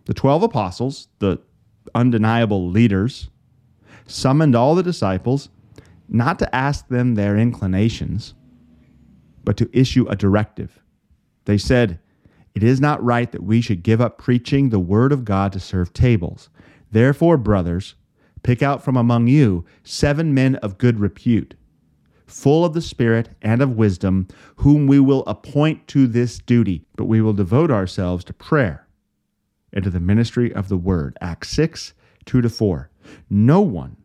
The 0.04 0.14
12 0.14 0.44
apostles, 0.44 1.08
the 1.18 1.40
undeniable 1.94 2.68
leaders, 2.68 3.30
summoned 4.06 4.54
all 4.54 4.74
the 4.74 4.82
disciples, 4.82 5.48
not 6.10 6.38
to 6.40 6.54
ask 6.54 6.88
them 6.88 7.14
their 7.14 7.38
inclinations, 7.38 8.34
but 9.44 9.56
to 9.56 9.70
issue 9.72 10.06
a 10.08 10.16
directive. 10.16 10.80
They 11.44 11.56
said, 11.56 12.00
It 12.54 12.62
is 12.62 12.80
not 12.80 13.02
right 13.02 13.30
that 13.30 13.44
we 13.44 13.60
should 13.60 13.84
give 13.84 14.00
up 14.00 14.18
preaching 14.18 14.68
the 14.68 14.80
word 14.80 15.12
of 15.12 15.24
God 15.24 15.52
to 15.52 15.60
serve 15.60 15.92
tables. 15.92 16.50
Therefore, 16.90 17.36
brothers, 17.36 17.94
pick 18.42 18.62
out 18.62 18.82
from 18.82 18.96
among 18.96 19.28
you 19.28 19.64
seven 19.84 20.34
men 20.34 20.56
of 20.56 20.78
good 20.78 20.98
repute, 20.98 21.54
full 22.26 22.64
of 22.64 22.74
the 22.74 22.82
Spirit 22.82 23.30
and 23.40 23.62
of 23.62 23.76
wisdom, 23.76 24.26
whom 24.56 24.88
we 24.88 24.98
will 24.98 25.24
appoint 25.26 25.86
to 25.88 26.08
this 26.08 26.38
duty, 26.38 26.84
but 26.96 27.04
we 27.04 27.20
will 27.20 27.32
devote 27.32 27.70
ourselves 27.70 28.24
to 28.24 28.32
prayer 28.32 28.86
and 29.72 29.84
to 29.84 29.90
the 29.90 30.00
ministry 30.00 30.52
of 30.52 30.68
the 30.68 30.76
word. 30.76 31.16
Acts 31.20 31.50
6 31.50 31.94
2 32.26 32.42
to 32.42 32.50
4. 32.50 32.90
No 33.30 33.60
one 33.60 33.96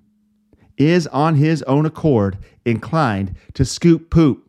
is 0.78 1.08
on 1.08 1.36
his 1.36 1.64
own 1.64 1.86
accord 1.86 2.38
inclined 2.66 3.36
to 3.54 3.66
scoop 3.66 4.10
poop. 4.10 4.48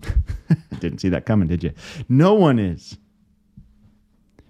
Didn't 0.80 1.00
see 1.00 1.08
that 1.10 1.26
coming, 1.26 1.48
did 1.48 1.62
you? 1.62 1.72
No 2.08 2.34
one 2.34 2.58
is. 2.58 2.96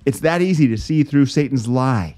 It's 0.05 0.21
that 0.21 0.43
easy 0.43 0.67
to 0.69 0.77
see 0.77 1.05
through 1.05 1.27
Satan's 1.27 1.69
lie. 1.69 2.17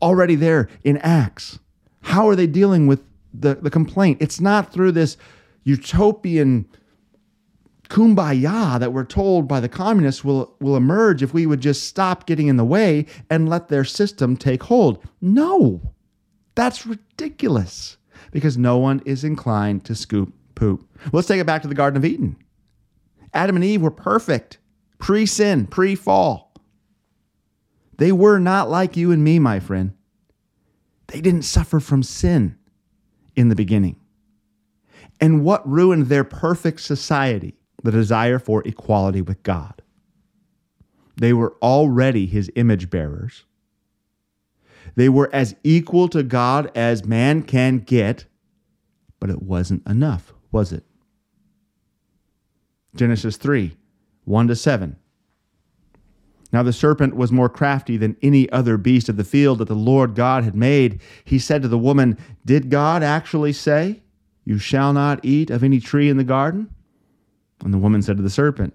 Already 0.00 0.34
there 0.34 0.68
in 0.84 0.96
Acts. 0.98 1.58
How 2.02 2.28
are 2.28 2.36
they 2.36 2.46
dealing 2.46 2.86
with 2.86 3.02
the, 3.34 3.56
the 3.56 3.70
complaint? 3.70 4.18
It's 4.20 4.40
not 4.40 4.72
through 4.72 4.92
this 4.92 5.16
utopian 5.64 6.66
kumbaya 7.90 8.78
that 8.78 8.92
we're 8.92 9.04
told 9.04 9.46
by 9.48 9.60
the 9.60 9.68
communists 9.68 10.24
will, 10.24 10.54
will 10.60 10.76
emerge 10.76 11.22
if 11.22 11.34
we 11.34 11.44
would 11.44 11.60
just 11.60 11.84
stop 11.84 12.24
getting 12.24 12.46
in 12.46 12.56
the 12.56 12.64
way 12.64 13.04
and 13.28 13.48
let 13.48 13.68
their 13.68 13.84
system 13.84 14.36
take 14.36 14.62
hold. 14.62 15.04
No, 15.20 15.82
that's 16.54 16.86
ridiculous 16.86 17.98
because 18.30 18.56
no 18.56 18.78
one 18.78 19.02
is 19.04 19.24
inclined 19.24 19.84
to 19.84 19.94
scoop 19.94 20.32
poop. 20.54 20.86
Let's 21.12 21.28
take 21.28 21.40
it 21.40 21.46
back 21.46 21.62
to 21.62 21.68
the 21.68 21.74
Garden 21.74 21.96
of 21.96 22.04
Eden. 22.04 22.36
Adam 23.32 23.56
and 23.56 23.64
Eve 23.64 23.82
were 23.82 23.90
perfect, 23.90 24.58
pre 24.98 25.26
sin, 25.26 25.66
pre 25.66 25.94
fall. 25.94 26.52
They 27.98 28.12
were 28.12 28.38
not 28.38 28.70
like 28.70 28.96
you 28.96 29.12
and 29.12 29.22
me, 29.22 29.38
my 29.38 29.60
friend. 29.60 29.92
They 31.08 31.20
didn't 31.20 31.42
suffer 31.42 31.80
from 31.80 32.02
sin 32.02 32.56
in 33.36 33.48
the 33.48 33.56
beginning. 33.56 33.96
And 35.20 35.44
what 35.44 35.68
ruined 35.68 36.06
their 36.06 36.24
perfect 36.24 36.80
society? 36.80 37.56
The 37.82 37.90
desire 37.90 38.38
for 38.38 38.66
equality 38.66 39.22
with 39.22 39.42
God. 39.42 39.82
They 41.16 41.32
were 41.32 41.56
already 41.62 42.26
his 42.26 42.50
image 42.56 42.90
bearers. 42.90 43.44
They 44.96 45.08
were 45.08 45.30
as 45.32 45.54
equal 45.64 46.08
to 46.08 46.22
God 46.22 46.70
as 46.74 47.04
man 47.04 47.42
can 47.42 47.78
get, 47.78 48.24
but 49.18 49.30
it 49.30 49.42
wasn't 49.42 49.86
enough, 49.86 50.32
was 50.50 50.72
it? 50.72 50.84
Genesis 52.96 53.36
3 53.36 53.76
1 54.24 54.48
to 54.48 54.56
7. 54.56 54.96
Now 56.52 56.62
the 56.62 56.72
serpent 56.72 57.14
was 57.14 57.30
more 57.30 57.48
crafty 57.48 57.96
than 57.96 58.16
any 58.22 58.50
other 58.50 58.76
beast 58.76 59.08
of 59.08 59.16
the 59.16 59.24
field 59.24 59.58
that 59.58 59.68
the 59.68 59.74
Lord 59.74 60.14
God 60.14 60.44
had 60.44 60.54
made. 60.54 61.00
He 61.24 61.38
said 61.38 61.62
to 61.62 61.68
the 61.68 61.78
woman, 61.78 62.18
Did 62.44 62.70
God 62.70 63.02
actually 63.02 63.52
say, 63.52 64.02
You 64.44 64.58
shall 64.58 64.92
not 64.92 65.24
eat 65.24 65.50
of 65.50 65.62
any 65.62 65.80
tree 65.80 66.08
in 66.08 66.16
the 66.16 66.24
garden? 66.24 66.74
And 67.64 67.72
the 67.72 67.78
woman 67.78 68.02
said 68.02 68.16
to 68.16 68.22
the 68.22 68.30
serpent, 68.30 68.74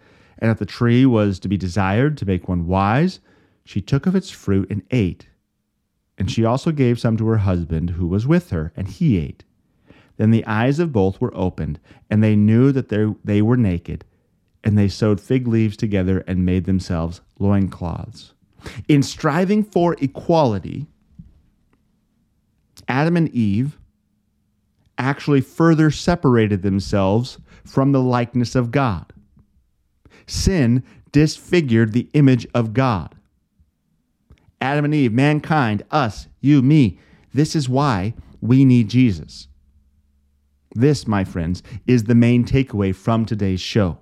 and 0.41 0.49
that 0.49 0.57
the 0.57 0.65
tree 0.65 1.05
was 1.05 1.39
to 1.39 1.47
be 1.47 1.57
desired 1.57 2.17
to 2.17 2.25
make 2.25 2.49
one 2.49 2.67
wise, 2.67 3.19
she 3.63 3.79
took 3.79 4.05
of 4.05 4.15
its 4.15 4.31
fruit 4.31 4.69
and 4.69 4.81
ate. 4.91 5.27
And 6.17 6.29
she 6.29 6.43
also 6.43 6.71
gave 6.71 6.99
some 6.99 7.15
to 7.17 7.27
her 7.27 7.37
husband 7.37 7.91
who 7.91 8.07
was 8.07 8.27
with 8.27 8.49
her, 8.49 8.73
and 8.75 8.87
he 8.87 9.17
ate. 9.17 9.43
Then 10.17 10.31
the 10.31 10.45
eyes 10.45 10.79
of 10.79 10.91
both 10.91 11.21
were 11.21 11.35
opened, 11.35 11.79
and 12.09 12.23
they 12.23 12.35
knew 12.35 12.71
that 12.71 12.89
they 13.23 13.41
were 13.41 13.57
naked 13.57 14.03
and 14.63 14.77
they 14.77 14.87
sewed 14.87 15.19
fig 15.19 15.47
leaves 15.47 15.75
together 15.75 16.23
and 16.27 16.45
made 16.45 16.65
themselves 16.65 17.21
loincloths. 17.39 18.33
In 18.87 19.01
striving 19.01 19.63
for 19.63 19.95
equality, 19.99 20.85
Adam 22.87 23.17
and 23.17 23.29
Eve 23.29 23.79
actually 24.97 25.41
further 25.41 25.89
separated 25.89 26.61
themselves 26.61 27.39
from 27.65 27.91
the 27.91 28.01
likeness 28.01 28.55
of 28.55 28.69
God. 28.71 29.11
Sin 30.27 30.83
disfigured 31.11 31.93
the 31.93 32.09
image 32.13 32.47
of 32.53 32.73
God. 32.73 33.15
Adam 34.59 34.85
and 34.85 34.93
Eve, 34.93 35.11
mankind, 35.11 35.83
us, 35.91 36.27
you, 36.39 36.61
me, 36.61 36.99
this 37.33 37.55
is 37.55 37.67
why 37.67 38.13
we 38.41 38.63
need 38.63 38.89
Jesus. 38.89 39.47
This, 40.73 41.07
my 41.07 41.23
friends, 41.23 41.63
is 41.87 42.03
the 42.03 42.15
main 42.15 42.45
takeaway 42.45 42.95
from 42.95 43.25
today's 43.25 43.61
show. 43.61 43.97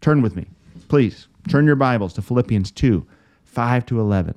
Turn 0.00 0.22
with 0.22 0.36
me, 0.36 0.46
please. 0.88 1.28
Turn 1.48 1.66
your 1.66 1.76
Bibles 1.76 2.12
to 2.14 2.22
Philippians 2.22 2.70
2 2.70 3.06
5 3.44 3.86
to 3.86 4.00
11. 4.00 4.34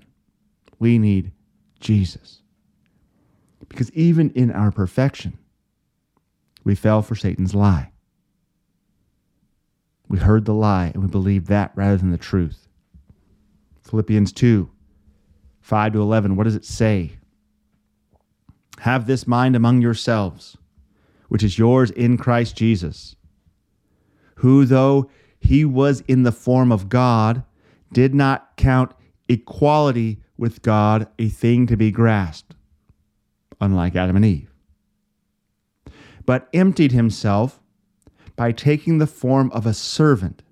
We 0.80 0.98
need 0.98 1.32
Jesus. 1.80 2.42
Because 3.68 3.92
even 3.92 4.32
in 4.32 4.52
our 4.52 4.72
perfection, 4.72 5.38
we 6.64 6.76
fell 6.76 7.02
for 7.02 7.16
Satan's 7.16 7.54
lie. 7.54 7.91
We 10.12 10.20
heard 10.20 10.44
the 10.44 10.54
lie 10.54 10.92
and 10.94 11.02
we 11.02 11.08
believed 11.08 11.48
that 11.48 11.72
rather 11.74 11.96
than 11.96 12.12
the 12.12 12.18
truth. 12.18 12.68
Philippians 13.84 14.34
2 14.34 14.70
5 15.62 15.94
to 15.94 16.02
11. 16.02 16.36
What 16.36 16.44
does 16.44 16.56
it 16.56 16.66
say? 16.66 17.14
Have 18.80 19.08
this 19.08 19.26
mind 19.26 19.56
among 19.56 19.82
yourselves, 19.82 20.58
which 21.30 21.44
is 21.44 21.58
yours 21.58 21.92
in 21.92 22.18
Christ 22.18 22.58
Jesus, 22.58 23.16
who, 24.36 24.66
though 24.66 25.10
he 25.40 25.64
was 25.64 26.02
in 26.10 26.24
the 26.24 26.34
form 26.34 26.74
of 26.74 26.90
God, 26.90 27.46
did 27.94 28.14
not 28.14 28.58
count 28.58 28.92
equality 29.30 30.20
with 30.36 30.62
God 30.62 31.08
a 31.20 31.30
thing 31.30 31.68
to 31.68 31.78
be 31.78 31.90
grasped, 31.90 32.54
unlike 33.62 33.96
Adam 33.96 34.18
and 34.18 34.26
Eve, 34.26 34.52
but 36.26 36.50
emptied 36.54 36.92
himself 36.92 37.61
by 38.36 38.52
taking 38.52 38.98
the 38.98 39.08
form 39.08 39.52
of 39.52 39.66
a 39.66 39.74
servant, 39.74 40.44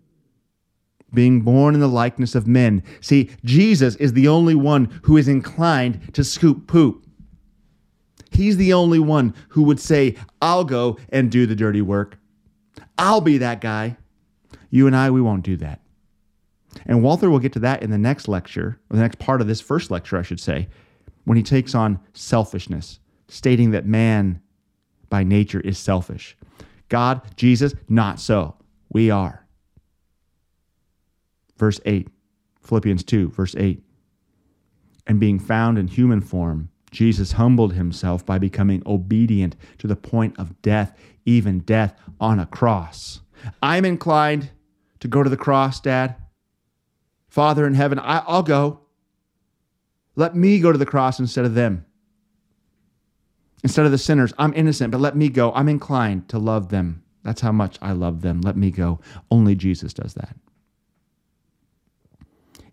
being 1.13 1.41
born 1.41 1.73
in 1.73 1.79
the 1.79 1.87
likeness 1.87 2.35
of 2.35 2.47
men. 2.47 2.83
See, 3.01 3.31
Jesus 3.43 3.95
is 3.95 4.13
the 4.13 4.27
only 4.27 4.55
one 4.55 4.85
who 5.03 5.17
is 5.17 5.27
inclined 5.27 6.13
to 6.13 6.23
scoop 6.23 6.67
poop. 6.67 7.05
He's 8.31 8.57
the 8.57 8.73
only 8.73 8.99
one 8.99 9.33
who 9.49 9.63
would 9.63 9.79
say, 9.79 10.15
I'll 10.41 10.63
go 10.63 10.97
and 11.09 11.31
do 11.31 11.45
the 11.45 11.55
dirty 11.55 11.81
work. 11.81 12.17
I'll 12.97 13.21
be 13.21 13.37
that 13.39 13.59
guy. 13.61 13.97
You 14.69 14.85
and 14.87 14.95
I, 14.95 15.09
we 15.09 15.21
won't 15.21 15.43
do 15.43 15.57
that. 15.57 15.81
And 16.85 17.01
Walther 17.01 17.29
will 17.29 17.39
get 17.39 17.53
to 17.53 17.59
that 17.59 17.81
in 17.81 17.89
the 17.89 17.97
next 17.97 18.27
lecture, 18.27 18.79
or 18.89 18.95
the 18.95 19.01
next 19.01 19.17
part 19.17 19.41
of 19.41 19.47
this 19.47 19.61
first 19.61 19.89
lecture, 19.89 20.17
I 20.17 20.21
should 20.21 20.39
say, 20.39 20.67
when 21.25 21.37
he 21.37 21.43
takes 21.43 21.73
on 21.73 21.99
selfishness, 22.13 22.99
stating 23.27 23.71
that 23.71 23.85
man 23.85 24.41
by 25.09 25.23
nature 25.23 25.59
is 25.61 25.77
selfish. 25.77 26.37
God, 26.89 27.21
Jesus, 27.35 27.73
not 27.87 28.19
so. 28.19 28.55
We 28.89 29.09
are. 29.09 29.45
Verse 31.57 31.79
8, 31.85 32.07
Philippians 32.63 33.03
2, 33.03 33.29
verse 33.29 33.55
8. 33.55 33.83
And 35.05 35.19
being 35.19 35.39
found 35.39 35.77
in 35.77 35.87
human 35.87 36.21
form, 36.21 36.69
Jesus 36.91 37.33
humbled 37.33 37.73
himself 37.73 38.25
by 38.25 38.39
becoming 38.39 38.81
obedient 38.85 39.55
to 39.77 39.87
the 39.87 39.95
point 39.95 40.37
of 40.39 40.59
death, 40.61 40.97
even 41.25 41.59
death 41.59 41.95
on 42.19 42.39
a 42.39 42.45
cross. 42.45 43.21
I'm 43.61 43.85
inclined 43.85 44.49
to 44.99 45.07
go 45.07 45.23
to 45.23 45.29
the 45.29 45.37
cross, 45.37 45.79
Dad? 45.79 46.15
Father 47.27 47.67
in 47.67 47.75
heaven, 47.75 47.99
I, 47.99 48.23
will 48.27 48.43
go. 48.43 48.81
Let 50.15 50.35
me 50.35 50.59
go 50.59 50.71
to 50.71 50.77
the 50.77 50.85
cross 50.85 51.19
instead 51.19 51.45
of 51.45 51.53
them. 51.53 51.85
Instead 53.63 53.85
of 53.85 53.91
the 53.91 53.97
sinners, 53.97 54.33
I'm 54.37 54.53
innocent, 54.53 54.91
but 54.91 55.01
let 55.01 55.15
me 55.15 55.29
go. 55.29 55.51
I'm 55.53 55.67
inclined 55.67 56.29
to 56.29 56.39
love 56.39 56.69
them. 56.69 57.03
That's 57.23 57.41
how 57.41 57.51
much 57.51 57.77
I 57.81 57.91
love 57.91 58.21
them. 58.21 58.41
Let 58.41 58.55
me 58.55 58.71
go. 58.71 58.99
Only 59.29 59.55
Jesus 59.55 59.93
does 59.93 60.13
that. 60.13 60.35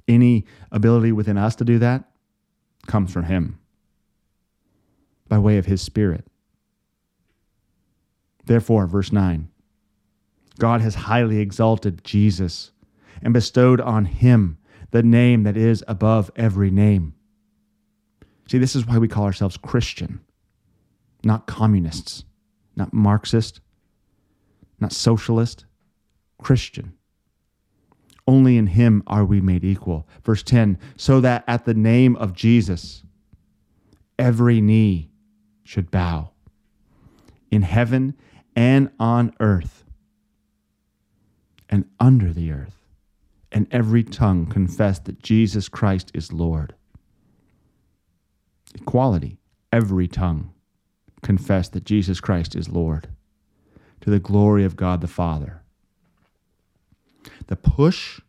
Any 0.06 0.44
ability 0.70 1.10
within 1.10 1.36
us 1.36 1.56
to 1.56 1.64
do 1.64 1.80
that 1.80 2.04
comes 2.86 3.12
from 3.12 3.24
Him 3.24 3.58
by 5.28 5.38
way 5.38 5.58
of 5.58 5.66
His 5.66 5.82
Spirit. 5.82 6.24
Therefore, 8.44 8.86
verse 8.86 9.12
9 9.12 9.48
God 10.58 10.80
has 10.80 10.94
highly 10.94 11.38
exalted 11.38 12.02
Jesus 12.04 12.70
and 13.22 13.34
bestowed 13.34 13.80
on 13.80 14.06
him 14.06 14.58
the 14.90 15.02
name 15.02 15.42
that 15.42 15.56
is 15.56 15.84
above 15.88 16.30
every 16.36 16.70
name. 16.70 17.14
See, 18.48 18.58
this 18.58 18.76
is 18.76 18.86
why 18.86 18.98
we 18.98 19.08
call 19.08 19.24
ourselves 19.24 19.56
Christian, 19.56 20.20
not 21.26 21.46
communists, 21.46 22.24
not 22.76 22.94
Marxist, 22.94 23.60
not 24.78 24.92
socialist, 24.92 25.66
Christian. 26.38 26.94
Only 28.28 28.56
in 28.56 28.68
him 28.68 29.02
are 29.06 29.24
we 29.24 29.40
made 29.40 29.64
equal. 29.64 30.08
Verse 30.24 30.42
10 30.42 30.78
so 30.96 31.20
that 31.20 31.44
at 31.48 31.64
the 31.64 31.74
name 31.74 32.16
of 32.16 32.32
Jesus, 32.32 33.02
every 34.18 34.60
knee 34.60 35.10
should 35.64 35.90
bow 35.90 36.30
in 37.50 37.62
heaven 37.62 38.14
and 38.54 38.90
on 39.00 39.34
earth 39.40 39.84
and 41.68 41.84
under 41.98 42.32
the 42.32 42.52
earth, 42.52 42.86
and 43.50 43.66
every 43.72 44.04
tongue 44.04 44.46
confess 44.46 45.00
that 45.00 45.20
Jesus 45.20 45.68
Christ 45.68 46.12
is 46.14 46.32
Lord. 46.32 46.74
Equality, 48.76 49.38
every 49.72 50.06
tongue 50.06 50.52
confess 51.22 51.68
that 51.70 51.84
Jesus 51.84 52.20
Christ 52.20 52.54
is 52.54 52.68
Lord, 52.68 53.08
to 54.00 54.10
the 54.10 54.20
glory 54.20 54.64
of 54.64 54.76
God 54.76 55.00
the 55.00 55.08
Father. 55.08 55.62
The 57.46 57.56
push 57.56 58.20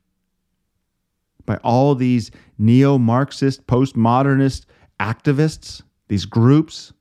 by 1.45 1.57
all 1.63 1.95
these 1.95 2.29
neo 2.57 2.97
Marxist, 2.97 3.65
postmodernist 3.67 4.65
activists, 4.99 5.81
these 6.07 6.25
groups, 6.25 6.93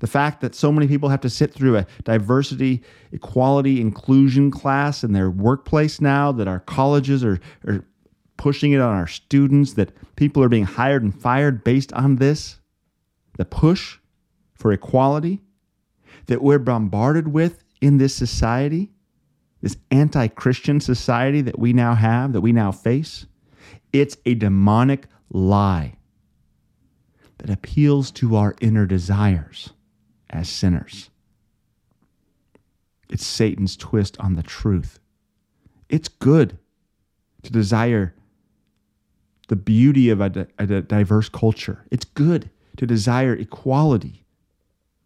the 0.00 0.06
fact 0.06 0.40
that 0.40 0.54
so 0.54 0.72
many 0.72 0.88
people 0.88 1.10
have 1.10 1.20
to 1.20 1.30
sit 1.30 1.52
through 1.52 1.76
a 1.76 1.86
diversity, 2.04 2.82
equality, 3.12 3.80
inclusion 3.80 4.50
class 4.50 5.04
in 5.04 5.12
their 5.12 5.30
workplace 5.30 6.00
now, 6.00 6.32
that 6.32 6.48
our 6.48 6.60
colleges 6.60 7.22
are, 7.22 7.38
are 7.66 7.84
pushing 8.38 8.72
it 8.72 8.80
on 8.80 8.94
our 8.94 9.06
students, 9.06 9.74
that 9.74 9.92
people 10.16 10.42
are 10.42 10.48
being 10.48 10.64
hired 10.64 11.02
and 11.02 11.14
fired 11.14 11.62
based 11.62 11.92
on 11.92 12.16
this, 12.16 12.58
the 13.36 13.44
push 13.44 13.98
for 14.60 14.72
equality 14.72 15.40
that 16.26 16.42
we're 16.42 16.58
bombarded 16.58 17.28
with 17.28 17.64
in 17.80 17.96
this 17.96 18.14
society, 18.14 18.90
this 19.62 19.78
anti 19.90 20.28
Christian 20.28 20.80
society 20.80 21.40
that 21.40 21.58
we 21.58 21.72
now 21.72 21.94
have, 21.94 22.34
that 22.34 22.42
we 22.42 22.52
now 22.52 22.70
face, 22.70 23.26
it's 23.90 24.18
a 24.26 24.34
demonic 24.34 25.06
lie 25.32 25.96
that 27.38 27.48
appeals 27.48 28.10
to 28.10 28.36
our 28.36 28.54
inner 28.60 28.84
desires 28.84 29.70
as 30.28 30.48
sinners. 30.48 31.08
It's 33.08 33.26
Satan's 33.26 33.76
twist 33.76 34.20
on 34.20 34.34
the 34.34 34.42
truth. 34.42 35.00
It's 35.88 36.08
good 36.08 36.58
to 37.42 37.50
desire 37.50 38.14
the 39.48 39.56
beauty 39.56 40.10
of 40.10 40.20
a, 40.20 40.46
a, 40.58 40.66
diverse 40.82 41.30
culture. 41.30 41.86
It's 41.90 42.04
good 42.04 42.50
to 42.76 42.86
desire 42.86 43.34
equality 43.34 44.20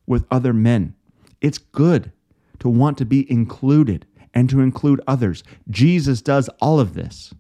with 0.07 0.27
other 0.31 0.53
men. 0.53 0.95
It's 1.41 1.59
good 1.59 2.13
to 2.61 2.69
want 2.69 2.99
to 2.99 3.05
be 3.05 3.31
included 3.31 4.07
and 4.33 4.51
to 4.51 4.61
include 4.61 5.01
others. 5.07 5.45
Jesus 5.71 6.23
does 6.23 6.49
all 6.61 6.81
of 6.81 6.95
this. 6.95 7.33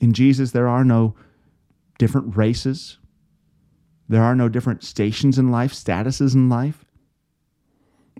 In 0.00 0.12
Jesus, 0.12 0.52
there 0.52 0.68
are 0.68 0.84
no 0.84 1.14
different 1.98 2.36
races, 2.36 2.98
there 4.08 4.22
are 4.22 4.34
no 4.34 4.48
different 4.48 4.84
stations 4.84 5.38
in 5.38 5.50
life, 5.50 5.72
statuses 5.72 6.34
in 6.34 6.48
life. 6.48 6.84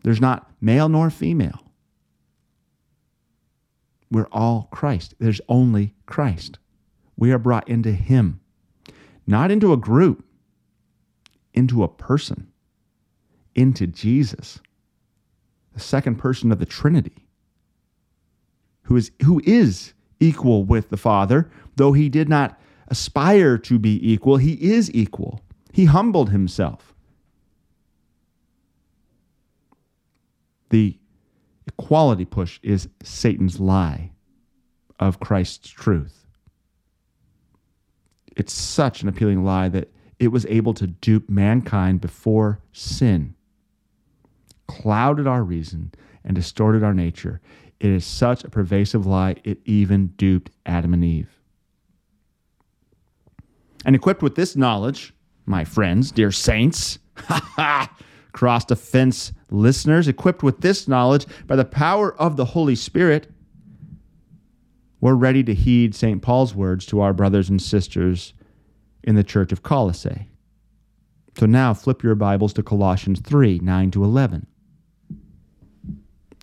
There's 0.03 0.21
not 0.21 0.51
male 0.61 0.89
nor 0.89 1.11
female. 1.11 1.61
We're 4.11 4.29
all 4.33 4.69
Christ. 4.71 5.15
There's 5.19 5.41
only 5.49 5.95
Christ. 6.07 6.59
We 7.17 7.33
are 7.33 7.39
brought 7.39 7.69
into 7.69 7.93
Him, 7.93 8.41
not 9.27 9.51
into 9.51 9.73
a 9.73 9.77
group, 9.77 10.25
into 11.55 11.83
a 11.83 11.89
person, 11.89 12.53
into 13.55 13.87
Jesus, 13.87 14.61
the 15.73 15.81
second 15.81 16.17
person 16.17 16.53
of 16.53 16.59
the 16.59 16.67
Trinity, 16.67 17.27
who 18.83 18.97
is, 18.97 19.11
who 19.23 19.41
is 19.45 19.95
equal 20.21 20.65
with 20.65 20.91
the 20.91 20.97
Father, 20.97 21.51
though 21.77 21.93
He 21.93 22.09
did 22.09 22.29
not 22.29 22.61
aspire 22.89 23.57
to 23.59 23.79
be 23.79 24.13
equal, 24.13 24.37
He 24.37 24.55
is 24.55 24.93
equal. 24.95 25.41
He 25.73 25.87
humbled 25.87 26.31
himself. 26.31 26.95
The 30.71 30.99
equality 31.67 32.25
push 32.25 32.61
is 32.63 32.89
Satan's 33.03 33.59
lie 33.59 34.13
of 35.01 35.21
Christ's 35.21 35.69
truth. 35.69 36.27
It's 38.37 38.53
such 38.53 39.03
an 39.03 39.09
appealing 39.09 39.45
lie 39.45 39.69
that 39.69 39.93
it 40.19 40.29
was 40.29 40.47
able 40.47 40.75
to 40.75 40.87
dupe 40.87 41.29
mankind 41.29 42.01
before 42.01 42.61
sin, 42.73 43.35
clouded 44.67 45.27
our 45.27 45.43
reason, 45.43 45.93
and 46.25 46.35
distorted 46.35 46.83
our 46.83 46.95
nature. 46.95 47.41
It 47.81 47.91
is 47.91 48.05
such 48.05 48.45
a 48.45 48.51
pervasive 48.51 49.07
lie, 49.07 49.37
it 49.45 49.59
even 49.65 50.09
duped 50.17 50.51
Adam 50.65 50.95
and 50.95 51.05
Eve. 51.05 51.41
And 53.85 53.95
equipped 53.95 54.23
with 54.23 54.35
this 54.35 54.57
knowledge, 54.57 55.13
my 55.45 55.65
friends, 55.65 56.11
dear 56.11 56.33
saints, 56.33 56.99
cross 58.33 58.65
defense 58.65 59.33
listeners, 59.51 60.09
equipped 60.09 60.43
with 60.43 60.61
this 60.61 60.89
knowledge 60.89 61.27
by 61.47 61.57
the 61.57 61.65
power 61.65 62.15
of 62.21 62.37
the 62.37 62.47
Holy 62.47 62.75
Spirit, 62.75 63.29
we're 65.01 65.15
ready 65.15 65.45
to 65.45 65.53
heed 65.53 65.95
St. 65.95 66.23
Paul's 66.23 66.55
words 66.55 66.87
to 66.87 67.01
our 67.01 67.13
brothers 67.13 67.51
and 67.51 67.61
sisters 67.61 68.33
in 69.05 69.15
the 69.15 69.25
church 69.25 69.53
of 69.53 69.63
Colossae. 69.63 70.29
So 71.39 71.47
now 71.47 71.75
flip 71.75 72.03
your 72.03 72.15
Bibles 72.15 72.53
to 72.55 72.63
Colossians 72.63 73.21
3 73.21 73.61
9 73.61 73.91
to 73.93 74.05
11. 74.05 74.47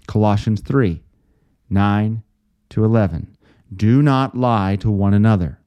Colossians 0.07 0.61
3 0.61 1.01
9 1.69 2.23
to 2.69 2.85
11. 2.85 3.37
Do 3.73 4.01
not 4.01 4.37
lie 4.37 4.75
to 4.77 4.91
one 4.91 5.13
another. 5.13 5.59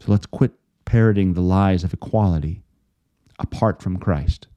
So 0.00 0.10
let's 0.10 0.26
quit 0.26 0.52
parroting 0.84 1.34
the 1.34 1.40
lies 1.40 1.84
of 1.84 1.92
equality 1.92 2.62
apart 3.38 3.82
from 3.82 3.98
Christ. 3.98 4.48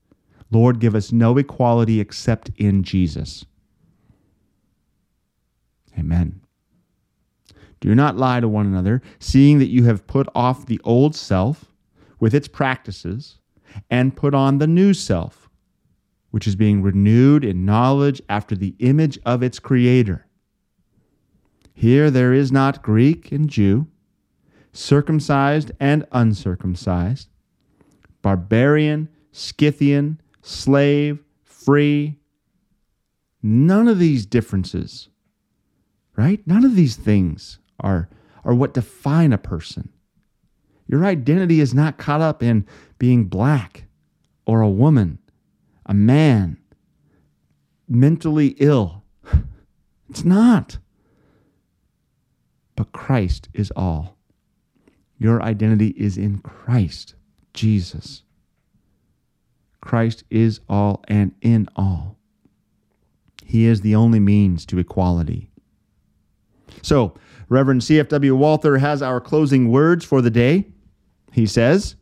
Lord, 0.51 0.79
give 0.79 0.95
us 0.95 1.11
no 1.11 1.37
equality 1.37 1.99
except 1.99 2.49
in 2.55 2.83
Jesus. 2.83 3.45
Amen. 5.97 6.44
Do 7.86 7.93
not 7.93 8.17
lie 8.17 8.39
to 8.39 8.47
one 8.47 8.65
another, 8.65 9.03
seeing 9.19 9.59
that 9.59 9.69
you 9.69 9.83
have 9.83 10.07
put 10.07 10.27
off 10.33 10.65
the 10.65 10.81
old 10.83 11.15
self 11.15 11.65
with 12.19 12.33
its 12.33 12.47
practices 12.47 13.38
and 13.91 14.15
put 14.15 14.33
on 14.33 14.57
the 14.57 14.65
new 14.65 14.91
self, 14.91 15.51
which 16.31 16.47
is 16.47 16.55
being 16.55 16.81
renewed 16.81 17.45
in 17.45 17.63
knowledge 17.63 18.23
after 18.27 18.55
the 18.55 18.73
image 18.79 19.19
of 19.23 19.43
its 19.43 19.59
Creator. 19.59 20.25
Here 21.75 22.09
there 22.09 22.33
is 22.33 22.51
not 22.51 22.81
Greek 22.81 23.31
and 23.31 23.47
Jew 23.47 23.86
circumcised 24.73 25.71
and 25.79 26.07
uncircumcised, 26.11 27.29
barbarian, 28.23 29.09
Scythian, 29.31 30.19
slave, 30.41 31.23
free. 31.43 32.17
None 33.43 33.88
of 33.88 33.99
these 33.99 34.25
differences, 34.25 35.07
right? 36.15 36.41
None 36.47 36.65
of 36.65 36.75
these 36.75 36.95
things 36.95 37.59
are, 37.80 38.09
are 38.43 38.53
what 38.53 38.73
define 38.73 39.34
a 39.34 39.38
person. 39.38 39.89
Your 40.88 41.05
identity 41.05 41.59
is 41.59 41.73
not 41.73 41.97
caught 41.97 42.21
up 42.21 42.43
in 42.43 42.65
being 42.99 43.26
black 43.26 43.86
or 44.45 44.61
a 44.61 44.69
woman, 44.69 45.19
a 45.86 45.93
man, 45.93 46.57
mentally 47.88 48.55
ill. 48.59 49.03
It's 50.07 50.23
not. 50.23 50.78
But 52.76 52.91
Christ 52.91 53.49
is 53.53 53.71
all. 53.76 54.17
Your 55.17 55.41
identity 55.41 55.89
is 55.97 56.17
in 56.17 56.39
Christ 56.39 57.15
Jesus. 57.53 58.21
Christ 59.82 60.23
is 60.30 60.59
all 60.67 61.03
and 61.07 61.34
in 61.41 61.67
all. 61.76 62.17
He 63.43 63.65
is 63.65 63.82
the 63.82 63.95
only 63.95 64.19
means 64.19 64.65
to 64.67 64.80
equality. 64.80 65.51
So, 66.82 67.13
Reverend 67.49 67.84
C.F.W. 67.84 68.36
Walther 68.36 68.78
has 68.78 69.01
our 69.01 69.21
closing 69.21 69.71
words 69.71 70.03
for 70.03 70.21
the 70.21 70.30
day. 70.30 70.65
He 71.32 71.45
says, 71.45 71.95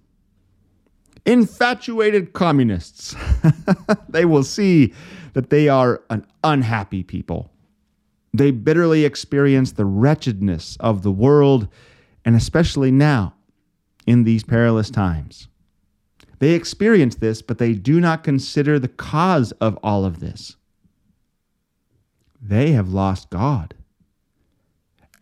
Infatuated 1.25 2.33
communists, 2.33 3.15
they 4.09 4.25
will 4.25 4.43
see 4.43 4.93
that 5.33 5.49
they 5.49 5.69
are 5.69 6.03
an 6.09 6.25
unhappy 6.43 7.03
people. 7.03 7.51
They 8.33 8.51
bitterly 8.51 9.05
experience 9.05 9.71
the 9.71 9.85
wretchedness 9.85 10.75
of 10.79 11.03
the 11.03 11.11
world 11.11 11.67
and 12.25 12.35
especially 12.35 12.91
now 12.91 13.35
in 14.05 14.23
these 14.23 14.43
perilous 14.43 14.89
times. 14.89 15.47
They 16.39 16.51
experience 16.51 17.15
this, 17.15 17.41
but 17.41 17.57
they 17.57 17.73
do 17.73 18.01
not 18.01 18.23
consider 18.23 18.79
the 18.79 18.87
cause 18.89 19.51
of 19.53 19.77
all 19.83 20.03
of 20.03 20.19
this. 20.19 20.57
They 22.41 22.71
have 22.71 22.89
lost 22.89 23.29
God, 23.29 23.75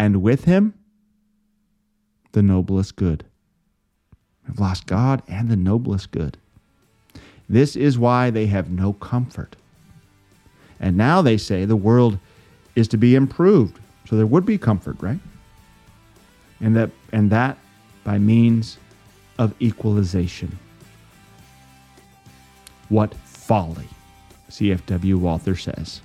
and 0.01 0.23
with 0.23 0.45
him, 0.45 0.73
the 2.31 2.41
noblest 2.41 2.95
good. 2.95 3.23
Have 4.47 4.59
lost 4.59 4.87
God 4.87 5.21
and 5.27 5.47
the 5.47 5.55
noblest 5.55 6.09
good. 6.09 6.39
This 7.47 7.75
is 7.75 7.99
why 7.99 8.31
they 8.31 8.47
have 8.47 8.71
no 8.71 8.93
comfort. 8.93 9.55
And 10.79 10.97
now 10.97 11.21
they 11.21 11.37
say 11.37 11.65
the 11.65 11.75
world 11.75 12.17
is 12.75 12.87
to 12.87 12.97
be 12.97 13.13
improved. 13.13 13.77
So 14.09 14.15
there 14.15 14.25
would 14.25 14.43
be 14.43 14.57
comfort, 14.57 14.97
right? 15.01 15.19
And 16.61 16.75
that 16.75 16.89
and 17.11 17.29
that 17.29 17.59
by 18.03 18.17
means 18.17 18.79
of 19.37 19.53
equalization. 19.61 20.57
What 22.89 23.13
folly, 23.13 23.87
CFW 24.49 25.17
Walther 25.17 25.55
says. 25.55 26.01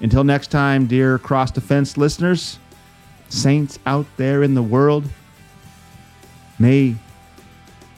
Until 0.00 0.24
next 0.24 0.50
time, 0.50 0.86
dear 0.86 1.18
Cross 1.18 1.52
Defense 1.52 1.96
listeners, 1.96 2.58
saints 3.28 3.78
out 3.86 4.06
there 4.16 4.42
in 4.42 4.54
the 4.54 4.62
world, 4.62 5.04
may 6.58 6.96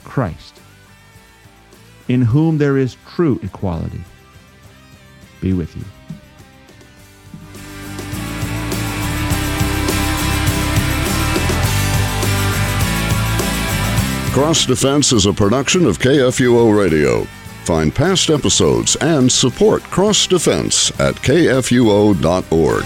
Christ, 0.04 0.60
in 2.08 2.22
whom 2.22 2.58
there 2.58 2.76
is 2.76 2.96
true 3.14 3.38
equality, 3.42 4.02
be 5.40 5.52
with 5.52 5.76
you. 5.76 5.84
Cross 14.32 14.66
Defense 14.66 15.12
is 15.12 15.26
a 15.26 15.32
production 15.32 15.86
of 15.86 15.98
KFUO 15.98 16.76
Radio. 16.76 17.26
Find 17.64 17.94
past 17.94 18.28
episodes 18.28 18.96
and 18.96 19.30
support 19.30 19.82
Cross 19.84 20.26
Defense 20.26 20.90
at 20.98 21.14
kfuo.org. 21.14 22.84